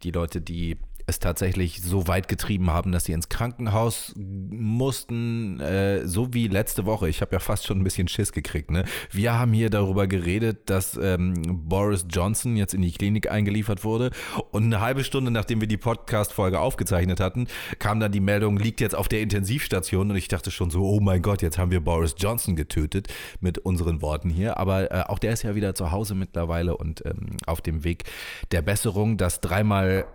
die 0.03 0.11
Leute, 0.11 0.41
die 0.41 0.77
es 1.07 1.21
tatsächlich 1.21 1.83
so 1.83 2.09
weit 2.09 2.27
getrieben 2.29 2.71
haben, 2.71 2.91
dass 2.91 3.05
sie 3.05 3.13
ins 3.13 3.29
Krankenhaus 3.29 4.13
mussten, 4.17 5.61
äh, 5.61 6.07
so 6.07 6.35
wie 6.35 6.49
letzte 6.49 6.85
Woche. 6.85 7.09
Ich 7.09 7.21
habe 7.21 7.33
ja 7.33 7.39
fast 7.39 7.67
schon 7.67 7.81
ein 7.81 7.85
bisschen 7.85 8.09
Schiss 8.09 8.33
gekriegt. 8.33 8.71
Ne? 8.71 8.85
Wir 9.13 9.39
haben 9.39 9.53
hier 9.53 9.71
darüber 9.71 10.09
geredet, 10.09 10.69
dass 10.69 10.99
ähm, 11.01 11.35
Boris 11.69 12.07
Johnson 12.11 12.57
jetzt 12.57 12.75
in 12.75 12.83
die 12.83 12.91
Klinik 12.91 13.31
eingeliefert 13.31 13.85
wurde 13.85 14.11
und 14.51 14.65
eine 14.65 14.81
halbe 14.81 15.05
Stunde 15.05 15.31
nachdem 15.31 15.61
wir 15.61 15.69
die 15.69 15.77
Podcast-Folge 15.77 16.59
aufgezeichnet 16.59 17.21
hatten, 17.21 17.47
kam 17.79 18.01
dann 18.01 18.11
die 18.11 18.21
Meldung, 18.21 18.57
liegt 18.59 18.81
jetzt 18.81 18.95
auf 18.95 19.07
der 19.07 19.21
Intensivstation 19.21 20.11
und 20.11 20.17
ich 20.17 20.29
dachte 20.29 20.51
schon 20.51 20.71
so, 20.71 20.83
oh 20.85 21.01
mein 21.01 21.23
Gott, 21.23 21.41
jetzt 21.41 21.59
haben 21.59 21.71
wir 21.71 21.81
Boris 21.81 22.17
Johnson 22.19 22.57
getötet 22.57 23.09
mit 23.41 23.59
unseren 23.59 24.03
Worten 24.03 24.31
hier. 24.31 24.57
Aber 24.57 24.91
äh, 24.91 25.03
auch 25.03 25.21
der 25.21 25.33
ist 25.33 25.45
ja 25.45 25.55
wieder 25.55 25.75
zu 25.77 25.93
Hause 25.93 26.17
mittlerweile 26.17 26.77
und 26.77 27.05
ähm, 27.07 27.37
auf 27.47 27.61
dem 27.61 27.85
Weg 27.85 28.05
der 28.51 28.63
Besserung, 28.63 29.17
das 29.17 29.41
dreimal 29.41 30.07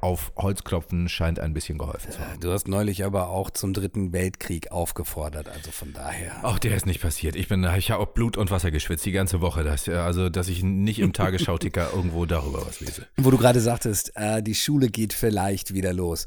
auf 0.00 0.32
Holzklopfen 0.36 1.08
scheint 1.08 1.40
ein 1.40 1.54
bisschen 1.54 1.78
geholfen 1.78 2.12
zu 2.12 2.18
haben. 2.20 2.40
Du 2.40 2.50
hast 2.50 2.68
neulich 2.68 3.04
aber 3.04 3.28
auch 3.28 3.50
zum 3.50 3.72
Dritten 3.72 4.12
Weltkrieg 4.12 4.70
aufgefordert, 4.70 5.48
also 5.48 5.70
von 5.70 5.92
daher. 5.92 6.32
Ach, 6.42 6.58
der 6.58 6.76
ist 6.76 6.86
nicht 6.86 7.00
passiert. 7.00 7.36
Ich 7.36 7.48
bin, 7.48 7.64
ich 7.76 7.90
habe 7.90 8.02
auch 8.02 8.08
Blut 8.08 8.36
und 8.36 8.50
Wasser 8.50 8.70
geschwitzt 8.70 9.06
die 9.06 9.12
ganze 9.12 9.40
Woche, 9.40 9.64
dass, 9.64 9.88
also 9.88 10.28
dass 10.28 10.48
ich 10.48 10.62
nicht 10.62 10.98
im 10.98 11.12
Tagesschau-Ticker 11.12 11.90
irgendwo 11.94 12.26
darüber 12.26 12.66
was 12.66 12.80
lese. 12.80 13.06
Wo 13.16 13.30
du 13.30 13.38
gerade 13.38 13.60
sagtest, 13.60 14.12
äh, 14.16 14.42
die 14.42 14.54
Schule 14.54 14.88
geht 14.88 15.12
vielleicht 15.12 15.74
wieder 15.74 15.92
los. 15.92 16.26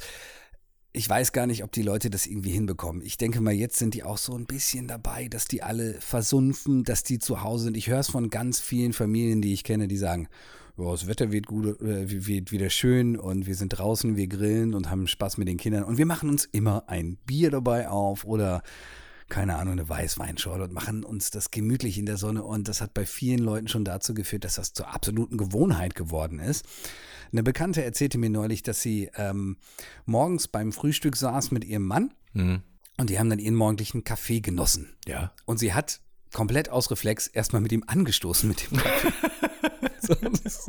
Ich 0.92 1.08
weiß 1.08 1.34
gar 1.34 1.46
nicht, 1.46 1.64
ob 1.64 1.72
die 1.72 1.84
Leute 1.84 2.10
das 2.10 2.26
irgendwie 2.26 2.52
hinbekommen. 2.52 3.04
Ich 3.04 3.18
denke 3.18 3.42
mal, 3.42 3.54
jetzt 3.54 3.78
sind 3.78 3.94
die 3.94 4.04
auch 4.04 4.18
so 4.18 4.36
ein 4.36 4.46
bisschen 4.46 4.88
dabei, 4.88 5.28
dass 5.28 5.46
die 5.46 5.62
alle 5.62 5.94
versunfen, 6.02 6.84
dass 6.84 7.04
die 7.04 7.20
zu 7.20 7.44
Hause 7.44 7.66
sind. 7.66 7.78
Ich 7.78 7.88
höre 7.88 8.00
es 8.00 8.10
von 8.10 8.32
ganz 8.32 8.60
vielen 8.60 8.94
Familien, 8.94 9.42
die 9.42 9.54
ich 9.54 9.64
kenne, 9.64 9.88
die 9.88 9.98
sagen, 9.98 10.28
ja, 10.80 10.92
das 10.92 11.08
Wetter 11.08 11.32
wird, 11.32 11.48
gut, 11.48 11.82
äh, 11.82 12.28
wird 12.28 12.52
wieder 12.52 12.70
schön 12.70 13.18
und 13.18 13.48
wir 13.48 13.56
sind 13.56 13.70
draußen, 13.70 14.16
wir 14.16 14.28
grillen 14.28 14.74
und 14.74 14.90
haben 14.90 15.08
Spaß 15.08 15.38
mit 15.38 15.48
den 15.48 15.58
Kindern 15.58 15.84
und 15.84 15.98
wir 15.98 16.06
machen 16.06 16.30
uns 16.30 16.46
immer 16.46 16.88
ein 16.88 17.18
Bier 17.26 17.52
dabei 17.52 17.90
auf 17.90 18.26
oder 18.26 18.64
keine 19.30 19.58
Ahnung, 19.58 19.74
eine 19.74 19.88
Weißweinschorle 19.88 20.64
und 20.64 20.74
machen 20.74 21.04
uns 21.04 21.30
das 21.30 21.52
gemütlich 21.52 21.98
in 22.00 22.08
der 22.08 22.18
Sonne 22.18 22.44
und 22.44 22.68
das 22.68 22.82
hat 22.82 22.94
bei 22.94 23.06
vielen 23.06 23.40
Leuten 23.40 23.68
schon 23.68 23.86
dazu 23.86 24.14
geführt, 24.14 24.44
dass 24.44 24.56
das 24.56 24.74
zur 24.74 24.92
absoluten 24.94 25.38
Gewohnheit 25.38 25.96
geworden 25.96 26.40
ist. 26.40 26.66
Eine 27.32 27.44
Bekannte 27.44 27.84
erzählte 27.84 28.18
mir 28.18 28.32
neulich, 28.32 28.64
dass 28.64 28.82
sie 28.82 29.12
ähm, 29.16 29.58
morgens 30.06 30.48
beim 30.48 30.72
Frühstück 30.72 31.16
saß 31.16 31.52
mit 31.52 31.64
ihrem 31.64 31.86
Mann 31.86 32.14
mhm. 32.34 32.64
und 32.98 33.12
die 33.12 33.20
haben 33.20 33.30
dann 33.30 33.40
ihren 33.40 33.56
morgendlichen 33.56 34.04
Kaffee 34.04 34.42
genossen. 34.42 34.96
Ja. 35.08 35.32
Und 35.46 35.60
sie 35.60 35.74
hat 35.74 36.02
komplett 36.34 36.70
aus 36.70 36.92
Reflex 36.92 37.28
erstmal 37.28 37.62
mit 37.62 37.72
ihm 37.72 37.84
angestoßen 37.86 38.48
mit 38.48 38.70
dem 38.70 38.78
Kaffee. 38.78 39.14
so, 40.02 40.14
das, 40.16 40.68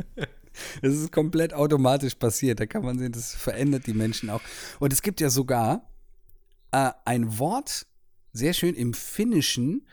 das, 0.82 0.94
ist 0.94 1.12
komplett 1.12 1.54
automatisch 1.54 2.14
passiert. 2.14 2.60
Da 2.60 2.66
kann 2.66 2.82
man 2.82 2.98
sehen, 2.98 3.12
das 3.12 3.34
verändert 3.34 3.86
die 3.86 3.94
Menschen 3.94 4.30
auch. 4.30 4.40
Und 4.78 4.92
es 4.92 5.02
gibt 5.02 5.20
ja 5.20 5.30
sogar 5.30 5.88
äh, 6.72 6.90
ein 7.04 7.38
Wort, 7.38 7.86
sehr 8.32 8.52
schön 8.52 8.74
im 8.74 8.94
Finnischen, 8.94 9.86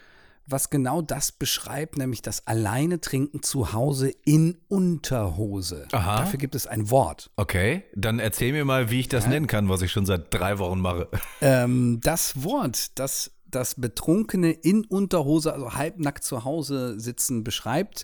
was 0.48 0.70
genau 0.70 1.02
das 1.02 1.34
beschreibt, 1.34 1.98
nämlich 1.98 2.22
das 2.22 2.48
alleine 2.48 3.02
trinken 3.02 3.44
zu 3.44 3.74
Hause 3.74 4.14
in 4.24 4.58
Unterhose. 4.70 5.88
Aha. 5.92 6.20
Dafür 6.20 6.40
gibt 6.40 6.56
es 6.56 6.66
ein 6.68 6.90
Wort. 6.90 7.32
Okay, 7.36 7.84
dann 7.96 8.20
erzähl 8.20 8.54
mir 8.54 8.64
mal, 8.64 8.90
wie 8.90 9.02
ich 9.02 9.10
das 9.10 9.26
ja. 9.26 9.32
nennen 9.32 9.48
kann, 9.48 9.68
was 9.68 9.82
ich 9.82 9.92
schon 9.92 10.06
seit 10.06 10.34
drei 10.34 10.58
Wochen 10.60 10.80
mache. 10.80 11.10
Ähm, 11.42 12.00
das 12.02 12.44
Wort, 12.44 12.98
das 12.98 13.32
das 13.52 13.76
Betrunkene 13.76 14.52
in 14.52 14.86
Unterhose, 14.86 15.54
also 15.54 15.74
halbnackt 15.74 16.24
zu 16.24 16.44
Hause 16.44 17.00
sitzen, 17.00 17.44
beschreibt, 17.44 18.04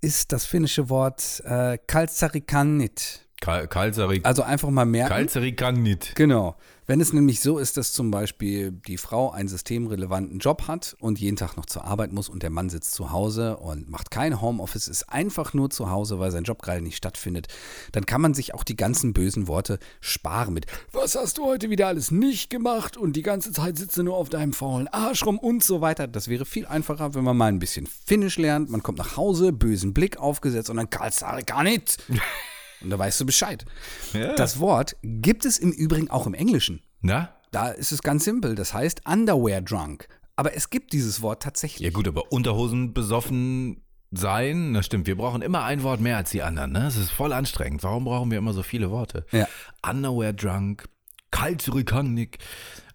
ist 0.00 0.32
das 0.32 0.44
finnische 0.44 0.88
Wort 0.88 1.42
äh, 1.44 1.78
kaltsarikanit. 1.86 3.20
Kal 3.40 3.66
Kalsarik. 3.66 4.24
Also 4.24 4.42
einfach 4.42 4.70
mal 4.70 4.84
merken. 4.84 5.08
Kalsarikanit. 5.08 6.12
Genau. 6.14 6.56
Wenn 6.84 7.00
es 7.00 7.12
nämlich 7.12 7.40
so 7.40 7.58
ist, 7.58 7.76
dass 7.76 7.92
zum 7.92 8.10
Beispiel 8.10 8.72
die 8.72 8.98
Frau 8.98 9.30
einen 9.30 9.48
systemrelevanten 9.48 10.40
Job 10.40 10.66
hat 10.66 10.96
und 10.98 11.20
jeden 11.20 11.36
Tag 11.36 11.56
noch 11.56 11.66
zur 11.66 11.84
Arbeit 11.84 12.12
muss 12.12 12.28
und 12.28 12.42
der 12.42 12.50
Mann 12.50 12.70
sitzt 12.70 12.94
zu 12.94 13.12
Hause 13.12 13.56
und 13.58 13.88
macht 13.88 14.10
kein 14.10 14.40
Homeoffice, 14.40 14.88
ist 14.88 15.08
einfach 15.08 15.54
nur 15.54 15.70
zu 15.70 15.90
Hause, 15.90 16.18
weil 16.18 16.32
sein 16.32 16.42
Job 16.42 16.60
gerade 16.60 16.80
nicht 16.80 16.96
stattfindet, 16.96 17.46
dann 17.92 18.04
kann 18.04 18.20
man 18.20 18.34
sich 18.34 18.52
auch 18.52 18.64
die 18.64 18.74
ganzen 18.74 19.12
bösen 19.12 19.46
Worte 19.46 19.78
sparen 20.00 20.54
mit 20.54 20.66
Was 20.90 21.14
hast 21.14 21.38
du 21.38 21.44
heute 21.44 21.70
wieder 21.70 21.86
alles 21.86 22.10
nicht 22.10 22.50
gemacht 22.50 22.96
und 22.96 23.14
die 23.14 23.22
ganze 23.22 23.52
Zeit 23.52 23.78
sitzt 23.78 23.96
du 23.96 24.02
nur 24.02 24.16
auf 24.16 24.28
deinem 24.28 24.52
faulen 24.52 24.88
Arsch 24.88 25.24
rum 25.24 25.38
und 25.38 25.62
so 25.62 25.80
weiter. 25.82 26.08
Das 26.08 26.26
wäre 26.26 26.44
viel 26.44 26.66
einfacher, 26.66 27.14
wenn 27.14 27.22
man 27.22 27.36
mal 27.36 27.46
ein 27.46 27.60
bisschen 27.60 27.86
Finnisch 27.86 28.38
lernt. 28.38 28.70
Man 28.70 28.82
kommt 28.82 28.98
nach 28.98 29.16
Hause, 29.16 29.52
bösen 29.52 29.94
Blick 29.94 30.16
aufgesetzt 30.16 30.68
und 30.68 30.78
dann 30.78 30.90
Karlsare 30.90 31.44
gar 31.44 31.62
nicht. 31.62 32.02
Und 32.82 32.90
da 32.90 32.98
weißt 32.98 33.20
du 33.20 33.26
Bescheid. 33.26 33.64
Ja. 34.12 34.34
Das 34.34 34.58
Wort 34.58 34.96
gibt 35.02 35.44
es 35.44 35.58
im 35.58 35.72
Übrigen 35.72 36.10
auch 36.10 36.26
im 36.26 36.34
Englischen. 36.34 36.82
Na? 37.00 37.34
Da 37.50 37.68
ist 37.68 37.92
es 37.92 38.02
ganz 38.02 38.24
simpel. 38.24 38.54
Das 38.54 38.74
heißt 38.74 39.02
Underwear 39.06 39.60
Drunk. 39.60 40.08
Aber 40.36 40.54
es 40.56 40.70
gibt 40.70 40.92
dieses 40.92 41.20
Wort 41.22 41.42
tatsächlich. 41.42 41.86
Ja 41.86 41.90
gut, 41.90 42.08
aber 42.08 42.32
Unterhosen 42.32 42.94
besoffen 42.94 43.82
sein, 44.10 44.74
das 44.74 44.86
stimmt. 44.86 45.06
Wir 45.06 45.16
brauchen 45.16 45.42
immer 45.42 45.64
ein 45.64 45.82
Wort 45.82 46.00
mehr 46.00 46.16
als 46.16 46.30
die 46.30 46.42
anderen. 46.42 46.72
Ne? 46.72 46.80
Das 46.80 46.96
ist 46.96 47.10
voll 47.10 47.32
anstrengend. 47.32 47.82
Warum 47.82 48.04
brauchen 48.04 48.30
wir 48.30 48.38
immer 48.38 48.52
so 48.52 48.62
viele 48.62 48.90
Worte? 48.90 49.26
Ja. 49.32 49.46
Underwear 49.86 50.32
drunk, 50.32 50.88
Kalzurikanik. 51.30 52.38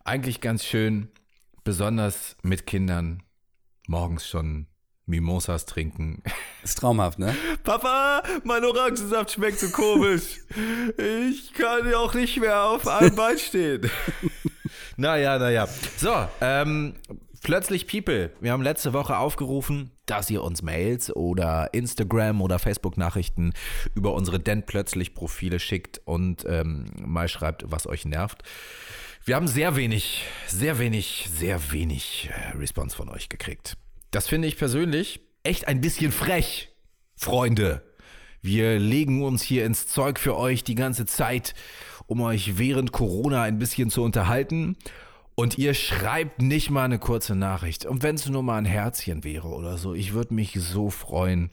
Eigentlich 0.03 0.41
ganz 0.41 0.63
schön, 0.63 1.09
besonders 1.63 2.37
mit 2.43 2.65
Kindern 2.65 3.23
morgens 3.87 4.27
schon 4.27 4.67
Mimosas 5.07 5.65
trinken. 5.65 6.21
Ist 6.63 6.77
traumhaft, 6.79 7.17
ne? 7.17 7.35
Papa, 7.63 8.21
mein 8.43 8.63
Orangensaft 8.63 9.31
schmeckt 9.31 9.59
so 9.59 9.69
komisch. 9.69 10.41
Ich 10.97 11.53
kann 11.53 11.93
auch 11.93 12.13
nicht 12.13 12.37
mehr 12.39 12.63
auf 12.63 12.87
einem 12.87 13.15
Bein 13.15 13.37
stehen. 13.37 13.89
naja, 14.97 15.39
naja. 15.39 15.67
So, 15.97 16.13
ähm, 16.41 16.95
plötzlich 17.41 17.87
People. 17.87 18.31
Wir 18.41 18.51
haben 18.51 18.61
letzte 18.61 18.91
Woche 18.91 19.17
aufgerufen, 19.17 19.91
dass 20.05 20.29
ihr 20.29 20.43
uns 20.43 20.61
Mails 20.61 21.15
oder 21.15 21.73
Instagram 21.73 22.41
oder 22.41 22.59
Facebook-Nachrichten 22.59 23.53
über 23.95 24.13
unsere 24.13 24.39
Denn 24.39 24.65
plötzlich 24.65 25.13
Profile 25.13 25.59
schickt 25.59 26.01
und 26.03 26.45
ähm, 26.47 26.85
mal 26.99 27.29
schreibt, 27.29 27.63
was 27.71 27.87
euch 27.87 28.03
nervt. 28.03 28.43
Wir 29.23 29.35
haben 29.35 29.47
sehr 29.47 29.75
wenig, 29.75 30.25
sehr 30.47 30.79
wenig, 30.79 31.29
sehr 31.33 31.71
wenig 31.71 32.29
äh, 32.29 32.57
Response 32.57 32.95
von 32.95 33.09
euch 33.09 33.29
gekriegt. 33.29 33.77
Das 34.11 34.27
finde 34.27 34.47
ich 34.47 34.57
persönlich 34.57 35.21
echt 35.43 35.67
ein 35.67 35.81
bisschen 35.81 36.11
frech, 36.11 36.69
Freunde. 37.15 37.83
Wir 38.41 38.79
legen 38.79 39.23
uns 39.23 39.41
hier 39.41 39.65
ins 39.65 39.87
Zeug 39.87 40.19
für 40.19 40.37
euch 40.37 40.63
die 40.63 40.75
ganze 40.75 41.05
Zeit, 41.05 41.53
um 42.05 42.21
euch 42.21 42.57
während 42.57 42.91
Corona 42.91 43.43
ein 43.43 43.59
bisschen 43.59 43.89
zu 43.89 44.03
unterhalten. 44.03 44.77
Und 45.35 45.57
ihr 45.57 45.73
schreibt 45.73 46.41
nicht 46.41 46.69
mal 46.69 46.85
eine 46.85 46.99
kurze 46.99 47.35
Nachricht. 47.35 47.85
Und 47.85 48.01
wenn 48.01 48.15
es 48.15 48.27
nur 48.27 48.43
mal 48.43 48.57
ein 48.57 48.65
Herzchen 48.65 49.23
wäre 49.23 49.49
oder 49.49 49.77
so, 49.77 49.93
ich 49.93 50.13
würde 50.13 50.33
mich 50.33 50.53
so 50.53 50.89
freuen, 50.89 51.51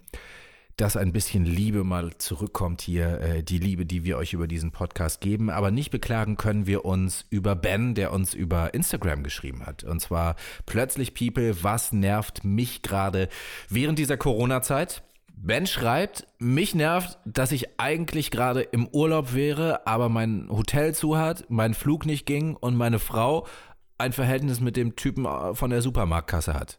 dass 0.76 0.96
ein 0.96 1.12
bisschen 1.12 1.44
Liebe 1.44 1.84
mal 1.84 2.16
zurückkommt 2.18 2.80
hier, 2.80 3.20
äh, 3.20 3.42
die 3.42 3.58
Liebe, 3.58 3.86
die 3.86 4.04
wir 4.04 4.16
euch 4.16 4.32
über 4.32 4.46
diesen 4.46 4.72
Podcast 4.72 5.20
geben. 5.20 5.50
Aber 5.50 5.70
nicht 5.70 5.90
beklagen 5.90 6.36
können 6.36 6.66
wir 6.66 6.84
uns 6.84 7.24
über 7.30 7.54
Ben, 7.54 7.94
der 7.94 8.12
uns 8.12 8.34
über 8.34 8.74
Instagram 8.74 9.22
geschrieben 9.22 9.66
hat. 9.66 9.84
Und 9.84 10.00
zwar 10.00 10.36
plötzlich 10.66 11.14
People, 11.14 11.62
was 11.62 11.92
nervt 11.92 12.44
mich 12.44 12.82
gerade 12.82 13.28
während 13.68 13.98
dieser 13.98 14.16
Corona-Zeit? 14.16 15.02
Ben 15.36 15.66
schreibt, 15.66 16.26
mich 16.38 16.74
nervt, 16.74 17.18
dass 17.24 17.52
ich 17.52 17.78
eigentlich 17.78 18.30
gerade 18.30 18.62
im 18.62 18.86
Urlaub 18.88 19.34
wäre, 19.34 19.86
aber 19.86 20.08
mein 20.08 20.48
Hotel 20.48 20.94
zu 20.94 21.18
hat, 21.18 21.44
mein 21.48 21.74
Flug 21.74 22.06
nicht 22.06 22.24
ging 22.24 22.54
und 22.54 22.76
meine 22.76 22.98
Frau 22.98 23.46
ein 23.98 24.12
Verhältnis 24.12 24.60
mit 24.60 24.76
dem 24.76 24.96
Typen 24.96 25.24
äh, 25.26 25.54
von 25.54 25.70
der 25.70 25.82
Supermarktkasse 25.82 26.54
hat. 26.54 26.78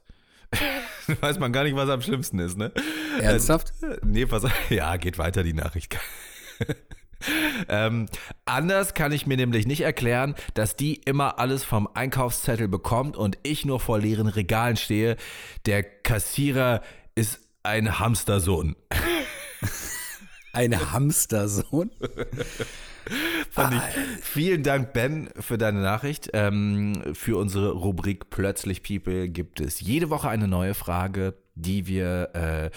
Weiß 1.22 1.40
man 1.40 1.52
gar 1.54 1.64
nicht, 1.64 1.76
was 1.76 1.90
am 1.90 2.02
schlimmsten 2.02 2.40
ist, 2.40 2.58
ne? 2.58 2.72
Ernsthaft? 3.20 3.74
Äh, 3.82 3.98
Nee, 4.04 4.26
pass 4.26 4.46
auf. 4.46 4.52
Ja, 4.70 4.98
geht 4.98 5.18
weiter 5.18 5.44
die 5.44 5.54
Nachricht. 5.54 5.98
ähm, 7.70 8.08
anders 8.46 8.94
kann 8.94 9.12
ich 9.12 9.26
mir 9.26 9.38
nämlich 9.38 9.68
nicht 9.68 9.82
erklären, 9.82 10.36
dass 10.54 10.76
die 10.76 10.96
immer 10.96 11.40
alles 11.40 11.64
vom 11.64 11.88
Einkaufszettel 11.94 12.68
bekommt 12.68 13.18
und 13.18 13.38
ich 13.44 13.66
nur 13.66 13.80
vor 13.80 14.00
leeren 14.00 14.28
Regalen 14.28 14.78
stehe. 14.78 15.18
Der 15.66 15.84
Kassierer 15.84 16.82
ist 17.16 17.40
ein 17.64 18.00
Hamstersohn. 18.00 18.76
Ein 20.54 20.92
Hamstersohn? 20.92 21.92
Fand 23.56 23.74
ich. 23.74 23.82
Vielen 24.22 24.64
Dank, 24.64 24.92
Ben, 24.92 25.30
für 25.40 25.58
deine 25.58 25.80
Nachricht. 25.80 26.30
Ähm, 26.34 27.02
für 27.14 27.38
unsere 27.38 27.72
Rubrik 27.72 28.30
Plötzlich 28.30 28.84
People 28.84 29.30
gibt 29.30 29.62
es 29.62 29.80
jede 29.80 30.10
Woche 30.10 30.28
eine 30.28 30.50
neue 30.50 30.74
Frage, 30.74 31.36
die 31.56 31.88
wir 31.88 32.32
äh, 32.34 32.70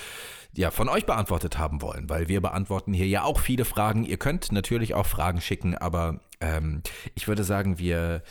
ja, 0.55 0.71
von 0.71 0.89
euch 0.89 1.05
beantwortet 1.05 1.59
haben 1.59 1.83
wollen, 1.83 2.09
weil 2.09 2.29
wir 2.29 2.41
beantworten 2.41 2.93
hier 2.93 3.09
ja 3.09 3.25
auch 3.25 3.41
viele 3.41 3.65
Fragen. 3.65 4.05
Ihr 4.05 4.19
könnt 4.19 4.53
natürlich 4.53 4.95
auch 4.95 5.07
Fragen 5.07 5.41
schicken, 5.41 5.77
aber 5.77 6.21
ähm, 6.41 6.83
ich 7.17 7.27
würde 7.27 7.43
sagen, 7.43 7.81
wir 7.81 8.23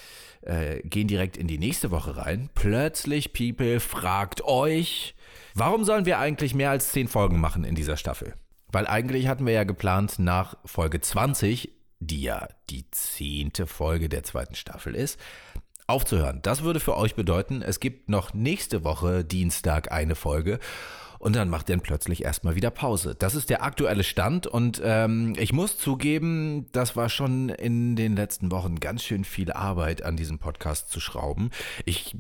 äh, 0.42 0.80
gehen 0.88 1.10
direkt 1.10 1.36
in 1.36 1.48
die 1.48 1.60
nächste 1.60 1.92
Woche 1.92 2.16
rein. 2.16 2.50
Plötzlich 2.56 3.34
People 3.34 3.82
fragt 3.82 4.42
euch, 4.46 5.16
warum 5.54 5.84
sollen 5.84 6.06
wir 6.06 6.18
eigentlich 6.20 6.56
mehr 6.56 6.70
als 6.70 6.94
zehn 6.94 7.10
Folgen 7.10 7.42
machen 7.42 7.66
in 7.66 7.76
dieser 7.76 7.98
Staffel? 7.98 8.36
Weil 8.72 8.88
eigentlich 8.88 9.28
hatten 9.28 9.46
wir 9.46 9.54
ja 9.54 9.64
geplant, 9.64 10.20
nach 10.20 10.58
Folge 10.66 11.02
20, 11.02 11.77
die 12.00 12.22
ja 12.22 12.48
die 12.70 12.90
zehnte 12.92 13.68
Folge 13.68 14.10
der 14.10 14.24
zweiten 14.24 14.56
Staffel 14.56 14.96
ist, 14.96 15.20
aufzuhören. 15.88 16.42
Das 16.42 16.64
würde 16.64 16.80
für 16.80 16.98
euch 16.98 17.16
bedeuten, 17.16 17.62
es 17.62 17.80
gibt 17.80 18.10
noch 18.10 18.34
nächste 18.34 18.84
Woche 18.84 19.24
Dienstag 19.24 19.92
eine 19.92 20.16
Folge. 20.16 20.60
Und 21.20 21.36
dann 21.36 21.50
macht 21.50 21.70
dann 21.70 21.82
plötzlich 21.82 22.24
erstmal 22.24 22.56
wieder 22.56 22.70
Pause. 22.70 23.16
Das 23.18 23.34
ist 23.34 23.50
der 23.50 23.64
aktuelle 23.64 24.04
Stand 24.04 24.46
und 24.46 24.80
ähm, 24.84 25.34
ich 25.40 25.52
muss 25.52 25.78
zugeben, 25.80 26.68
das 26.74 26.96
war 26.96 27.10
schon 27.10 27.50
in 27.50 27.96
den 27.96 28.16
letzten 28.16 28.52
Wochen 28.52 28.80
ganz 28.80 29.04
schön 29.04 29.24
viel 29.24 29.52
Arbeit 29.52 30.04
an 30.04 30.16
diesem 30.16 30.38
Podcast 30.38 30.90
zu 30.90 31.00
schrauben. 31.00 31.50
Ich 31.86 32.16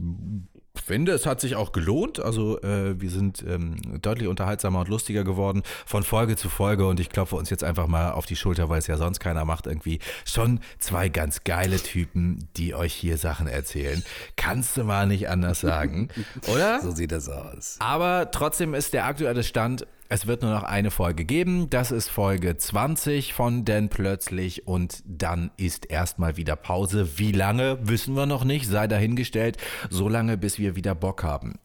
finde, 0.79 1.11
es 1.11 1.25
hat 1.25 1.41
sich 1.41 1.55
auch 1.55 1.71
gelohnt. 1.71 2.19
Also 2.19 2.61
äh, 2.61 2.99
wir 2.99 3.09
sind 3.09 3.43
ähm, 3.47 3.75
deutlich 4.01 4.27
unterhaltsamer 4.27 4.79
und 4.79 4.87
lustiger 4.87 5.23
geworden 5.23 5.63
von 5.85 6.03
Folge 6.03 6.35
zu 6.35 6.49
Folge 6.49 6.87
und 6.87 6.99
ich 6.99 7.09
klopfe 7.09 7.35
uns 7.35 7.49
jetzt 7.49 7.63
einfach 7.63 7.87
mal 7.87 8.11
auf 8.11 8.25
die 8.25 8.35
Schulter, 8.35 8.69
weil 8.69 8.79
es 8.79 8.87
ja 8.87 8.97
sonst 8.97 9.19
keiner 9.19 9.45
macht 9.45 9.67
irgendwie. 9.67 9.99
Schon 10.25 10.59
zwei 10.79 11.09
ganz 11.09 11.43
geile 11.43 11.77
Typen, 11.77 12.47
die 12.57 12.75
euch 12.75 12.93
hier 12.93 13.17
Sachen 13.17 13.47
erzählen. 13.47 14.03
Kannst 14.35 14.77
du 14.77 14.83
mal 14.83 15.07
nicht 15.07 15.29
anders 15.29 15.61
sagen, 15.61 16.09
oder? 16.47 16.81
So 16.81 16.91
sieht 16.91 17.11
das 17.11 17.29
aus. 17.29 17.77
Aber 17.79 18.31
trotzdem 18.31 18.73
ist 18.73 18.93
der 18.93 19.05
aktuelle 19.05 19.43
Stand, 19.43 19.85
es 20.09 20.27
wird 20.27 20.41
nur 20.41 20.51
noch 20.51 20.63
eine 20.63 20.91
Folge 20.91 21.25
geben. 21.25 21.69
Das 21.69 21.91
ist 21.91 22.09
Folge 22.09 22.57
20 22.57 23.33
von 23.33 23.65
Denn 23.65 23.89
plötzlich 23.89 24.67
und 24.67 25.03
dann 25.05 25.51
ist 25.57 25.89
erstmal 25.89 26.37
wieder 26.37 26.55
Pause. 26.55 27.17
Wie 27.17 27.31
lange, 27.31 27.77
wissen 27.87 28.15
wir 28.15 28.25
noch 28.25 28.43
nicht, 28.43 28.67
sei 28.67 28.87
dahingestellt, 28.87 29.57
so 29.89 30.07
lange, 30.07 30.37
bis 30.37 30.59
wir 30.59 30.75
wieder 30.75 30.95
Bock 30.95 31.23
haben. 31.23 31.59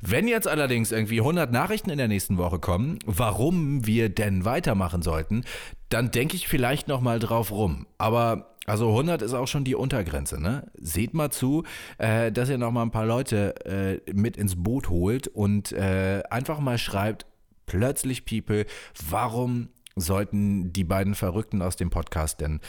Wenn 0.00 0.28
jetzt 0.28 0.48
allerdings 0.48 0.92
irgendwie 0.92 1.20
100 1.20 1.50
Nachrichten 1.50 1.90
in 1.90 1.98
der 1.98 2.08
nächsten 2.08 2.36
Woche 2.36 2.58
kommen, 2.58 2.98
warum 3.06 3.86
wir 3.86 4.08
denn 4.08 4.44
weitermachen 4.44 5.02
sollten, 5.02 5.44
dann 5.88 6.10
denke 6.10 6.36
ich 6.36 6.48
vielleicht 6.48 6.88
noch 6.88 7.00
mal 7.00 7.18
drauf 7.18 7.50
rum. 7.50 7.86
Aber 7.96 8.56
also 8.66 8.90
100 8.90 9.22
ist 9.22 9.32
auch 9.32 9.46
schon 9.46 9.64
die 9.64 9.76
Untergrenze, 9.76 10.40
ne? 10.40 10.70
Seht 10.74 11.14
mal 11.14 11.30
zu, 11.30 11.62
äh, 11.98 12.32
dass 12.32 12.48
ihr 12.48 12.58
noch 12.58 12.72
mal 12.72 12.82
ein 12.82 12.90
paar 12.90 13.06
Leute 13.06 13.54
äh, 13.64 14.12
mit 14.12 14.36
ins 14.36 14.60
Boot 14.60 14.90
holt 14.90 15.28
und 15.28 15.70
äh, 15.70 16.22
einfach 16.30 16.58
mal 16.58 16.76
schreibt, 16.76 17.26
plötzlich 17.66 18.24
People, 18.24 18.66
warum 19.08 19.68
sollten 19.96 20.72
die 20.72 20.84
beiden 20.84 21.14
Verrückten 21.14 21.62
aus 21.62 21.76
dem 21.76 21.90
Podcast 21.90 22.40
denn 22.40 22.60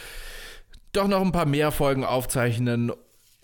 doch 0.94 1.08
noch 1.08 1.22
ein 1.22 1.32
paar 1.32 1.46
mehr 1.46 1.72
Folgen 1.72 2.04
aufzeichnen, 2.04 2.92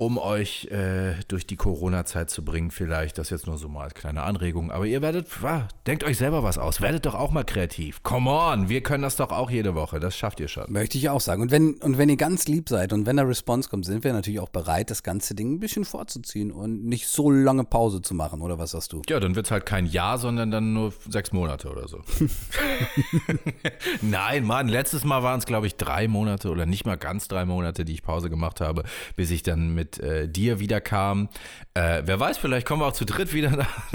um 0.06 0.18
euch 0.18 0.66
äh, 0.66 1.16
durch 1.28 1.46
die 1.46 1.56
Corona-Zeit 1.56 2.30
zu 2.30 2.44
bringen, 2.44 2.72
vielleicht. 2.72 3.18
Das 3.18 3.30
jetzt 3.30 3.48
nur 3.48 3.58
so 3.58 3.70
mal 3.70 3.86
als 3.86 3.94
kleine 3.94 4.24
Anregung. 4.24 4.72
Aber 4.72 4.86
ihr 4.86 5.02
werdet, 5.02 5.28
ah, 5.44 5.68
denkt 5.88 6.04
euch 6.04 6.18
selber 6.18 6.44
was 6.44 6.58
aus. 6.58 6.82
Werdet 6.82 7.06
doch 7.06 7.16
auch 7.16 7.32
mal 7.32 7.44
kreativ. 7.44 8.04
Come 8.04 8.30
on, 8.30 8.70
wir 8.70 8.82
können 8.82 9.04
das 9.04 9.16
doch 9.16 9.32
auch 9.32 9.50
jede 9.50 9.76
Woche. 9.76 10.00
Das 10.00 10.18
schafft 10.18 10.40
ihr 10.40 10.48
schon. 10.48 10.66
Möchte 10.72 10.98
ich 10.98 11.10
auch 11.10 11.22
sagen. 11.22 11.42
Und 11.42 11.52
wenn, 11.52 11.76
und 11.76 11.98
wenn 11.98 12.10
ihr 12.10 12.18
ganz 12.18 12.48
lieb 12.48 12.70
seid 12.70 12.94
und 12.94 13.06
wenn 13.06 13.18
da 13.18 13.24
Response 13.24 13.70
kommt, 13.70 13.86
sind 13.86 14.04
wir 14.04 14.14
natürlich 14.14 14.40
auch 14.40 14.50
bereit, 14.50 14.90
das 14.90 15.04
ganze 15.04 15.36
Ding 15.36 15.54
ein 15.54 15.60
bisschen 15.60 15.86
vorzuziehen 15.86 16.52
und 16.52 16.86
nicht 16.86 17.08
so 17.08 17.32
lange 17.32 17.64
Pause 17.64 18.02
zu 18.02 18.14
machen, 18.14 18.42
oder 18.42 18.60
was 18.60 18.72
sagst 18.72 18.94
du? 18.94 19.02
Ja, 19.08 19.20
dann 19.20 19.36
wird 19.36 19.46
es 19.46 19.52
halt 19.52 19.66
kein 19.66 19.86
Jahr, 19.86 20.18
sondern 20.18 20.52
dann 20.52 20.74
nur 20.74 20.94
sechs 21.10 21.32
Monate 21.32 21.70
oder 21.70 21.88
so. 21.88 22.02
Nein, 24.02 24.46
Mann, 24.46 24.68
letztes 24.68 25.04
Mal 25.04 25.24
waren 25.24 25.40
es, 25.40 25.46
glaube 25.46 25.68
ich, 25.68 25.76
drei 25.76 26.08
Monate 26.08 26.50
oder 26.50 26.66
nicht 26.66 26.86
mal 26.86 26.98
ganz 26.98 27.28
drei 27.28 27.46
Monate, 27.46 27.86
die 27.86 27.94
ich 27.94 28.04
Pause 28.04 28.30
gemacht 28.30 28.62
habe, 28.62 28.84
bis 29.16 29.32
ich 29.32 29.44
dann 29.44 29.74
mit 29.74 29.93
mit 29.94 30.04
äh, 30.04 30.28
dir 30.28 30.60
wieder 30.60 30.82
kam. 30.82 31.30
Äh, 31.74 32.04
wer 32.06 32.20
weiß, 32.20 32.38
vielleicht 32.38 32.68
kommen 32.68 32.82
wir 32.82 32.88
auch 32.88 32.94
zu 32.94 33.06
dritt 33.06 33.34
wieder 33.34 33.52
nach, 33.58 33.90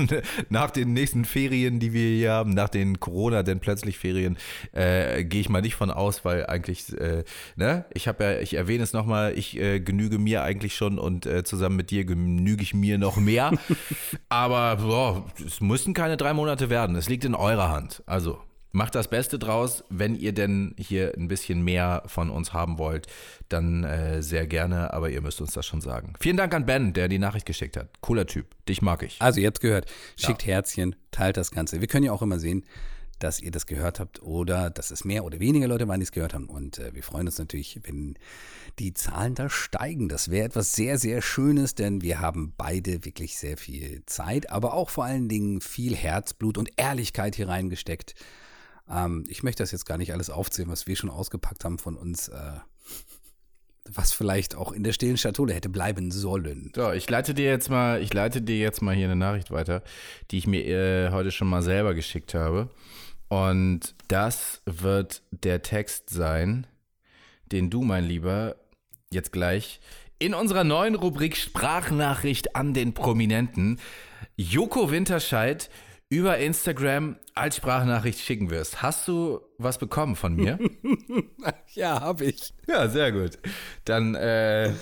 nach, 0.49 0.71
den 0.71 0.93
nächsten 0.93 1.25
Ferien, 1.25 1.81
die 1.81 1.93
wir 1.93 2.09
hier 2.09 2.33
haben, 2.33 2.51
nach 2.51 2.69
den 2.69 3.01
Corona, 3.01 3.43
denn 3.43 3.61
plötzlich 3.61 3.99
Ferien, 3.99 4.37
äh, 4.73 5.25
gehe 5.25 5.41
ich 5.41 5.49
mal 5.49 5.63
nicht 5.63 5.77
von 5.77 5.91
aus, 5.91 6.25
weil 6.25 6.47
eigentlich, 6.47 6.93
äh, 6.99 7.25
ne, 7.57 7.85
ich 7.93 8.09
habe 8.09 8.25
ja, 8.25 8.41
ich 8.41 8.55
erwähne 8.55 8.83
es 8.83 8.93
nochmal, 8.93 9.37
ich 9.37 9.57
äh, 9.59 9.81
genüge 9.81 10.19
mir 10.19 10.43
eigentlich 10.43 10.75
schon 10.75 10.99
und 10.99 11.27
äh, 11.27 11.45
zusammen 11.45 11.77
mit 11.77 11.91
dir 11.91 12.05
genüge 12.05 12.63
ich 12.63 12.75
mir 12.75 12.99
noch 12.99 13.17
mehr. 13.17 13.53
Aber 14.29 14.77
boah, 14.77 15.25
es 15.45 15.61
müssen 15.61 15.95
keine 15.95 16.17
drei 16.17 16.35
Monate 16.35 16.71
werden. 16.71 16.97
Es 16.97 17.09
liegt 17.09 17.25
in 17.25 17.35
eurer 17.35 17.71
Hand. 17.71 18.03
Also 18.07 18.39
Macht 18.73 18.95
das 18.95 19.09
Beste 19.09 19.39
draus. 19.39 19.83
Wenn 19.89 20.15
ihr 20.15 20.33
denn 20.33 20.75
hier 20.79 21.15
ein 21.17 21.29
bisschen 21.29 21.63
mehr 21.63 22.03
von 22.07 22.29
uns 22.29 22.53
haben 22.53 22.79
wollt, 22.79 23.07
dann 23.49 23.85
äh, 23.85 24.23
sehr 24.23 24.47
gerne, 24.47 24.93
aber 24.93 25.09
ihr 25.09 25.23
müsst 25.23 25.41
uns 25.41 25.53
das 25.53 25.65
schon 25.67 25.81
sagen. 25.81 26.13
Vielen 26.21 26.37
Dank 26.37 26.55
an 26.55 26.67
Ben, 26.67 26.93
der 26.93 27.09
die 27.09 27.19
Nachricht 27.19 27.47
geschickt 27.47 27.77
hat. 27.77 27.89
Cooler 28.01 28.27
Typ. 28.27 28.47
Dich 28.69 28.83
mag 28.83 29.03
ich. 29.03 29.21
Also, 29.21 29.41
ihr 29.41 29.47
habt 29.47 29.61
gehört. 29.61 29.87
Schickt 30.17 30.43
ja. 30.43 30.55
Herzchen, 30.55 30.97
teilt 31.11 31.39
das 31.39 31.51
Ganze. 31.51 31.81
Wir 31.81 31.89
können 31.89 32.05
ja 32.05 32.13
auch 32.13 32.23
immer 32.23 32.39
sehen, 32.39 32.65
dass 33.19 33.41
ihr 33.41 33.51
das 33.51 33.67
gehört 33.67 34.01
habt 34.01 34.23
oder 34.23 34.71
dass 34.71 34.91
es 34.91 35.05
mehr 35.05 35.25
oder 35.25 35.41
weniger 35.41 35.67
Leute 35.67 35.89
waren, 35.89 36.01
die 36.01 36.05
es 36.05 36.13
gehört 36.13 36.35
haben. 36.35 36.47
Und 36.47 36.79
äh, 36.79 36.95
wir 36.95 37.03
freuen 37.03 37.27
uns 37.27 37.39
natürlich, 37.39 37.81
wenn 37.85 38.15
die 38.79 38.95
Zahlen 38.95 39.35
da 39.35 39.49
steigen. 39.49 40.09
Das 40.09 40.31
wäre 40.31 40.47
etwas 40.47 40.75
sehr, 40.75 40.99
sehr 40.99 41.23
Schönes, 41.23 41.75
denn 41.75 42.03
wir 42.03 42.21
haben 42.21 42.53
beide 42.57 43.05
wirklich 43.05 43.37
sehr 43.39 43.57
viel 43.57 44.03
Zeit, 44.07 44.51
aber 44.51 44.75
auch 44.75 44.91
vor 44.91 45.05
allen 45.05 45.29
Dingen 45.29 45.61
viel 45.61 45.97
Herzblut 45.97 46.59
und 46.59 46.71
Ehrlichkeit 46.77 47.35
hier 47.35 47.49
reingesteckt. 47.49 48.15
Ähm, 48.91 49.25
ich 49.29 49.43
möchte 49.43 49.63
das 49.63 49.73
jetzt 49.73 49.87
gar 49.87 49.99
nicht 49.99 50.13
alles 50.13 50.31
aufzählen, 50.31 50.71
was 50.71 50.87
wir 50.87 50.97
schon 50.97 51.11
ausgepackt 51.11 51.65
haben 51.65 51.79
von 51.79 51.97
uns. 51.97 52.29
Äh, 52.29 52.53
was 53.91 54.13
vielleicht 54.13 54.55
auch 54.55 54.73
in 54.73 54.85
der 54.85 54.93
stillen 54.93 55.17
Schatulle 55.17 55.55
hätte 55.55 55.71
bleiben 55.71 56.11
sollen. 56.11 56.71
So, 56.75 56.93
ich 56.93 57.09
leite 57.09 57.33
dir 57.33 57.47
jetzt 57.47 57.71
mal, 57.71 58.03
ich 58.03 58.13
leite 58.13 58.43
dir 58.43 58.59
jetzt 58.59 58.83
mal 58.83 58.95
hier 58.95 59.07
eine 59.07 59.17
Nachricht 59.17 59.51
weiter, 59.51 59.83
die 60.31 60.37
ich 60.37 60.47
mir 60.47 60.67
äh, 60.67 61.11
heute 61.11 61.31
schon 61.31 61.49
mal 61.49 61.63
selber 61.63 61.95
geschickt 61.95 62.35
habe. 62.35 62.69
Und 63.29 63.95
das 64.09 64.61
wird 64.67 65.23
der 65.31 65.63
Text 65.63 66.11
sein, 66.11 66.67
den 67.47 67.71
du, 67.71 67.83
mein 67.83 68.05
Lieber, 68.05 68.57
jetzt 69.11 69.33
gleich 69.33 69.81
in 70.19 70.35
unserer 70.35 70.65
neuen 70.65 70.95
Rubrik 70.95 71.37
Sprachnachricht 71.37 72.57
an 72.57 72.75
den 72.75 72.93
Prominenten 72.93 73.79
Joko 74.37 74.91
Winterscheid 74.91 75.71
über 76.11 76.39
Instagram 76.39 77.17
als 77.35 77.57
Sprachnachricht 77.57 78.21
schicken 78.21 78.51
wirst. 78.51 78.83
Hast 78.83 79.07
du 79.09 79.41
was 79.59 79.79
bekommen 79.79 80.17
von 80.17 80.35
mir? 80.35 80.59
ja, 81.75 82.01
habe 82.01 82.25
ich. 82.25 82.55
Ja, 82.67 82.89
sehr 82.89 83.13
gut. 83.13 83.39
Dann 83.85 84.15
äh, 84.15 84.73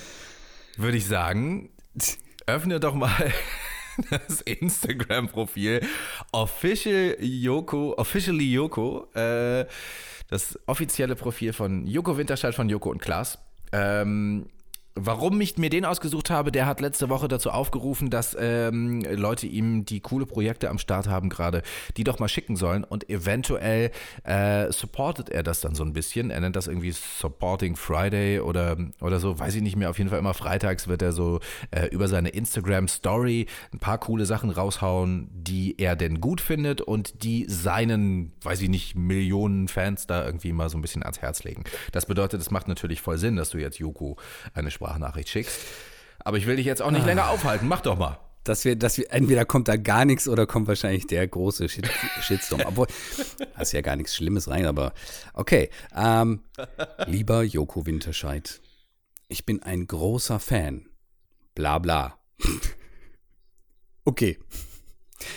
würde 0.77 0.97
ich 0.97 1.05
sagen, 1.05 1.69
öffne 2.45 2.79
doch 2.79 2.93
mal 2.93 3.33
das 4.09 4.41
Instagram-Profil 4.41 5.81
Official 6.31 7.17
Yoko, 7.19 7.95
Officially 7.97 8.53
Yoko, 8.53 9.07
äh, 9.13 9.65
das 10.29 10.57
offizielle 10.65 11.15
Profil 11.15 11.51
von 11.51 11.85
Joko 11.87 12.17
Winterscheid 12.17 12.55
von 12.55 12.69
Joko 12.69 12.89
und 12.89 13.01
Klaas. 13.01 13.39
Ähm, 13.73 14.47
Warum 14.99 15.39
ich 15.41 15.57
mir 15.59 15.69
den 15.69 15.85
ausgesucht 15.85 16.31
habe, 16.31 16.51
der 16.51 16.65
hat 16.65 16.81
letzte 16.81 17.07
Woche 17.09 17.27
dazu 17.27 17.51
aufgerufen, 17.51 18.09
dass 18.09 18.35
ähm, 18.39 19.01
Leute 19.01 19.45
ihm, 19.45 19.85
die 19.85 19.99
coole 19.99 20.25
Projekte 20.25 20.71
am 20.71 20.79
Start 20.79 21.07
haben 21.07 21.29
gerade, 21.29 21.61
die 21.97 22.03
doch 22.03 22.17
mal 22.17 22.27
schicken 22.27 22.55
sollen 22.55 22.83
und 22.83 23.07
eventuell 23.07 23.91
äh, 24.23 24.71
supportet 24.71 25.29
er 25.29 25.43
das 25.43 25.61
dann 25.61 25.75
so 25.75 25.83
ein 25.83 25.93
bisschen. 25.93 26.31
Er 26.31 26.39
nennt 26.39 26.55
das 26.55 26.65
irgendwie 26.65 26.91
Supporting 26.91 27.75
Friday 27.75 28.39
oder, 28.39 28.75
oder 28.99 29.19
so, 29.19 29.37
weiß 29.37 29.53
ich 29.53 29.61
nicht 29.61 29.75
mehr. 29.75 29.91
Auf 29.91 29.99
jeden 29.99 30.09
Fall 30.09 30.17
immer 30.17 30.33
freitags 30.33 30.87
wird 30.87 31.03
er 31.03 31.11
so 31.11 31.41
äh, 31.69 31.85
über 31.89 32.07
seine 32.07 32.29
Instagram 32.29 32.87
Story 32.87 33.45
ein 33.71 33.79
paar 33.79 33.99
coole 33.99 34.25
Sachen 34.25 34.49
raushauen, 34.49 35.29
die 35.31 35.77
er 35.77 35.95
denn 35.95 36.21
gut 36.21 36.41
findet 36.41 36.81
und 36.81 37.23
die 37.23 37.45
seinen, 37.47 38.33
weiß 38.41 38.61
ich 38.61 38.69
nicht, 38.69 38.95
Millionen 38.95 39.67
Fans 39.67 40.07
da 40.07 40.25
irgendwie 40.25 40.53
mal 40.53 40.69
so 40.69 40.77
ein 40.77 40.81
bisschen 40.81 41.03
ans 41.03 41.21
Herz 41.21 41.43
legen. 41.43 41.65
Das 41.91 42.07
bedeutet, 42.07 42.41
es 42.41 42.49
macht 42.49 42.67
natürlich 42.67 42.99
voll 42.99 43.19
Sinn, 43.19 43.35
dass 43.35 43.51
du 43.51 43.59
jetzt 43.59 43.77
Joko 43.77 44.17
eine 44.55 44.71
Sprache 44.71 44.86
Sprachnachricht 44.87 45.29
schickst. 45.29 45.59
Aber 46.19 46.37
ich 46.37 46.45
will 46.45 46.55
dich 46.55 46.65
jetzt 46.65 46.81
auch 46.81 46.91
nicht 46.91 47.03
ah. 47.03 47.07
länger 47.07 47.29
aufhalten. 47.29 47.67
Mach 47.67 47.81
doch 47.81 47.97
mal. 47.97 48.19
Dass 48.43 48.63
wir, 48.63 48.77
dass 48.77 48.97
wir, 48.97 49.11
entweder 49.11 49.43
kommt 49.43 49.67
da 49.67 49.75
gar 49.75 50.05
nichts 50.05 50.29
oder 50.29 50.47
kommt 50.47 50.69
wahrscheinlich 50.69 51.05
der 51.07 51.27
große 51.27 51.67
Shit, 51.67 51.89
Shitstorm. 52.21 52.61
Obwohl, 52.65 52.87
da 53.37 53.61
ist 53.61 53.73
ja 53.73 53.81
gar 53.81 53.97
nichts 53.97 54.15
Schlimmes 54.15 54.47
rein, 54.47 54.65
aber 54.65 54.93
okay. 55.33 55.69
Ähm, 55.93 56.43
lieber 57.05 57.43
Joko 57.43 57.85
Winterscheid, 57.85 58.61
ich 59.27 59.45
bin 59.45 59.63
ein 59.63 59.85
großer 59.85 60.39
Fan. 60.39 60.87
Bla 61.55 61.79
bla. 61.79 62.17
okay. 64.05 64.39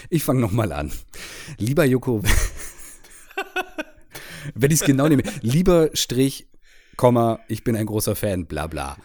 Ich 0.09 0.23
fange 0.23 0.41
nochmal 0.41 0.71
an. 0.71 0.93
Lieber 1.59 1.85
Joko, 1.85 2.23
wenn 4.55 4.71
ich 4.71 4.81
es 4.81 4.87
genau 4.87 5.09
nehme, 5.09 5.25
lieber 5.41 5.91
Strich 5.95 6.50
Komma, 7.01 7.41
ich 7.49 7.65
bin 7.65 7.77
ein 7.77 7.87
großer 7.87 8.15
Fan, 8.15 8.45
bla 8.45 8.67
bla. 8.67 8.99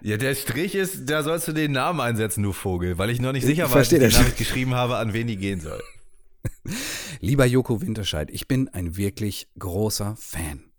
Ja, 0.00 0.16
der 0.16 0.36
Strich 0.36 0.76
ist, 0.76 1.10
da 1.10 1.24
sollst 1.24 1.48
du 1.48 1.52
den 1.52 1.72
Namen 1.72 2.00
einsetzen, 2.00 2.44
du 2.44 2.52
Vogel, 2.52 2.98
weil 2.98 3.10
ich 3.10 3.20
noch 3.20 3.32
nicht 3.32 3.44
sicher 3.44 3.64
war, 3.68 3.80
was 3.80 3.90
ich 3.90 4.36
geschrieben 4.36 4.74
habe, 4.74 4.98
an 4.98 5.12
wen 5.12 5.26
die 5.26 5.36
gehen 5.36 5.60
soll. 5.60 5.82
Lieber 7.20 7.44
Joko 7.44 7.82
Winterscheid, 7.82 8.30
ich 8.30 8.46
bin 8.46 8.68
ein 8.68 8.96
wirklich 8.96 9.48
großer 9.58 10.14
Fan. 10.16 10.70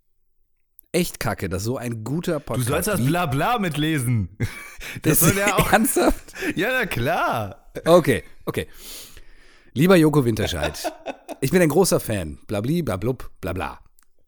Echt 0.94 1.20
kacke, 1.20 1.50
dass 1.50 1.66
so 1.66 1.76
ein 1.76 2.06
guter 2.06 2.40
Podcast. 2.40 2.70
Du 2.70 2.72
sollst 2.72 2.88
das 2.88 3.06
Blabla 3.06 3.60
mitlesen. 3.60 4.30
Das, 4.38 4.48
das 5.20 5.20
soll 5.20 5.38
ja 5.38 5.54
auch. 5.58 5.74
Ernsthaft? 5.74 6.34
Ja, 6.56 6.70
na 6.72 6.86
klar. 6.86 7.74
Okay, 7.84 8.24
okay. 8.46 8.68
Lieber 9.74 9.98
Joko 9.98 10.24
Winterscheid, 10.24 10.94
ich 11.42 11.52
bin 11.52 11.62
ein 11.62 11.68
großer 11.68 12.00
Fan. 12.00 12.40
Blabli, 12.48 12.84
blablub, 12.84 13.32
bla. 13.42 13.82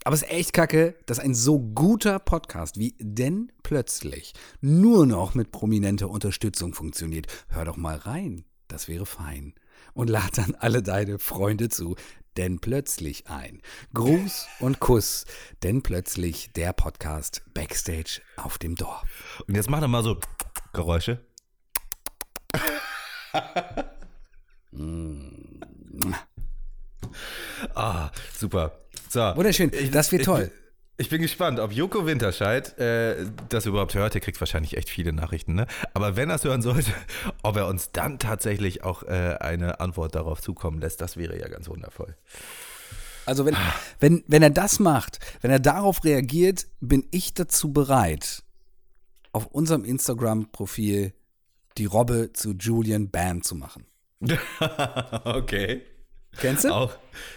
Aber 0.05 0.15
es 0.15 0.23
ist 0.23 0.31
echt 0.31 0.53
kacke, 0.53 0.95
dass 1.05 1.19
ein 1.19 1.33
so 1.33 1.59
guter 1.59 2.19
Podcast 2.19 2.77
wie 2.77 2.95
Denn 2.99 3.51
plötzlich 3.63 4.33
nur 4.61 5.05
noch 5.05 5.35
mit 5.35 5.51
prominenter 5.51 6.09
Unterstützung 6.09 6.73
funktioniert. 6.73 7.27
Hör 7.49 7.65
doch 7.65 7.77
mal 7.77 7.97
rein, 7.97 8.45
das 8.69 8.87
wäre 8.87 9.05
fein. 9.05 9.53
Und 9.93 10.09
lad 10.09 10.37
dann 10.37 10.55
alle 10.55 10.81
deine 10.81 11.19
Freunde 11.19 11.69
zu, 11.69 11.95
denn 12.37 12.59
plötzlich 12.59 13.27
ein. 13.27 13.61
Gruß 13.93 14.47
und 14.59 14.79
Kuss, 14.79 15.25
denn 15.63 15.81
plötzlich 15.83 16.51
der 16.53 16.71
Podcast 16.73 17.43
Backstage 17.53 18.21
auf 18.37 18.57
dem 18.57 18.75
Dorf. 18.75 19.43
Und 19.47 19.55
jetzt 19.55 19.69
mach 19.69 19.81
doch 19.81 19.87
mal 19.89 20.03
so 20.03 20.17
Geräusche. 20.71 21.25
mm. 24.71 26.13
Ah, 27.75 28.09
super. 28.35 28.79
So. 29.09 29.19
Wunderschön, 29.35 29.71
das 29.91 30.11
wird 30.11 30.25
toll. 30.25 30.51
Ich, 30.97 31.09
bin 31.09 31.21
gespannt, 31.21 31.59
ob 31.59 31.71
Joko 31.71 32.05
Winterscheid 32.05 32.77
äh, 32.77 33.25
das 33.47 33.65
überhaupt 33.65 33.95
hört. 33.95 34.15
Er 34.15 34.21
kriegt 34.21 34.39
wahrscheinlich 34.39 34.75
echt 34.75 34.89
viele 34.89 35.13
Nachrichten, 35.13 35.55
ne? 35.55 35.65
Aber 35.93 36.17
wenn 36.17 36.29
er 36.29 36.35
es 36.35 36.43
hören 36.43 36.61
sollte, 36.61 36.91
ob 37.43 37.55
er 37.55 37.67
uns 37.67 37.91
dann 37.91 38.19
tatsächlich 38.19 38.83
auch 38.83 39.03
äh, 39.03 39.37
eine 39.39 39.79
Antwort 39.79 40.15
darauf 40.15 40.41
zukommen 40.41 40.81
lässt, 40.81 40.99
das 41.01 41.15
wäre 41.15 41.39
ja 41.39 41.47
ganz 41.47 41.69
wundervoll. 41.69 42.15
Also 43.25 43.45
wenn, 43.45 43.55
wenn, 43.99 44.23
wenn 44.27 44.43
er 44.43 44.49
das 44.49 44.79
macht, 44.79 45.19
wenn 45.41 45.51
er 45.51 45.59
darauf 45.59 46.03
reagiert, 46.03 46.67
bin 46.81 47.05
ich 47.11 47.33
dazu 47.33 47.71
bereit, 47.71 48.43
auf 49.31 49.45
unserem 49.47 49.85
Instagram-Profil 49.85 51.13
die 51.77 51.85
Robbe 51.85 52.31
zu 52.33 52.53
Julian 52.53 53.09
Bam 53.09 53.43
zu 53.43 53.55
machen. 53.55 53.85
okay. 55.23 55.83
Kennst 56.37 56.63
du? 56.63 56.69
Auch, 56.69 56.93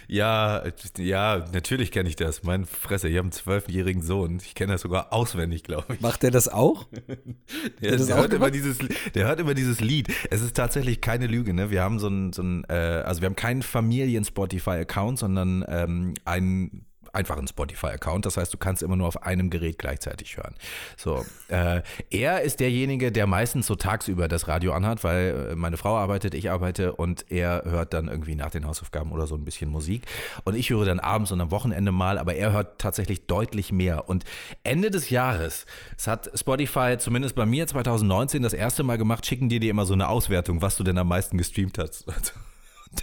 ja, 0.07 0.63
ja, 0.97 1.45
natürlich 1.51 1.91
kenne 1.91 2.07
ich 2.07 2.15
das. 2.15 2.43
Mein 2.43 2.65
Fresse, 2.65 3.09
ich 3.09 3.15
habe 3.15 3.25
einen 3.25 3.31
zwölfjährigen 3.31 4.01
Sohn. 4.01 4.39
Ich 4.43 4.55
kenne 4.55 4.73
das 4.73 4.81
sogar 4.81 5.11
auswendig, 5.11 5.63
glaube 5.63 5.95
ich. 5.95 6.01
Macht 6.01 6.23
der 6.23 6.31
das 6.31 6.47
auch? 6.47 6.87
der, 7.81 7.97
das 7.97 8.07
der, 8.07 8.15
auch 8.15 8.21
hört 8.21 8.33
immer 8.33 8.51
dieses, 8.51 8.77
der 9.13 9.27
hört 9.27 9.39
immer 9.39 9.53
dieses 9.53 9.81
Lied. 9.81 10.07
Es 10.29 10.41
ist 10.41 10.55
tatsächlich 10.55 11.01
keine 11.01 11.27
Lüge, 11.27 11.53
ne? 11.53 11.69
Wir 11.69 11.81
haben 11.81 11.99
so 11.99 12.07
ein, 12.07 12.33
so 12.33 12.43
ein 12.43 12.63
äh, 12.69 12.73
also 12.73 13.21
wir 13.21 13.25
haben 13.25 13.35
keinen 13.35 13.61
Familien-Spotify-Account, 13.61 15.19
sondern 15.19 15.65
ähm, 15.67 16.13
einen 16.25 16.85
einfach 17.13 17.37
einen 17.37 17.47
Spotify-Account. 17.47 18.25
Das 18.25 18.37
heißt, 18.37 18.53
du 18.53 18.57
kannst 18.57 18.81
immer 18.81 18.95
nur 18.95 19.07
auf 19.07 19.23
einem 19.23 19.49
Gerät 19.49 19.77
gleichzeitig 19.77 20.35
hören. 20.35 20.55
So, 20.97 21.23
äh, 21.47 21.81
er 22.09 22.41
ist 22.41 22.59
derjenige, 22.59 23.11
der 23.11 23.27
meistens 23.27 23.67
so 23.67 23.75
tagsüber 23.75 24.27
das 24.27 24.47
Radio 24.47 24.73
anhat, 24.73 25.03
weil 25.03 25.51
äh, 25.51 25.55
meine 25.55 25.77
Frau 25.77 25.95
arbeitet, 25.95 26.33
ich 26.33 26.49
arbeite 26.49 26.93
und 26.93 27.31
er 27.31 27.63
hört 27.65 27.93
dann 27.93 28.07
irgendwie 28.07 28.35
nach 28.35 28.49
den 28.49 28.67
Hausaufgaben 28.67 29.11
oder 29.11 29.27
so 29.27 29.35
ein 29.35 29.45
bisschen 29.45 29.69
Musik. 29.69 30.07
Und 30.43 30.55
ich 30.55 30.71
höre 30.71 30.85
dann 30.85 30.99
abends 30.99 31.31
und 31.31 31.39
am 31.39 31.51
Wochenende 31.51 31.91
mal, 31.91 32.17
aber 32.17 32.33
er 32.33 32.51
hört 32.51 32.79
tatsächlich 32.81 33.27
deutlich 33.27 33.71
mehr. 33.71 34.09
Und 34.09 34.25
Ende 34.63 34.89
des 34.89 35.11
Jahres, 35.11 35.67
es 35.95 36.07
hat 36.07 36.31
Spotify 36.33 36.97
zumindest 36.97 37.35
bei 37.35 37.45
mir 37.45 37.67
2019 37.67 38.41
das 38.41 38.53
erste 38.53 38.81
Mal 38.83 38.97
gemacht, 38.97 39.25
schicken 39.25 39.49
die 39.49 39.59
dir 39.59 39.69
immer 39.69 39.85
so 39.85 39.93
eine 39.93 40.09
Auswertung, 40.09 40.63
was 40.63 40.77
du 40.77 40.83
denn 40.83 40.97
am 40.97 41.07
meisten 41.07 41.37
gestreamt 41.37 41.77
hast. 41.77 42.05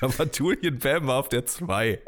Da 0.00 0.06
war 0.18 0.26
Julian 0.32 0.78
Bam 0.78 1.10
auf 1.10 1.28
der 1.28 1.46
2. 1.46 1.98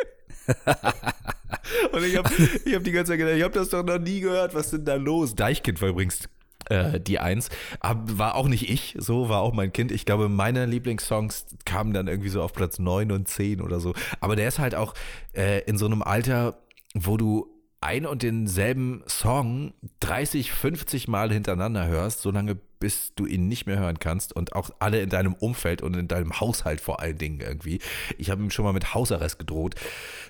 Und 1.93 2.05
ich 2.05 2.17
habe 2.17 2.31
ich 2.65 2.75
hab 2.75 2.85
die 2.85 2.93
ganze 2.93 3.13
Zeit 3.13 3.19
gedacht, 3.19 3.37
ich 3.37 3.43
habe 3.43 3.55
das 3.55 3.71
doch 3.71 3.85
noch 3.85 3.99
nie 3.99 4.21
gehört. 4.21 4.55
Was 4.55 4.71
denn 4.71 4.85
da 4.85 4.97
los? 4.97 5.35
Deichkind 5.35 5.81
war 5.81 5.91
übrigens 5.91 6.29
äh, 6.69 7.01
die 7.01 7.19
Eins. 7.19 7.49
Aber 7.81 8.19
war 8.19 8.35
auch 8.35 8.49
nicht 8.49 8.69
ich, 8.69 8.97
so 8.99 9.29
war 9.29 9.41
auch 9.41 9.53
mein 9.53 9.73
Kind. 9.73 9.93
Ich 9.93 10.05
glaube, 10.05 10.29
meine 10.29 10.67
Lieblingssongs 10.67 11.47
kamen 11.65 11.93
dann 11.93 12.09
irgendwie 12.09 12.29
so 12.29 12.43
auf 12.43 12.53
Platz 12.53 12.79
9 12.79 13.13
und 13.13 13.29
10 13.29 13.61
oder 13.61 13.81
so. 13.81 13.95
Aber 14.21 14.37
der 14.37 14.49
ist 14.49 14.59
halt 14.59 14.75
auch 14.75 14.95
äh, 15.35 15.61
in 15.65 15.79
so 15.79 15.87
einem 15.87 16.03
Alter, 16.03 16.59
wo 16.95 17.17
du 17.17 17.49
ein 17.83 18.07
und 18.07 18.23
denselben 18.23 19.03
Song 19.07 19.75
30, 20.01 20.53
50 20.53 21.09
Mal 21.09 21.33
hintereinander 21.33 21.87
hörst, 21.87 22.23
solange 22.23 22.57
bis 22.83 23.15
du 23.15 23.27
ihn 23.27 23.47
nicht 23.47 23.67
mehr 23.67 23.79
hören 23.79 24.01
kannst 24.01 24.35
und 24.35 24.55
auch 24.57 24.71
alle 24.81 25.01
in 25.01 25.09
deinem 25.09 25.35
Umfeld 25.35 25.83
und 25.83 25.95
in 25.95 26.09
deinem 26.09 26.41
Haushalt 26.41 26.81
vor 26.81 26.99
allen 26.99 27.17
Dingen 27.17 27.41
irgendwie. 27.41 27.81
Ich 28.19 28.29
habe 28.29 28.43
ihm 28.43 28.51
schon 28.51 28.65
mal 28.65 28.73
mit 28.73 28.93
Hausarrest 28.93 29.39
gedroht, 29.39 29.77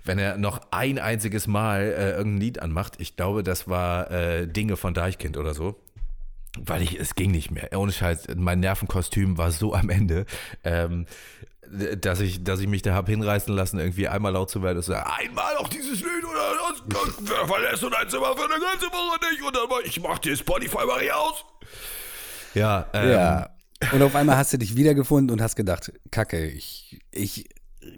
wenn 0.05 0.19
er 0.19 0.37
noch 0.37 0.61
ein 0.71 0.99
einziges 0.99 1.47
Mal 1.47 1.81
äh, 1.81 2.11
irgendein 2.11 2.41
Lied 2.41 2.59
anmacht. 2.61 2.95
Ich 2.99 3.17
glaube, 3.17 3.43
das 3.43 3.69
war 3.69 4.11
äh, 4.11 4.47
Dinge 4.47 4.77
von 4.77 4.93
Deichkind 4.93 5.39
oder 5.39 5.55
so. 5.55 5.81
Weil 6.59 6.83
ich, 6.83 7.01
es 7.01 7.15
ging 7.15 7.31
nicht 7.31 7.51
mehr. 7.51 7.71
Ohne 7.75 7.93
Scheiß, 7.93 8.29
mein 8.37 8.61
Nervenkostüm 8.61 9.39
war 9.39 9.51
so 9.51 9.73
am 9.73 9.89
Ende. 9.89 10.27
Ähm, 10.65 11.07
dass 12.01 12.21
ich, 12.21 12.45
dass 12.45 12.61
ich 12.61 12.69
mich 12.69 12.83
da 12.83 12.93
habe 12.93 13.11
hinreißen 13.11 13.55
lassen, 13.55 13.79
irgendwie 13.79 14.07
einmal 14.09 14.33
laut 14.33 14.51
zu 14.51 14.63
werden 14.63 14.77
und 14.77 14.83
sagen, 14.83 15.09
einmal 15.19 15.55
noch 15.55 15.69
dieses 15.69 16.01
Lied 16.01 16.25
oder 16.25 16.53
das, 16.89 17.15
wer 17.21 17.47
verlässt 17.47 17.83
dein 17.83 18.09
Zimmer 18.09 18.37
für 18.37 18.45
eine 18.45 18.63
ganze 18.63 18.87
Woche 18.87 19.19
nicht 19.31 19.43
und 19.43 19.57
dann 19.57 19.69
mal, 19.69 19.81
ich 19.85 20.01
mach 20.01 20.19
dir 20.19 20.37
Spotify 20.37 20.85
mal 20.87 21.01
hier 21.01 21.17
aus. 21.17 21.45
Ja, 22.55 22.87
ähm, 22.93 23.11
Ja. 23.11 23.49
Und 23.93 24.03
auf 24.03 24.15
einmal 24.15 24.37
hast 24.37 24.53
du 24.53 24.59
dich 24.59 24.77
wiedergefunden 24.77 25.31
und 25.31 25.43
hast 25.43 25.57
gedacht, 25.57 25.93
Kacke, 26.11 26.47
ich, 26.47 27.01
ich 27.11 27.49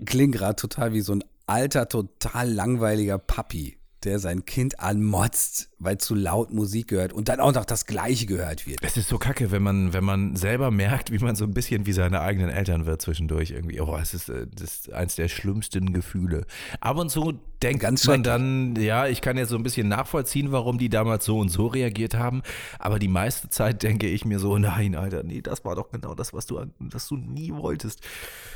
klinge 0.07 0.37
gerade 0.39 0.57
total 0.57 0.93
wie 0.95 1.03
so 1.03 1.13
ein 1.13 1.25
alter, 1.47 1.89
total 1.89 2.51
langweiliger 2.51 3.19
Papi, 3.19 3.77
der 4.05 4.19
sein 4.19 4.45
Kind 4.45 4.81
anmotzt, 4.81 5.71
weil 5.79 5.99
zu 5.99 6.15
laut 6.15 6.53
Musik 6.53 6.89
gehört 6.89 7.13
und 7.13 7.29
dann 7.29 7.41
auch 7.41 7.53
noch 7.53 7.65
das 7.65 7.87
Gleiche 7.87 8.27
gehört 8.27 8.67
wird. 8.67 8.79
Es 8.83 8.97
ist 8.97 9.09
so 9.09 9.19
kacke, 9.19 9.51
wenn 9.51 9.63
man, 9.63 9.93
wenn 9.93 10.05
man 10.05 10.37
selber 10.37 10.71
merkt, 10.71 11.11
wie 11.11 11.19
man 11.19 11.37
so 11.37 11.45
ein 11.45 11.55
bisschen 11.55 11.87
wie 11.87 11.93
seine 11.93 12.21
eigenen 12.21 12.51
Eltern 12.51 12.87
wird 12.87 13.03
zwischendurch 13.03 13.51
irgendwie. 13.51 13.81
Oh, 13.81 13.97
es 14.01 14.15
ist, 14.15 14.29
äh, 14.29 14.47
das 14.55 14.75
ist 14.75 14.93
eins 14.93 15.17
der 15.17 15.29
schlimmsten 15.29 15.93
Gefühle. 15.93 16.47
Ab 16.81 16.99
und 16.99 17.11
zu 17.11 17.39
denkt 17.63 17.83
Ganz 17.83 18.07
man 18.07 18.23
dann, 18.23 18.77
ja, 18.77 19.07
ich 19.07 19.23
kann 19.23 19.39
jetzt 19.39 19.49
so 19.49 19.57
ein 19.57 19.63
bisschen 19.63 19.89
nachvollziehen, 19.89 20.53
warum 20.53 20.79
die 20.79 20.91
damals 20.91 21.25
so 21.25 21.39
und 21.39 21.49
so 21.49 21.67
reagiert 21.67 22.15
haben. 22.15 22.43
Aber 22.79 22.99
die 22.99 23.09
meiste 23.09 23.49
Zeit 23.49 23.83
denke 23.83 24.07
ich 24.07 24.25
mir 24.25 24.39
so, 24.39 24.59
nein, 24.59 24.95
Alter, 24.95 25.23
nee, 25.23 25.41
das 25.41 25.65
war 25.65 25.75
doch 25.75 25.91
genau 25.91 26.15
das, 26.15 26.33
was 26.33 26.47
du, 26.47 26.61
was 26.79 27.09
du 27.09 27.17
nie 27.17 27.53
wolltest. 27.53 28.01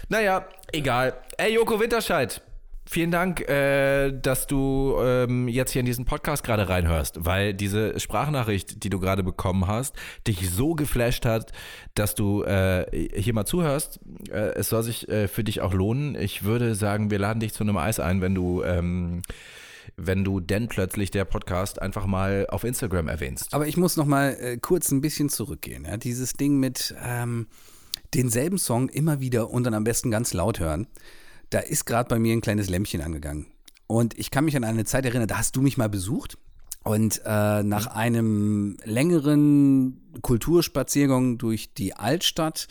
Naja, 0.08 0.46
egal. 0.72 1.14
Ey, 1.38 1.54
Joko 1.54 1.80
Winterscheid. 1.80 2.42
Vielen 2.90 3.10
Dank, 3.10 3.46
äh, 3.50 4.12
dass 4.12 4.46
du 4.46 4.96
ähm, 4.98 5.46
jetzt 5.46 5.72
hier 5.72 5.80
in 5.80 5.86
diesen 5.86 6.06
Podcast 6.06 6.42
gerade 6.42 6.70
reinhörst, 6.70 7.22
weil 7.26 7.52
diese 7.52 8.00
Sprachnachricht, 8.00 8.82
die 8.82 8.88
du 8.88 8.98
gerade 8.98 9.22
bekommen 9.22 9.66
hast, 9.66 9.94
dich 10.26 10.48
so 10.48 10.74
geflasht 10.74 11.26
hat, 11.26 11.52
dass 11.92 12.14
du 12.14 12.44
äh, 12.44 12.86
hier 13.14 13.34
mal 13.34 13.44
zuhörst. 13.44 14.00
Äh, 14.30 14.54
es 14.54 14.70
soll 14.70 14.82
sich 14.82 15.06
äh, 15.10 15.28
für 15.28 15.44
dich 15.44 15.60
auch 15.60 15.74
lohnen. 15.74 16.14
Ich 16.14 16.44
würde 16.44 16.74
sagen, 16.74 17.10
wir 17.10 17.18
laden 17.18 17.40
dich 17.40 17.52
zu 17.52 17.62
einem 17.62 17.76
Eis 17.76 18.00
ein, 18.00 18.22
wenn 18.22 18.34
du, 18.34 18.62
ähm, 18.62 19.20
wenn 19.98 20.24
du 20.24 20.40
denn 20.40 20.68
plötzlich 20.68 21.10
der 21.10 21.26
Podcast 21.26 21.82
einfach 21.82 22.06
mal 22.06 22.46
auf 22.48 22.64
Instagram 22.64 23.08
erwähnst. 23.08 23.52
Aber 23.52 23.66
ich 23.66 23.76
muss 23.76 23.98
noch 23.98 24.06
mal 24.06 24.34
äh, 24.40 24.56
kurz 24.56 24.92
ein 24.92 25.02
bisschen 25.02 25.28
zurückgehen. 25.28 25.84
Ja? 25.84 25.98
Dieses 25.98 26.32
Ding 26.32 26.58
mit 26.58 26.94
ähm, 27.04 27.48
denselben 28.14 28.56
Song 28.56 28.88
immer 28.88 29.20
wieder 29.20 29.50
und 29.50 29.64
dann 29.64 29.74
am 29.74 29.84
besten 29.84 30.10
ganz 30.10 30.32
laut 30.32 30.58
hören. 30.58 30.86
Da 31.50 31.60
ist 31.60 31.86
gerade 31.86 32.08
bei 32.08 32.18
mir 32.18 32.32
ein 32.32 32.40
kleines 32.40 32.68
Lämpchen 32.68 33.00
angegangen. 33.00 33.46
Und 33.86 34.18
ich 34.18 34.30
kann 34.30 34.44
mich 34.44 34.56
an 34.56 34.64
eine 34.64 34.84
Zeit 34.84 35.04
erinnern, 35.06 35.28
da 35.28 35.38
hast 35.38 35.56
du 35.56 35.62
mich 35.62 35.78
mal 35.78 35.88
besucht. 35.88 36.36
Und 36.84 37.20
äh, 37.24 37.62
nach 37.62 37.86
einem 37.88 38.76
längeren 38.84 40.00
Kulturspaziergang 40.22 41.36
durch 41.38 41.74
die 41.74 41.94
Altstadt, 41.94 42.68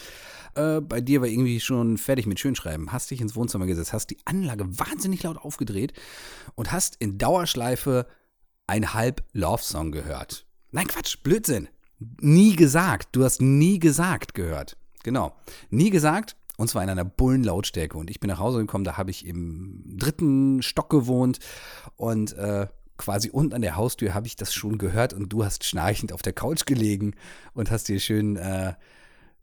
äh, 0.56 0.82
bei 0.82 1.02
dir 1.02 1.22
war 1.22 1.28
irgendwie 1.28 1.60
schon 1.60 1.98
fertig 1.98 2.26
mit 2.26 2.40
Schönschreiben, 2.40 2.92
hast 2.92 3.12
dich 3.12 3.22
ins 3.22 3.36
Wohnzimmer 3.36 3.66
gesetzt, 3.66 3.94
hast 3.94 4.10
die 4.10 4.18
Anlage 4.26 4.66
wahnsinnig 4.80 5.24
laut 5.24 5.38
aufgedreht 5.38 5.94
und 6.56 6.72
hast 6.72 6.96
in 7.00 7.18
Dauerschleife 7.18 8.08
ein 8.66 8.94
halb 8.94 9.24
Love-Song 9.34 9.92
gehört. 9.92 10.46
Nein, 10.72 10.88
Quatsch, 10.88 11.18
Blödsinn. 11.22 11.70
Nie 12.20 12.56
gesagt. 12.56 13.10
Du 13.14 13.24
hast 13.24 13.42
nie 13.42 13.80
gesagt 13.80 14.34
gehört. 14.34 14.78
Genau. 15.04 15.36
Nie 15.70 15.90
gesagt. 15.90 16.36
Und 16.58 16.70
zwar 16.70 16.84
in 16.84 16.90
einer 16.90 17.06
Bullenlautstärke. 17.06 17.98
Und 17.98 18.10
ich 18.10 18.20
bin 18.20 18.30
nach 18.30 18.40
Hause 18.40 18.60
gekommen, 18.60 18.84
da 18.84 18.98
habe 18.98 19.12
ich 19.12 19.26
im 19.26 19.84
dritten 19.86 20.62
Stock 20.62 20.90
gewohnt. 20.90 21.40
Und 21.96 22.34
äh, 22.34 22.68
quasi 22.98 23.30
unten 23.30 23.54
an 23.54 23.62
der 23.62 23.76
Haustür 23.76 24.14
habe 24.14 24.28
ich 24.28 24.36
das 24.36 24.54
schon 24.54 24.78
gehört. 24.78 25.14
Und 25.14 25.30
du 25.30 25.46
hast 25.46 25.64
schnarchend 25.64 26.12
auf 26.12 26.24
der 26.24 26.34
Couch 26.34 26.66
gelegen 26.66 27.14
und 27.54 27.72
hast 27.72 27.88
dir 27.88 28.00
schön, 28.00 28.36
äh, 28.36 28.74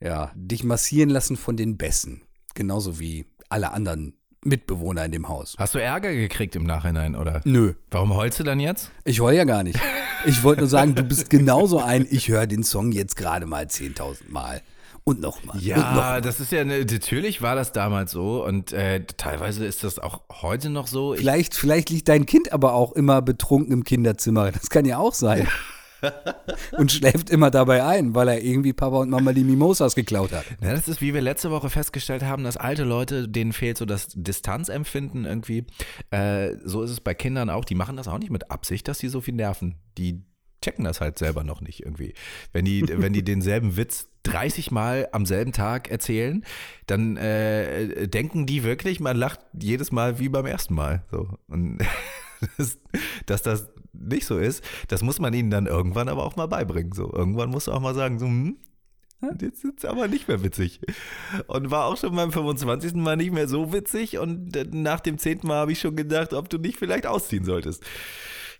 ja, 0.00 0.32
dich 0.34 0.64
massieren 0.64 1.08
lassen 1.08 1.36
von 1.36 1.56
den 1.56 1.76
Bässen. 1.76 2.22
Genauso 2.54 2.98
wie 2.98 3.26
alle 3.48 3.72
anderen 3.72 4.14
Mitbewohner 4.44 5.04
in 5.04 5.12
dem 5.12 5.28
Haus. 5.28 5.54
Hast 5.58 5.74
du 5.74 5.78
Ärger 5.78 6.12
gekriegt 6.12 6.54
im 6.56 6.64
Nachhinein, 6.64 7.16
oder? 7.16 7.40
Nö. 7.44 7.74
Warum 7.90 8.14
heulst 8.14 8.40
du 8.40 8.44
dann 8.44 8.60
jetzt? 8.60 8.90
Ich 9.04 9.20
heul 9.20 9.34
ja 9.34 9.44
gar 9.44 9.62
nicht. 9.62 9.78
Ich 10.26 10.42
wollte 10.42 10.62
nur 10.62 10.68
sagen, 10.68 10.94
du 10.94 11.02
bist 11.02 11.30
genauso 11.30 11.80
ein, 11.80 12.06
ich 12.10 12.28
höre 12.28 12.46
den 12.46 12.62
Song 12.62 12.92
jetzt 12.92 13.16
gerade 13.16 13.46
mal 13.46 13.64
10.000 13.64 14.30
Mal. 14.30 14.62
Und 15.06 15.20
nochmal. 15.20 15.56
und 15.56 15.62
noch 15.62 15.96
Ja, 15.96 16.20
das 16.22 16.40
ist 16.40 16.50
ja, 16.50 16.62
eine, 16.62 16.80
natürlich 16.80 17.42
war 17.42 17.54
das 17.54 17.72
damals 17.72 18.10
so 18.10 18.42
und 18.42 18.72
äh, 18.72 19.04
teilweise 19.04 19.66
ist 19.66 19.84
das 19.84 19.98
auch 19.98 20.22
heute 20.42 20.70
noch 20.70 20.86
so. 20.86 21.12
Ich, 21.12 21.20
Vielleicht, 21.20 21.54
vielleicht 21.54 21.90
liegt 21.90 22.08
dein 22.08 22.24
Kind 22.24 22.52
aber 22.52 22.72
auch 22.72 22.92
immer 22.92 23.20
betrunken 23.20 23.72
im 23.72 23.84
Kinderzimmer. 23.84 24.50
Das 24.52 24.70
kann 24.70 24.86
ja 24.86 24.96
auch 24.96 25.12
sein. 25.12 25.46
und 26.78 26.90
schläft 26.92 27.30
immer 27.30 27.50
dabei 27.50 27.84
ein, 27.84 28.14
weil 28.14 28.28
er 28.28 28.42
irgendwie 28.42 28.72
Papa 28.72 28.98
und 28.98 29.10
Mama 29.10 29.32
die 29.32 29.44
Mimosas 29.44 29.94
geklaut 29.94 30.32
hat. 30.32 30.44
ja, 30.62 30.72
das 30.72 30.88
ist, 30.88 31.00
wie 31.00 31.14
wir 31.14 31.20
letzte 31.20 31.50
Woche 31.50 31.70
festgestellt 31.70 32.22
haben, 32.22 32.44
dass 32.44 32.56
alte 32.56 32.84
Leute, 32.84 33.28
denen 33.28 33.52
fehlt 33.52 33.78
so 33.78 33.84
das 33.84 34.08
Distanzempfinden 34.14 35.24
irgendwie. 35.24 35.66
Äh, 36.10 36.56
so 36.64 36.82
ist 36.82 36.90
es 36.90 37.00
bei 37.00 37.14
Kindern 37.14 37.50
auch. 37.50 37.64
Die 37.64 37.74
machen 37.74 37.96
das 37.96 38.08
auch 38.08 38.18
nicht 38.18 38.30
mit 38.30 38.50
Absicht, 38.50 38.88
dass 38.88 38.98
sie 38.98 39.08
so 39.08 39.20
viel 39.20 39.34
nerven. 39.34 39.76
Die 39.98 40.24
checken 40.64 40.84
das 40.84 41.00
halt 41.00 41.18
selber 41.18 41.44
noch 41.44 41.60
nicht 41.60 41.80
irgendwie. 41.80 42.14
Wenn 42.52 42.64
die, 42.64 42.84
wenn 42.88 43.12
die 43.12 43.22
denselben 43.24 43.76
Witz 43.76 44.08
30 44.24 44.70
Mal 44.70 45.08
am 45.12 45.26
selben 45.26 45.52
Tag 45.52 45.90
erzählen, 45.90 46.44
dann 46.86 47.16
äh, 47.18 48.08
denken 48.08 48.46
die 48.46 48.64
wirklich, 48.64 48.98
man 48.98 49.16
lacht 49.16 49.40
jedes 49.60 49.92
Mal 49.92 50.18
wie 50.18 50.30
beim 50.30 50.46
ersten 50.46 50.74
Mal. 50.74 51.04
So. 51.10 51.28
Und 51.48 51.78
das, 52.56 52.78
dass 53.26 53.42
das 53.42 53.70
nicht 53.92 54.26
so 54.26 54.38
ist, 54.38 54.64
das 54.88 55.02
muss 55.02 55.20
man 55.20 55.34
ihnen 55.34 55.50
dann 55.50 55.66
irgendwann 55.66 56.08
aber 56.08 56.24
auch 56.24 56.36
mal 56.36 56.46
beibringen. 56.46 56.92
So. 56.92 57.12
Irgendwann 57.12 57.50
musst 57.50 57.66
du 57.66 57.72
auch 57.72 57.80
mal 57.80 57.94
sagen, 57.94 58.18
so, 58.18 58.26
hm, 58.26 58.56
Jetzt 59.40 59.64
ist 59.64 59.78
es 59.78 59.84
aber 59.86 60.06
nicht 60.06 60.28
mehr 60.28 60.42
witzig. 60.42 60.80
Und 61.46 61.70
war 61.70 61.86
auch 61.86 61.96
schon 61.96 62.14
beim 62.14 62.30
25. 62.30 62.94
Mal 62.94 63.16
nicht 63.16 63.32
mehr 63.32 63.48
so 63.48 63.72
witzig. 63.72 64.18
Und 64.18 64.54
äh, 64.54 64.66
nach 64.70 65.00
dem 65.00 65.16
10. 65.16 65.40
Mal 65.44 65.56
habe 65.56 65.72
ich 65.72 65.80
schon 65.80 65.96
gedacht, 65.96 66.34
ob 66.34 66.50
du 66.50 66.58
nicht 66.58 66.78
vielleicht 66.78 67.06
ausziehen 67.06 67.44
solltest. 67.44 67.82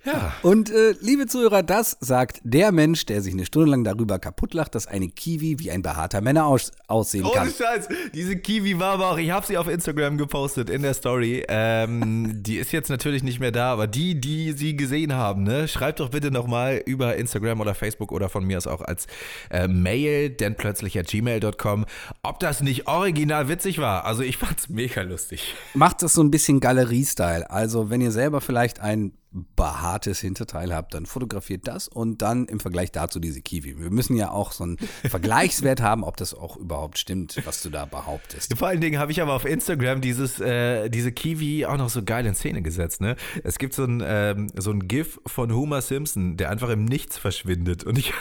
Ja. 0.05 0.35
Und 0.43 0.71
äh, 0.71 0.95
liebe 1.01 1.27
Zuhörer, 1.27 1.63
das 1.63 1.97
sagt 2.01 2.41
der 2.45 2.73
Mensch, 2.73 3.07
der 3.07 3.23
sich 3.23 3.33
eine 3.33 3.47
Stunde 3.47 3.71
lang 3.71 3.85
darüber 3.85 4.19
kaputtlacht, 4.19 4.75
dass 4.75 4.87
eine 4.87 5.09
Kiwi 5.09 5.59
wie 5.59 5.71
ein 5.71 5.83
behaarter 5.83 6.21
Männer 6.21 6.47
aus 6.47 6.73
aussehen 6.89 7.25
kann. 7.33 7.49
Ohne 7.49 7.51
Scheiß, 7.51 7.89
diese 8.13 8.37
Kiwi 8.37 8.79
war 8.79 8.95
aber 8.95 9.13
auch, 9.13 9.19
ich 9.19 9.31
habe 9.31 9.47
sie 9.47 9.57
auf 9.57 9.67
Instagram 9.67 10.19
gepostet 10.19 10.69
in 10.69 10.83
der 10.83 10.95
Story. 10.95 11.45
Ähm, 11.49 12.43
die 12.43 12.57
ist 12.57 12.73
jetzt 12.73 12.91
natürlich 12.91 13.23
nicht 13.23 13.41
mehr 13.41 13.53
da, 13.53 13.73
aber 13.73 13.87
die, 13.87 14.21
die 14.21 14.53
sie 14.53 14.77
gesehen 14.77 15.15
haben, 15.15 15.43
ne, 15.43 15.69
schreibt 15.69 16.01
doch 16.01 16.11
bitte 16.11 16.31
nochmal 16.31 16.83
über 16.85 17.17
Instagram 17.17 17.61
oder 17.61 17.75
Facebook 17.75 18.13
oder 18.13 18.29
von 18.29 18.45
mir 18.45 18.59
aus 18.59 18.67
auch 18.67 18.83
als 18.83 19.07
äh, 19.51 19.69
Mail, 19.69 20.31
denn 20.31 20.55
plötzlich 20.55 20.99
at 20.99 21.07
gmail.com, 21.07 21.87
ob 22.23 22.39
das 22.41 22.61
nicht 22.61 22.87
original 22.87 23.49
witzig 23.49 23.79
war. 23.79 24.05
Also 24.05 24.23
ich 24.23 24.37
fand's 24.37 24.69
mega 24.69 25.01
lustig. 25.03 25.55
Macht 25.73 26.03
das 26.03 26.15
so 26.15 26.23
ein 26.23 26.31
bisschen 26.31 26.61
Galerie-Style. 26.61 27.51
Also, 27.51 27.91
wenn 27.91 28.01
ihr 28.01 28.13
selber 28.13 28.41
vielleicht 28.41 28.81
ein 28.81 29.13
behaartes 29.57 30.21
Hinterteil 30.21 30.75
habt, 30.75 30.95
dann 30.95 31.07
fotografiert 31.07 31.67
das 31.67 31.89
und 31.89 32.23
dann 32.23 32.47
im 32.47 32.61
Vergleich 32.61 32.93
dazu 32.93 33.19
diese 33.19 33.43
Kiwi. 33.43 33.79
Wir 33.79 33.91
müssen 33.91 34.17
ja 34.17 34.31
auch 34.31 34.53
so 34.53 34.65
einen 34.65 34.79
Vergleichswert 35.09 35.83
haben, 35.83 36.05
ob 36.05 36.17
das 36.17 36.35
auch 36.35 36.57
überhaupt 36.57 36.99
stimmt, 36.99 37.41
was 37.45 37.63
du 37.63 37.71
da 37.71 37.85
behauptest. 37.85 38.57
Vor 38.57 38.69
allen 38.69 38.81
Dingen 38.81 38.99
habe 38.99 39.13
ich 39.13 39.21
aber 39.21 39.35
auf 39.35 39.45
Instagram 39.45 40.01
dieses, 40.01 40.41
äh, 40.41 40.89
diese 40.89 41.13
Kiwi 41.13 41.67
auch 41.67 41.77
noch 41.77 41.91
so 41.91 42.03
geil 42.05 42.27
in 42.27 42.35
Szene 42.35 42.63
gesetzt. 42.63 43.01
Ne? 43.01 43.17
Es 43.43 43.59
gibt 43.59 43.75
so 43.75 43.85
ein, 43.85 44.03
ähm, 44.07 44.51
so 44.57 44.71
ein 44.71 44.87
GIF 44.87 45.21
von 45.27 45.53
Homer 45.53 45.83
Simpson, 45.83 46.37
der 46.37 46.51
einfach 46.51 46.69
im 46.69 46.85
Nichts 46.85 47.19
verschwindet. 47.19 47.85
Und 47.85 47.99
ich 47.99 48.13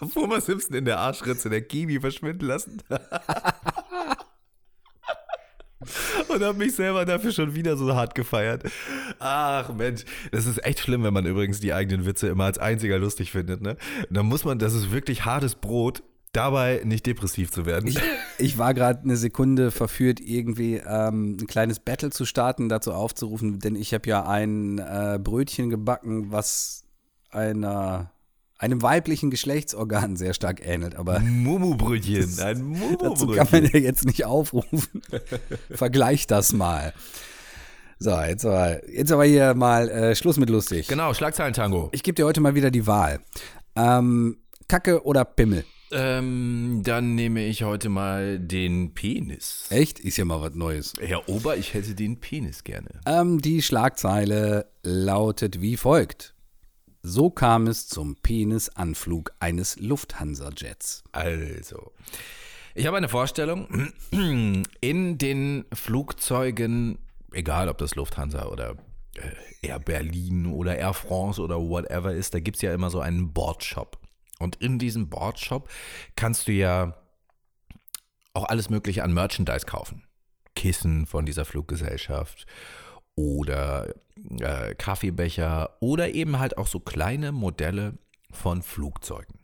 habe 0.00 0.14
Homer 0.14 0.40
Simpson 0.40 0.74
in 0.74 0.84
der 0.84 0.98
Arschritze 0.98 1.50
der 1.50 1.62
Kiwi 1.62 2.00
verschwinden 2.00 2.46
lassen. 2.46 2.82
Und 6.28 6.42
habe 6.42 6.58
mich 6.58 6.74
selber 6.74 7.04
dafür 7.04 7.32
schon 7.32 7.54
wieder 7.54 7.76
so 7.76 7.94
hart 7.94 8.14
gefeiert. 8.14 8.64
Ach 9.18 9.72
Mensch, 9.74 10.04
das 10.32 10.46
ist 10.46 10.64
echt 10.64 10.80
schlimm, 10.80 11.02
wenn 11.04 11.14
man 11.14 11.26
übrigens 11.26 11.60
die 11.60 11.72
eigenen 11.72 12.06
Witze 12.06 12.28
immer 12.28 12.44
als 12.44 12.58
einziger 12.58 12.98
lustig 12.98 13.30
findet. 13.32 13.60
Ne? 13.60 13.76
Und 14.08 14.16
dann 14.16 14.26
muss 14.26 14.44
man, 14.44 14.58
das 14.58 14.74
ist 14.74 14.92
wirklich 14.92 15.24
hartes 15.24 15.54
Brot, 15.54 16.02
dabei 16.34 16.82
nicht 16.84 17.06
depressiv 17.06 17.50
zu 17.50 17.64
werden. 17.64 17.88
Ich, 17.88 17.98
ich 18.38 18.58
war 18.58 18.74
gerade 18.74 19.02
eine 19.02 19.16
Sekunde 19.16 19.70
verführt, 19.70 20.20
irgendwie 20.20 20.76
ähm, 20.86 21.36
ein 21.40 21.46
kleines 21.46 21.80
Battle 21.80 22.10
zu 22.10 22.24
starten, 22.24 22.68
dazu 22.68 22.92
aufzurufen, 22.92 23.60
denn 23.60 23.76
ich 23.76 23.94
habe 23.94 24.08
ja 24.08 24.26
ein 24.26 24.78
äh, 24.78 25.18
Brötchen 25.22 25.70
gebacken, 25.70 26.32
was 26.32 26.84
einer 27.30 28.10
einem 28.58 28.82
weiblichen 28.82 29.30
Geschlechtsorgan 29.30 30.16
sehr 30.16 30.34
stark 30.34 30.66
ähnelt, 30.66 30.96
aber 30.96 31.20
Mumubrötchen, 31.20 32.38
ein 32.40 32.98
dazu 33.00 33.28
kann 33.28 33.48
man 33.50 33.64
ja 33.64 33.78
jetzt 33.78 34.04
nicht 34.04 34.24
aufrufen. 34.24 35.02
Vergleich 35.70 36.26
das 36.26 36.52
mal. 36.52 36.92
So, 37.98 38.10
jetzt 38.20 38.44
aber, 38.44 38.88
jetzt 38.90 39.12
aber 39.12 39.24
hier 39.24 39.54
mal 39.54 39.88
äh, 39.88 40.16
Schluss 40.16 40.36
mit 40.36 40.50
lustig. 40.50 40.88
Genau, 40.88 41.14
Schlagzeilen-Tango. 41.14 41.90
Ich 41.92 42.02
gebe 42.02 42.14
dir 42.14 42.26
heute 42.26 42.40
mal 42.40 42.54
wieder 42.54 42.70
die 42.70 42.86
Wahl. 42.86 43.20
Ähm, 43.76 44.38
Kacke 44.68 45.04
oder 45.04 45.24
Pimmel? 45.24 45.64
Ähm, 45.92 46.80
dann 46.82 47.14
nehme 47.14 47.44
ich 47.44 47.62
heute 47.62 47.88
mal 47.88 48.38
den 48.38 48.94
Penis. 48.94 49.66
Echt? 49.70 50.00
Ist 50.00 50.16
ja 50.16 50.24
mal 50.24 50.40
was 50.40 50.54
Neues. 50.54 50.94
Herr 51.00 51.28
Ober, 51.28 51.56
ich 51.56 51.72
hätte 51.72 51.94
den 51.94 52.18
Penis 52.18 52.64
gerne. 52.64 53.00
Ähm, 53.06 53.40
die 53.40 53.62
Schlagzeile 53.62 54.66
lautet 54.82 55.60
wie 55.60 55.76
folgt. 55.76 56.33
So 57.06 57.28
kam 57.28 57.66
es 57.66 57.86
zum 57.86 58.16
Penisanflug 58.16 59.32
eines 59.38 59.78
Lufthansa-Jets. 59.78 61.04
Also, 61.12 61.92
ich 62.74 62.86
habe 62.86 62.96
eine 62.96 63.10
Vorstellung. 63.10 63.92
In 64.80 65.18
den 65.18 65.66
Flugzeugen, 65.70 66.98
egal 67.30 67.68
ob 67.68 67.76
das 67.76 67.94
Lufthansa 67.94 68.46
oder 68.46 68.76
äh, 69.16 69.66
Air 69.66 69.80
Berlin 69.80 70.46
oder 70.46 70.78
Air 70.78 70.94
France 70.94 71.42
oder 71.42 71.60
whatever 71.60 72.14
ist, 72.14 72.32
da 72.32 72.40
gibt 72.40 72.56
es 72.56 72.62
ja 72.62 72.72
immer 72.72 72.88
so 72.88 73.00
einen 73.00 73.34
Bordshop. 73.34 73.98
Und 74.38 74.56
in 74.56 74.78
diesem 74.78 75.10
Bordshop 75.10 75.68
kannst 76.16 76.48
du 76.48 76.52
ja 76.52 76.96
auch 78.32 78.44
alles 78.44 78.70
Mögliche 78.70 79.04
an 79.04 79.12
Merchandise 79.12 79.66
kaufen. 79.66 80.04
Kissen 80.56 81.04
von 81.04 81.26
dieser 81.26 81.44
Fluggesellschaft 81.44 82.46
oder 83.16 83.94
äh, 84.40 84.74
Kaffeebecher 84.74 85.76
oder 85.80 86.14
eben 86.14 86.38
halt 86.38 86.56
auch 86.56 86.66
so 86.66 86.80
kleine 86.80 87.32
Modelle 87.32 87.98
von 88.30 88.62
Flugzeugen. 88.62 89.38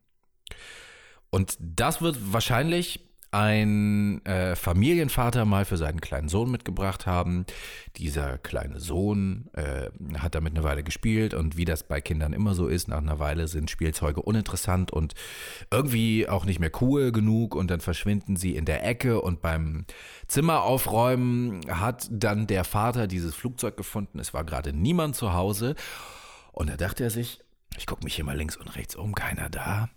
Und 1.31 1.57
das 1.61 2.03
wird 2.03 2.33
wahrscheinlich 2.33 3.10
ein 3.33 4.25
äh, 4.25 4.57
Familienvater 4.57 5.45
mal 5.45 5.65
für 5.65 5.77
seinen 5.77 6.01
kleinen 6.01 6.29
Sohn 6.29 6.51
mitgebracht 6.51 7.07
haben. 7.07 7.47
Dieser 7.97 8.39
kleine 8.39 8.81
Sohn 8.81 9.49
äh, 9.53 9.91
hat 10.19 10.35
damit 10.35 10.55
eine 10.55 10.65
Weile 10.65 10.83
gespielt 10.83 11.33
und 11.35 11.57
wie 11.57 11.65
das 11.65 11.85
bei 11.85 12.01
Kindern 12.01 12.33
immer 12.33 12.55
so 12.55 12.67
ist, 12.67 12.89
nach 12.89 12.99
einer 12.99 13.19
Weile 13.21 13.47
sind 13.47 13.71
Spielzeuge 13.71 14.23
uninteressant 14.23 14.93
und 14.93 15.15
irgendwie 15.71 16.29
auch 16.29 16.45
nicht 16.45 16.59
mehr 16.59 16.73
cool 16.81 17.13
genug 17.13 17.55
und 17.55 17.71
dann 17.71 17.81
verschwinden 17.81 18.35
sie 18.35 18.57
in 18.57 18.65
der 18.65 18.85
Ecke 18.85 19.21
und 19.21 19.41
beim 19.41 19.85
Zimmer 20.27 20.63
aufräumen 20.63 21.61
hat 21.69 22.09
dann 22.11 22.49
der 22.49 22.65
Vater 22.65 23.07
dieses 23.07 23.35
Flugzeug 23.35 23.77
gefunden. 23.77 24.19
Es 24.19 24.35
war 24.35 24.45
gerade 24.45 24.73
niemand 24.73 25.15
zu 25.15 25.35
Hause 25.35 25.77
und 26.53 26.69
da 26.69 26.77
dachte 26.77 27.05
er 27.05 27.11
sich, 27.11 27.41
ich 27.79 27.87
gucke 27.87 28.03
mich 28.03 28.17
hier 28.17 28.25
mal 28.25 28.37
links 28.37 28.57
und 28.57 28.75
rechts 28.75 28.97
um, 28.97 29.15
keiner 29.15 29.49
da 29.49 29.89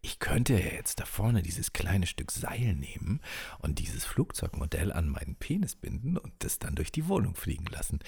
ich 0.00 0.18
könnte 0.18 0.54
ja 0.54 0.72
jetzt 0.72 1.00
da 1.00 1.04
vorne 1.04 1.42
dieses 1.42 1.72
kleine 1.72 2.06
Stück 2.06 2.32
Seil 2.32 2.74
nehmen 2.74 3.20
und 3.60 3.78
dieses 3.78 4.04
Flugzeugmodell 4.04 4.92
an 4.92 5.08
meinen 5.08 5.36
Penis 5.36 5.76
binden 5.76 6.16
und 6.16 6.32
das 6.40 6.58
dann 6.58 6.74
durch 6.74 6.90
die 6.90 7.08
Wohnung 7.08 7.34
fliegen 7.34 7.66
lassen. 7.66 8.00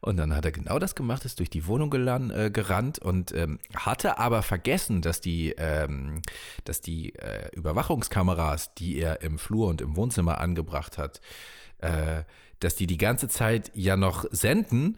Und 0.00 0.16
dann 0.18 0.34
hat 0.34 0.44
er 0.44 0.52
genau 0.52 0.78
das 0.78 0.94
gemacht, 0.94 1.24
ist 1.24 1.38
durch 1.38 1.50
die 1.50 1.66
Wohnung 1.66 1.90
gelan, 1.90 2.30
äh, 2.30 2.50
gerannt 2.50 2.98
und 2.98 3.32
ähm, 3.32 3.58
hatte 3.74 4.18
aber 4.18 4.42
vergessen, 4.42 5.00
dass 5.00 5.20
die, 5.20 5.54
ähm, 5.56 6.22
dass 6.64 6.80
die 6.80 7.14
äh, 7.14 7.48
Überwachungskameras, 7.54 8.74
die 8.74 8.98
er 8.98 9.22
im 9.22 9.38
Flur 9.38 9.68
und 9.68 9.80
im 9.80 9.96
Wohnzimmer 9.96 10.38
angebracht 10.38 10.98
hat, 10.98 11.20
äh, 11.78 12.24
dass 12.60 12.76
die 12.76 12.86
die 12.86 12.98
ganze 12.98 13.28
Zeit 13.28 13.70
ja 13.74 13.96
noch 13.96 14.26
senden 14.30 14.96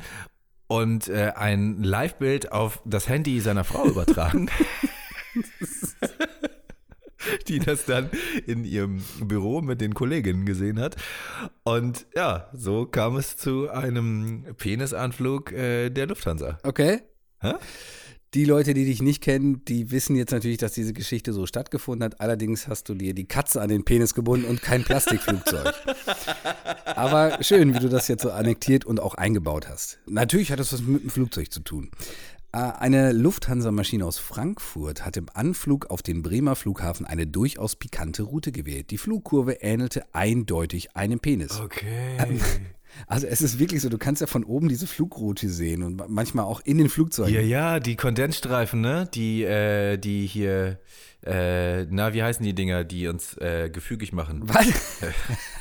und 0.66 1.08
äh, 1.08 1.32
ein 1.36 1.82
Live-Bild 1.82 2.52
auf 2.52 2.80
das 2.84 3.08
Handy 3.08 3.40
seiner 3.40 3.64
Frau 3.64 3.86
übertragen. 3.86 4.50
die 7.48 7.58
das 7.58 7.84
dann 7.84 8.10
in 8.46 8.64
ihrem 8.64 9.02
Büro 9.22 9.60
mit 9.60 9.80
den 9.80 9.94
Kolleginnen 9.94 10.46
gesehen 10.46 10.80
hat. 10.80 10.96
Und 11.64 12.06
ja, 12.14 12.48
so 12.52 12.86
kam 12.86 13.16
es 13.16 13.36
zu 13.36 13.70
einem 13.70 14.44
Penisanflug 14.56 15.52
äh, 15.52 15.90
der 15.90 16.06
Lufthansa. 16.06 16.58
Okay. 16.62 17.02
Hä? 17.40 17.54
Die 18.34 18.44
Leute, 18.44 18.74
die 18.74 18.84
dich 18.84 19.02
nicht 19.02 19.24
kennen, 19.24 19.64
die 19.64 19.90
wissen 19.90 20.14
jetzt 20.14 20.30
natürlich, 20.30 20.58
dass 20.58 20.72
diese 20.72 20.92
Geschichte 20.92 21.32
so 21.32 21.46
stattgefunden 21.46 22.04
hat. 22.04 22.20
Allerdings 22.20 22.68
hast 22.68 22.88
du 22.88 22.94
dir 22.94 23.12
die 23.12 23.26
Katze 23.26 23.60
an 23.60 23.68
den 23.68 23.84
Penis 23.84 24.14
gebunden 24.14 24.46
und 24.46 24.62
kein 24.62 24.84
Plastikflugzeug. 24.84 25.74
Aber 26.84 27.42
schön, 27.42 27.74
wie 27.74 27.80
du 27.80 27.88
das 27.88 28.06
jetzt 28.06 28.22
so 28.22 28.30
annektiert 28.30 28.84
und 28.84 29.00
auch 29.00 29.16
eingebaut 29.16 29.68
hast. 29.68 29.98
Natürlich 30.06 30.52
hat 30.52 30.60
das 30.60 30.72
was 30.72 30.80
mit 30.80 31.02
dem 31.02 31.10
Flugzeug 31.10 31.50
zu 31.50 31.58
tun. 31.58 31.90
Äh, 32.52 32.58
eine 32.58 33.12
Lufthansa-Maschine 33.12 34.04
aus 34.04 34.18
Frankfurt 34.18 35.04
hat 35.04 35.16
im 35.16 35.26
Anflug 35.32 35.86
auf 35.86 36.02
den 36.02 36.22
Bremer 36.22 36.56
Flughafen 36.56 37.06
eine 37.06 37.26
durchaus 37.26 37.76
pikante 37.76 38.24
Route 38.24 38.50
gewählt. 38.50 38.90
Die 38.90 38.98
Flugkurve 38.98 39.62
ähnelte 39.62 40.04
eindeutig 40.12 40.96
einem 40.96 41.20
Penis. 41.20 41.60
Okay. 41.60 42.16
Also 43.06 43.28
es 43.28 43.40
ist 43.40 43.60
wirklich 43.60 43.82
so, 43.82 43.88
du 43.88 43.98
kannst 43.98 44.20
ja 44.20 44.26
von 44.26 44.42
oben 44.42 44.68
diese 44.68 44.88
Flugroute 44.88 45.48
sehen 45.48 45.84
und 45.84 46.08
manchmal 46.08 46.44
auch 46.44 46.60
in 46.60 46.78
den 46.78 46.88
Flugzeugen. 46.88 47.32
Ja, 47.32 47.40
ja, 47.40 47.80
die 47.80 47.94
Kondensstreifen, 47.94 48.80
ne? 48.80 49.08
Die, 49.14 49.44
äh, 49.44 49.96
die 49.96 50.26
hier, 50.26 50.80
äh, 51.24 51.84
na, 51.84 52.12
wie 52.14 52.22
heißen 52.22 52.44
die 52.44 52.54
Dinger, 52.54 52.82
die 52.82 53.06
uns 53.06 53.36
äh, 53.38 53.70
gefügig 53.70 54.12
machen? 54.12 54.42
Was? 54.44 54.66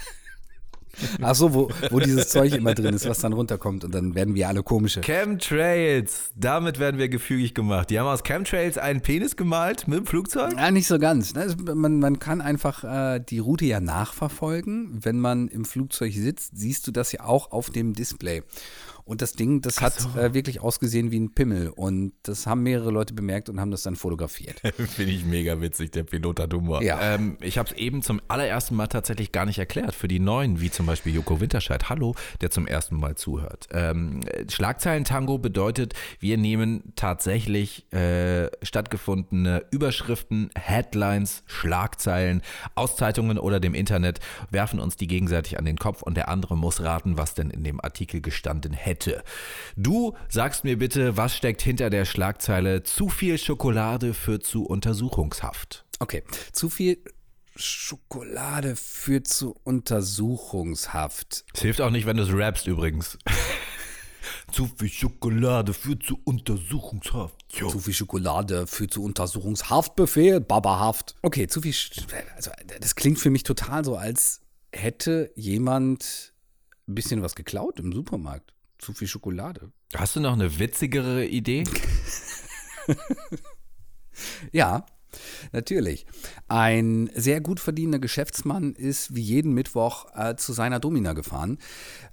Ach 1.22 1.36
so, 1.36 1.54
wo, 1.54 1.70
wo 1.90 2.00
dieses 2.00 2.30
Zeug 2.30 2.54
immer 2.54 2.74
drin 2.74 2.94
ist, 2.94 3.08
was 3.08 3.20
dann 3.20 3.34
runterkommt 3.34 3.84
und 3.84 3.94
dann 3.94 4.16
werden 4.16 4.36
wir 4.36 4.48
alle 4.48 4.64
komische. 4.64 5.02
Chemtrails, 5.02 6.32
damit 6.36 6.80
werden 6.80 6.98
wir 6.98 7.10
gefügig 7.10 7.54
gemacht. 7.54 7.90
Die 7.90 8.00
haben 8.00 8.08
aus 8.08 8.24
Chemtrails 8.24 8.78
einen 8.78 9.02
Penis 9.02 9.36
gemalt 9.36 9.88
mit 9.88 10.00
dem 10.00 10.06
Flugzeug? 10.06 10.54
Ja, 10.58 10.72
nicht 10.72 10.88
so 10.88 11.00
ganz. 11.00 11.34
ne? 11.34 11.56
Man, 11.74 12.00
man 12.00 12.20
kann 12.20 12.42
einfach 12.42 12.84
äh, 12.84 13.20
die 13.20 13.40
Route 13.40 13.66
ja 13.66 13.80
nachverfolgen. 13.80 15.00
Wenn 15.04 15.20
man 15.20 15.48
im 15.48 15.66
Flugzeug 15.66 16.14
sitzt, 16.14 16.58
siehst 16.58 16.88
du 16.88 16.92
das 16.92 17.12
ja 17.12 17.22
auch 17.22 17.52
auf 17.52 17.70
dem 17.70 17.94
Display. 17.94 18.44
Und 19.10 19.24
das 19.24 19.34
Ding, 19.34 19.62
das 19.62 19.82
hat 19.82 19.98
äh, 20.16 20.36
wirklich 20.36 20.62
ausgesehen 20.62 21.10
wie 21.10 21.20
ein 21.20 21.34
Pimmel. 21.34 21.70
Und 21.70 22.14
das 22.22 22.46
haben 22.46 22.62
mehrere 22.62 22.92
Leute 22.92 23.16
bemerkt 23.16 23.50
und 23.50 23.60
haben 23.60 23.72
das 23.72 23.82
dann 23.82 23.96
fotografiert. 23.96 24.62
Finde 24.78 25.12
ich 25.12 25.26
mega 25.26 25.60
witzig, 25.60 25.90
der 25.90 26.04
Pilot 26.04 26.40
hat 26.40 26.54
Humor. 26.54 26.84
Ja. 26.84 27.16
Ähm, 27.16 27.36
ich 27.42 27.58
habe 27.58 27.70
es 27.70 27.76
eben 27.76 28.04
zum 28.04 28.22
allerersten 28.28 28.76
Mal 28.76 28.86
tatsächlich 28.86 29.32
gar 29.32 29.48
nicht 29.48 29.58
erklärt. 29.58 29.96
Für 29.96 30.08
die 30.08 30.20
Neuen, 30.20 30.62
wie 30.62 30.70
zum 30.70 30.86
Beispiel 30.86 31.16
Joko 31.16 31.42
Winterscheid, 31.42 31.90
hallo, 31.90 32.14
der 32.42 32.52
zum 32.52 32.68
ersten 32.68 32.98
Mal 32.98 33.16
zuhört. 33.16 33.68
Ähm, 33.72 34.20
Schlagzeilen-Tango 34.48 35.40
bedeutet, 35.40 35.96
wir 36.20 36.38
nehmen 36.38 36.94
tatsächlich 36.96 37.92
äh, 37.92 38.52
stattgefundene 38.62 39.66
Überschriften, 39.72 40.52
Headlines, 40.54 41.42
Schlagzeilen 41.48 42.44
aus 42.76 42.96
Zeitungen 42.96 43.40
oder 43.40 43.60
dem 43.60 43.74
Internet, 43.74 44.20
werfen 44.52 44.80
uns 44.80 44.98
die 44.98 45.08
gegenseitig 45.08 45.58
an 45.58 45.66
den 45.66 45.78
Kopf 45.78 46.04
und 46.04 46.16
der 46.16 46.30
andere 46.30 46.56
muss 46.56 46.84
raten, 46.84 47.18
was 47.18 47.34
denn 47.34 47.50
in 47.50 47.64
dem 47.64 47.84
Artikel 47.84 48.22
gestanden 48.22 48.74
hätte. 48.74 48.99
Du 49.76 50.16
sagst 50.30 50.64
mir 50.64 50.78
bitte, 50.78 51.18
was 51.18 51.36
steckt 51.36 51.62
hinter 51.62 51.90
der 51.90 52.06
Schlagzeile 52.06 52.84
zu 52.84 53.10
viel 53.10 53.38
Schokolade 53.38 54.14
führt 54.14 54.46
zu 54.46 54.66
Untersuchungshaft? 54.66 55.86
Okay, 56.00 56.24
zu 56.52 56.70
viel 56.70 56.98
Schokolade 57.56 58.76
führt 58.76 59.28
zu 59.28 59.56
Untersuchungshaft. 59.64 61.46
Es 61.54 61.62
hilft 61.62 61.82
auch 61.82 61.90
nicht, 61.90 62.06
wenn 62.06 62.18
du 62.18 62.24
es 62.24 62.34
rappst 62.34 62.68
übrigens. 62.68 63.18
zu 64.52 64.70
viel 64.78 64.90
Schokolade 64.90 65.74
führt 65.74 66.04
zu 66.04 66.20
Untersuchungshaft. 66.24 67.36
Jo. 67.52 67.70
Zu 67.70 67.80
viel 67.80 67.94
Schokolade 67.94 68.68
führt 68.68 68.94
zu 68.94 69.04
Untersuchungshaftbefehl, 69.04 70.40
Babahaft. 70.40 71.16
Okay, 71.22 71.48
zu 71.48 71.62
viel. 71.62 71.74
Sch 71.74 71.92
also, 72.36 72.52
das 72.80 72.96
klingt 72.96 73.20
für 73.20 73.30
mich 73.30 73.44
total 73.44 73.84
so, 73.84 73.96
als 73.96 74.42
hätte 74.72 75.32
jemand 75.36 76.34
ein 76.88 76.96
bisschen 76.96 77.22
was 77.22 77.36
geklaut 77.36 77.80
im 77.80 77.92
Supermarkt. 77.92 78.54
Zu 78.80 78.94
viel 78.94 79.08
Schokolade. 79.08 79.72
Hast 79.96 80.16
du 80.16 80.20
noch 80.20 80.34
eine 80.34 80.58
witzigere 80.60 81.26
Idee? 81.26 81.64
Ja, 84.52 84.86
natürlich. 85.52 86.06
Ein 86.48 87.10
sehr 87.16 87.42
gut 87.42 87.60
verdienender 87.60 88.00
Geschäftsmann 88.00 88.74
ist 88.74 89.16
wie 89.16 89.22
jeden 89.22 89.54
Mittwoch 89.54 90.06
äh, 90.16 90.36
zu 90.36 90.54
seiner 90.54 90.80
Domina 90.80 91.14
gefahren. 91.14 91.58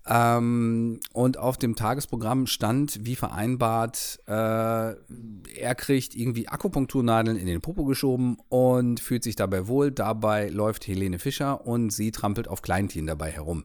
Ähm, 0.06 1.00
und 1.12 1.38
auf 1.38 1.56
dem 1.58 1.76
Tagesprogramm 1.76 2.46
stand, 2.46 3.04
wie 3.04 3.16
vereinbart, 3.16 4.20
äh, 4.26 4.32
er 4.32 5.74
kriegt 5.76 6.14
irgendwie 6.14 6.48
Akupunkturnadeln 6.48 7.36
in 7.36 7.46
den 7.46 7.60
Popo 7.60 7.84
geschoben 7.84 8.38
und 8.48 9.00
fühlt 9.00 9.24
sich 9.24 9.36
dabei 9.36 9.66
wohl. 9.68 9.90
Dabei 9.90 10.48
läuft 10.48 10.86
Helene 10.86 11.18
Fischer 11.18 11.66
und 11.66 11.90
sie 11.90 12.12
trampelt 12.12 12.48
auf 12.48 12.62
Kleintieren 12.62 13.06
dabei 13.06 13.30
herum. 13.30 13.64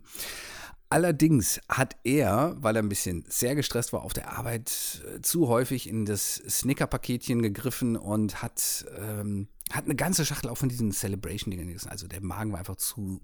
Allerdings 0.92 1.62
hat 1.70 1.96
er, 2.04 2.58
weil 2.60 2.76
er 2.76 2.82
ein 2.82 2.90
bisschen 2.90 3.24
sehr 3.30 3.56
gestresst 3.56 3.94
war 3.94 4.02
auf 4.02 4.12
der 4.12 4.38
Arbeit, 4.38 5.02
äh, 5.06 5.22
zu 5.22 5.48
häufig 5.48 5.88
in 5.88 6.04
das 6.04 6.36
Snicker-Paketchen 6.36 7.42
gegriffen 7.42 7.96
und 7.96 8.42
hat 8.44 8.86
ähm, 9.00 9.48
Hat 9.72 9.86
eine 9.86 9.96
ganze 9.96 10.26
Schachtel 10.26 10.50
auch 10.50 10.58
von 10.58 10.70
diesen 10.70 10.92
Celebration-Dingern 10.92 11.68
gegessen. 11.68 11.90
Also 11.90 12.08
der 12.08 12.22
Magen 12.22 12.52
war 12.52 12.60
einfach 12.60 12.76
zu, 12.76 13.22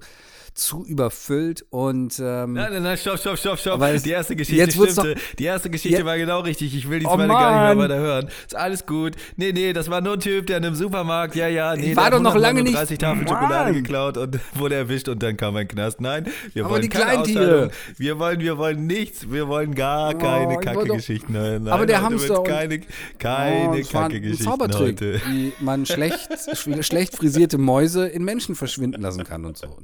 zu 0.54 0.86
überfüllt 0.86 1.66
und 1.70 2.18
ähm, 2.20 2.54
Nein, 2.54 2.72
nein, 2.74 2.84
nein, 2.84 2.98
stopp, 2.98 3.20
stopp, 3.20 3.38
stopp, 3.38 3.60
stopp. 3.60 3.82
Die 4.04 4.10
erste 4.12 4.36
Geschichte 4.36 4.56
jetzt 4.62 4.74
stimmte. 4.76 5.16
Die 5.38 5.44
erste 5.44 5.70
Geschichte 5.70 6.06
war 6.06 6.18
genau 6.18 6.40
richtig. 6.42 6.74
Ich 6.76 6.90
will 6.90 7.00
die 7.00 7.06
Oh 7.06 7.16
zweite 7.16 7.28
gar 7.28 7.68
nicht 7.70 7.78
mehr 7.78 7.84
weiter 7.90 8.00
hören. 8.02 8.28
Ist 8.46 8.56
alles 8.56 8.86
gut. 8.86 9.16
Nee, 9.36 9.52
nee, 9.52 9.74
das 9.74 9.90
war 9.90 10.02
nur 10.02 10.14
ein 10.14 10.20
Typ, 10.20 10.48
der 10.48 10.58
in 10.58 10.66
einem 10.66 10.76
Supermarkt, 10.76 11.36
ja, 11.36 11.48
ja, 11.48 11.76
nee, 11.76 11.96
war 11.96 12.12
doch 12.12 12.22
noch 12.22 12.36
lange 12.36 12.64
nicht- 12.64 12.76
130 12.76 12.98
Tafeln 12.98 13.28
Schokolade 13.28 13.74
geklaut 13.74 14.18
und 14.18 14.40
wurde 14.56 14.76
erwischt 14.76 15.10
und 15.10 15.22
dann 15.22 15.36
kam 15.38 15.56
ein 15.56 15.68
Knast. 15.68 16.02
Nein, 16.02 16.28
wir 16.54 16.64
Aber 16.64 16.74
wollen 16.74 16.82
die 16.84 16.90
keine 16.90 17.24
Kleintiere. 17.24 17.72
Wir 17.98 18.20
wollen, 18.20 18.40
wir 18.40 18.58
wollen 18.58 18.88
nichts. 18.88 19.30
Wir 19.30 19.48
wollen 19.48 19.76
gar 19.76 20.16
Oh, 20.16 20.18
keine 20.18 20.58
Kacke-Geschichten 20.60 21.68
Aber 21.68 21.86
der 21.86 22.02
Hamster 22.02 22.42
keine, 22.44 22.78
Oh, 22.80 22.82
keine 23.20 23.72
ein 23.74 23.88
Kacke-Geschichten 23.88 24.44
Zaubertrick, 24.44 25.02
heute. 25.02 25.22
wie 25.28 25.54
man 25.60 25.86
schlecht, 25.86 26.30
sch- 26.32 26.37
schlecht 26.84 27.16
frisierte 27.16 27.58
Mäuse 27.58 28.08
in 28.08 28.24
Menschen 28.24 28.56
verschwinden 28.56 29.02
lassen 29.02 29.24
kann 29.24 29.46
und 29.46 29.58
so. 29.58 29.78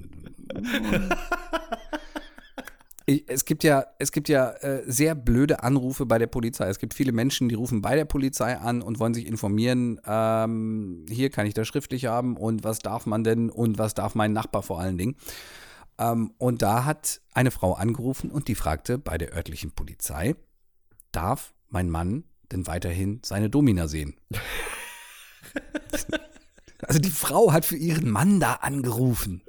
Ich, 3.06 3.26
es 3.28 3.44
gibt 3.44 3.66
ja, 3.66 3.86
es 4.00 4.14
gibt 4.14 4.30
ja 4.30 4.52
äh, 4.52 4.82
sehr 4.86 5.14
blöde 5.14 5.62
Anrufe 5.62 6.06
bei 6.06 6.18
der 6.18 6.28
Polizei. 6.28 6.70
Es 6.70 6.80
gibt 6.80 6.94
viele 6.94 7.12
Menschen, 7.12 7.50
die 7.50 7.56
rufen 7.56 7.82
bei 7.82 7.96
der 7.96 8.06
Polizei 8.06 8.58
an 8.58 8.82
und 8.82 8.98
wollen 9.00 9.14
sich 9.14 9.28
informieren. 9.28 10.00
Ähm, 10.06 11.06
hier 11.10 11.30
kann 11.30 11.46
ich 11.46 11.54
das 11.54 11.68
schriftlich 11.68 12.06
haben 12.06 12.38
und 12.38 12.64
was 12.64 12.80
darf 12.80 13.06
man 13.06 13.26
denn 13.26 13.50
und 13.50 13.78
was 13.78 13.94
darf 13.94 14.16
mein 14.16 14.32
Nachbar 14.32 14.64
vor 14.64 14.80
allen 14.80 14.98
Dingen. 14.98 15.18
Ähm, 15.98 16.32
und 16.38 16.62
da 16.62 16.86
hat 16.86 17.20
eine 17.34 17.52
Frau 17.52 17.74
angerufen 17.74 18.32
und 18.32 18.48
die 18.48 18.56
fragte 18.56 18.98
bei 18.98 19.18
der 19.18 19.34
örtlichen 19.34 19.72
Polizei, 19.72 20.36
darf 21.12 21.54
mein 21.68 21.90
Mann 21.90 22.24
denn 22.52 22.68
weiterhin 22.68 23.20
seine 23.24 23.50
Domina 23.50 23.90
sehen? 23.90 24.16
also 26.86 27.00
die 27.00 27.10
Frau 27.10 27.52
hat 27.52 27.66
für 27.66 27.78
ihren 27.78 28.10
Mann 28.10 28.40
da 28.40 28.54
angerufen. 28.56 29.42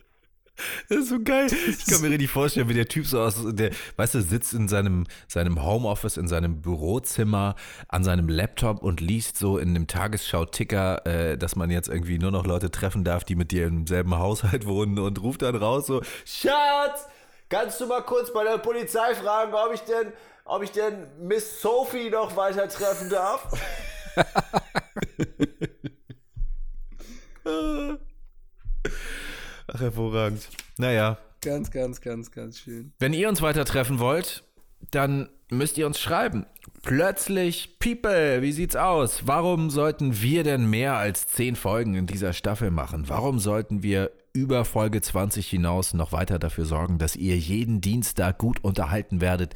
Das 0.88 0.98
ist 0.98 1.08
so 1.08 1.20
geil. 1.20 1.48
Ich 1.50 1.86
kann 1.86 2.00
mir 2.00 2.10
richtig 2.10 2.30
vorstellen, 2.30 2.68
wie 2.68 2.74
der 2.74 2.86
Typ 2.86 3.06
so 3.06 3.20
aus, 3.20 3.36
der, 3.44 3.70
weißt 3.96 4.14
du, 4.14 4.20
sitzt 4.20 4.54
in 4.54 4.68
seinem, 4.68 5.04
seinem 5.26 5.64
Homeoffice, 5.64 6.16
in 6.16 6.28
seinem 6.28 6.62
Bürozimmer, 6.62 7.56
an 7.88 8.04
seinem 8.04 8.28
Laptop 8.28 8.82
und 8.82 9.00
liest 9.00 9.36
so 9.36 9.58
in 9.58 9.74
dem 9.74 9.88
Tagesschau-Ticker, 9.88 11.06
äh, 11.06 11.38
dass 11.38 11.56
man 11.56 11.70
jetzt 11.70 11.88
irgendwie 11.88 12.18
nur 12.18 12.30
noch 12.30 12.46
Leute 12.46 12.70
treffen 12.70 13.02
darf, 13.02 13.24
die 13.24 13.34
mit 13.34 13.50
dir 13.50 13.66
im 13.66 13.86
selben 13.86 14.16
Haushalt 14.16 14.66
wohnen 14.68 14.98
und 14.98 15.20
ruft 15.22 15.42
dann 15.42 15.56
raus 15.56 15.86
so, 15.86 16.02
Schatz, 16.24 17.08
kannst 17.48 17.80
du 17.80 17.86
mal 17.86 18.02
kurz 18.02 18.32
bei 18.32 18.44
der 18.44 18.58
Polizei 18.58 19.14
fragen, 19.14 19.52
ob 19.54 19.74
ich 19.74 19.80
denn, 19.80 20.12
ob 20.44 20.62
ich 20.62 20.70
denn 20.70 21.06
Miss 21.20 21.60
Sophie 21.60 22.10
noch 22.10 22.36
weiter 22.36 22.68
treffen 22.68 23.10
darf? 23.10 23.48
Ach, 29.66 29.80
hervorragend. 29.80 30.48
Naja, 30.78 31.18
Ganz, 31.42 31.70
ganz, 31.70 32.00
ganz, 32.00 32.30
ganz 32.30 32.58
schön. 32.58 32.92
wenn 32.98 33.12
ihr 33.12 33.28
uns 33.28 33.42
weiter 33.42 33.66
treffen 33.66 33.98
wollt, 33.98 34.44
dann 34.90 35.28
müsst 35.50 35.76
ihr 35.76 35.86
uns 35.86 36.00
schreiben. 36.00 36.46
Plötzlich, 36.82 37.78
People, 37.78 38.40
wie 38.40 38.52
sieht's 38.52 38.76
aus? 38.76 39.26
Warum 39.26 39.68
sollten 39.68 40.22
wir 40.22 40.42
denn 40.42 40.68
mehr 40.70 40.94
als 40.96 41.26
10 41.28 41.56
Folgen 41.56 41.94
in 41.96 42.06
dieser 42.06 42.32
Staffel 42.32 42.70
machen? 42.70 43.08
Warum 43.08 43.38
sollten 43.38 43.82
wir 43.82 44.10
über 44.32 44.64
Folge 44.64 45.00
20 45.02 45.46
hinaus 45.48 45.92
noch 45.92 46.12
weiter 46.12 46.38
dafür 46.38 46.64
sorgen, 46.64 46.98
dass 46.98 47.14
ihr 47.14 47.36
jeden 47.36 47.82
Dienstag 47.82 48.38
gut 48.38 48.64
unterhalten 48.64 49.20
werdet? 49.20 49.52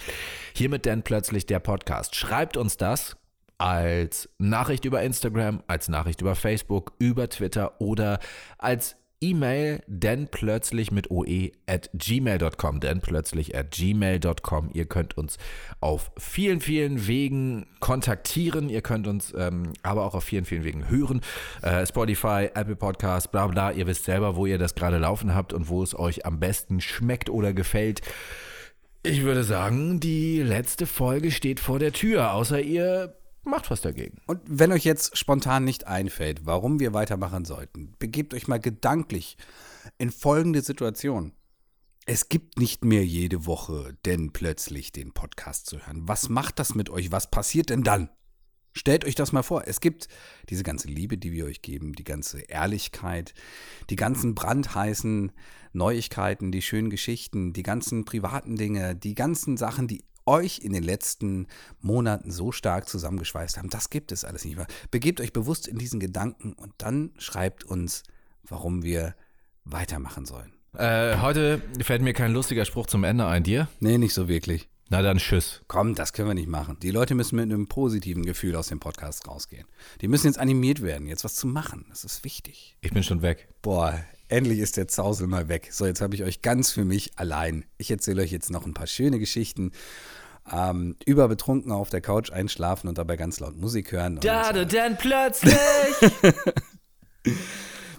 Hiermit 0.55 0.84
denn 0.84 1.03
plötzlich 1.03 1.47
der 1.47 1.59
Podcast. 1.59 2.16
Schreibt 2.16 2.57
uns 2.59 2.76
das 2.76 3.16
als 3.59 4.29
Nachricht 4.39 4.85
über 4.85 5.03
Instagram, 5.03 5.63
als 5.67 5.89
Nachricht 5.89 6.21
über 6.21 6.35
Facebook, 6.35 6.93
über 6.99 7.29
Twitter 7.29 7.81
oder 7.81 8.21
als 8.57 8.97
E-Mail, 9.21 9.83
denn 9.89 10.29
plötzlich 10.29 10.93
mit 10.93 11.11
oe 11.11 11.51
at 11.67 11.91
gmail.com, 11.93 12.79
denn 12.79 13.01
plötzlich 13.01 13.57
at 13.57 13.73
gmail.com. 13.73 14.71
Ihr 14.73 14.87
könnt 14.87 15.19
uns 15.19 15.39
auf 15.81 16.13
vielen, 16.17 16.61
vielen 16.61 17.09
Wegen 17.09 17.67
kontaktieren. 17.81 18.69
Ihr 18.69 18.83
könnt 18.83 19.09
uns 19.09 19.35
ähm, 19.37 19.73
aber 19.83 20.05
auch 20.05 20.15
auf 20.15 20.23
vielen, 20.23 20.45
vielen 20.45 20.63
Wegen 20.63 20.89
hören. 20.89 21.21
Äh, 21.63 21.85
Spotify, 21.85 22.51
Apple 22.55 22.77
Podcasts, 22.77 23.29
bla 23.29 23.49
bla. 23.49 23.73
Ihr 23.73 23.89
wisst 23.89 24.05
selber, 24.05 24.37
wo 24.37 24.47
ihr 24.47 24.59
das 24.59 24.77
gerade 24.77 24.99
laufen 24.99 25.35
habt 25.35 25.53
und 25.53 25.69
wo 25.69 25.83
es 25.83 25.99
euch 25.99 26.25
am 26.25 26.39
besten 26.39 26.81
schmeckt 26.81 27.29
oder 27.29 27.53
gefällt. 27.53 28.03
Ich 29.03 29.23
würde 29.23 29.43
sagen, 29.43 30.01
die 30.01 30.43
letzte 30.43 30.87
Folge 30.87 31.33
steht 31.33 31.61
vor 31.61 31.79
der 31.79 31.93
Tür, 31.93 32.33
außer 32.35 32.61
ihr 32.61 33.17
macht 33.45 33.70
was 33.70 33.80
dagegen. 33.80 34.18
Und 34.26 34.41
wenn 34.47 34.72
euch 34.72 34.84
jetzt 34.84 35.16
spontan 35.16 35.64
nicht 35.64 35.86
einfällt, 35.86 36.45
warum 36.45 36.80
wir 36.80 36.93
weitermachen 36.93 37.45
sollten, 37.45 37.95
begebt 37.99 38.34
euch 38.34 38.49
mal 38.49 38.61
gedanklich 38.61 39.36
in 39.97 40.11
folgende 40.11 40.62
Situation. 40.62 41.32
Es 42.07 42.28
gibt 42.28 42.59
nicht 42.59 42.84
mehr 42.84 43.05
jede 43.05 43.47
Woche 43.47 43.97
denn 44.07 44.32
plötzlich 44.32 44.93
den 44.93 45.12
Podcast 45.12 45.66
zu 45.66 45.78
hören. 45.78 46.09
Was 46.09 46.28
macht 46.28 46.59
das 46.59 46.74
mit 46.74 46.89
euch? 46.89 47.12
Was 47.12 47.30
passiert 47.30 47.70
denn 47.70 47.82
dann? 47.82 48.09
Stellt 48.72 49.05
euch 49.05 49.14
das 49.14 49.32
mal 49.32 49.43
vor. 49.43 49.64
Es 49.66 49.80
gibt 49.80 50.09
diese 50.49 50.62
ganze 50.62 50.89
Liebe, 50.89 51.18
die 51.18 51.32
wir 51.32 51.47
euch 51.47 51.62
geben, 51.62 51.95
die 51.95 52.05
ganze 52.05 52.41
Ehrlichkeit, 52.41 53.34
die 53.91 53.97
ganzen 53.97 54.34
brandheißen 54.34 55.32
Neuigkeiten, 55.72 56.53
die 56.53 56.62
schönen 56.62 56.89
Geschichten, 56.89 57.53
die 57.53 57.62
ganzen 57.62 58.05
privaten 58.05 58.57
Dinge, 58.57 58.95
die 58.95 59.14
ganzen 59.14 59.57
Sachen, 59.57 59.89
die 59.89 60.05
euch 60.29 60.61
in 60.61 60.72
den 60.72 60.85
letzten 60.85 61.49
Monaten 61.81 62.31
so 62.31 62.53
stark 62.53 62.89
zusammengeschweißt 62.89 63.59
haben. 63.59 63.70
Das 63.70 63.91
gibt 63.91 64.12
es 64.12 64.24
alles 64.24 64.45
nicht 64.45 64.57
mehr. 64.57 64.66
Begebt 64.91 65.20
euch 65.20 65.33
bewusst 65.33 65.66
in 65.66 65.79
diesen 65.79 65.99
Gedanken 65.99 66.53
und 66.53 66.74
dann 66.79 67.12
schreibt 67.18 67.64
uns, 67.64 68.05
warum 68.45 68.83
wir 68.83 69.14
weitermachen 69.64 70.26
sollen. 70.26 70.53
Äh, 70.76 71.18
heute 71.18 71.62
fällt 71.83 72.03
mir 72.03 72.12
kein 72.12 72.33
lustiger 72.33 72.64
Spruch 72.64 72.87
zum 72.87 73.03
Ende 73.05 73.26
ein. 73.26 73.43
Dir? 73.43 73.68
Nee, 73.81 73.99
nicht 73.99 74.14
so 74.14 74.29
wirklich. 74.29 74.68
Na 74.91 75.03
dann 75.03 75.18
tschüss. 75.18 75.62
Komm, 75.66 75.95
das 75.95 76.14
können 76.14 76.29
wir 76.29 76.35
nicht 76.35 76.49
machen. 76.49 76.79
Die 76.81 76.91
Leute 76.91 77.14
müssen 77.14 77.37
mit 77.37 77.45
einem 77.45 77.66
positiven 77.66 78.24
Gefühl 78.24 78.57
aus 78.57 78.68
dem 78.68 78.81
Podcast 78.81 79.29
rausgehen. 79.29 79.66
Die 80.01 80.09
müssen 80.09 80.26
jetzt 80.26 80.39
animiert 80.39 80.83
werden, 80.83 81.09
jetzt 81.09 81.24
was 81.24 81.35
zu 81.35 81.47
machen. 81.47 81.85
Das 81.91 82.05
ist 82.05 82.24
wichtig. 82.24 82.76
Ich 82.81 82.93
bin 82.93 83.03
schon 83.03 83.20
weg. 83.20 83.49
Boah, 83.61 84.03
endlich 84.29 84.61
ist 84.61 84.79
der 84.79 84.89
Zausel 84.89 85.26
mal 85.26 85.49
weg. 85.49 85.68
So, 85.72 85.85
jetzt 85.85 86.01
habe 86.01 86.14
ich 86.14 86.22
euch 86.22 86.41
ganz 86.41 86.70
für 86.70 86.87
mich 86.87 87.18
allein. 87.18 87.66
Ich 87.76 87.91
erzähle 87.91 88.22
euch 88.22 88.33
jetzt 88.33 88.51
noch 88.51 88.64
ein 88.64 88.72
paar 88.72 88.87
schöne 88.87 89.18
Geschichten. 89.18 89.72
Ähm, 90.53 90.97
über 91.05 91.29
betrunken 91.29 91.73
auf 91.73 91.91
der 91.91 92.01
Couch 92.01 92.31
einschlafen 92.31 92.89
und 92.89 92.99
dabei 92.99 93.17
ganz 93.17 93.41
laut 93.41 93.57
Musik 93.57 93.93
hören. 93.93 94.15
Und, 94.15 94.25
Da 94.25 94.53
du 94.53 94.61
äh, 94.61 94.67
denn 94.67 94.97
plötzlich. 94.97 95.55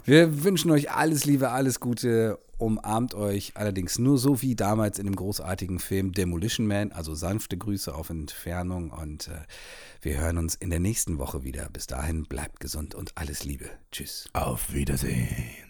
wir 0.06 0.44
wünschen 0.44 0.72
euch 0.72 0.92
alles 0.92 1.26
Liebe, 1.26 1.52
alles 1.52 1.80
Gute. 1.80 2.40
Umarmt 2.58 3.14
euch 3.14 3.54
allerdings 3.56 4.00
nur 4.00 4.18
so 4.18 4.42
wie 4.42 4.56
damals 4.56 5.00
in 5.00 5.06
dem 5.06 5.16
großartigen 5.16 5.80
Film 5.80 6.12
Demolition 6.12 6.68
Man. 6.68 6.92
Also 6.92 7.16
sanfte 7.16 7.58
Grüße 7.58 7.94
auf 7.96 8.10
Entfernung 8.10 8.92
und 8.92 9.30
äh, 9.30 9.40
wir 10.02 10.20
hören 10.20 10.38
uns 10.38 10.56
in 10.56 10.70
der 10.70 10.80
nächsten 10.80 11.20
Woche 11.20 11.44
wieder. 11.44 11.70
Bis 11.72 11.88
dahin 11.88 12.24
bleibt 12.24 12.60
gesund 12.60 12.96
und 12.96 13.18
alles 13.18 13.46
Liebe. 13.46 13.70
Tschüss. 13.92 14.30
Auf 14.34 14.74
Wiedersehen. 14.74 15.69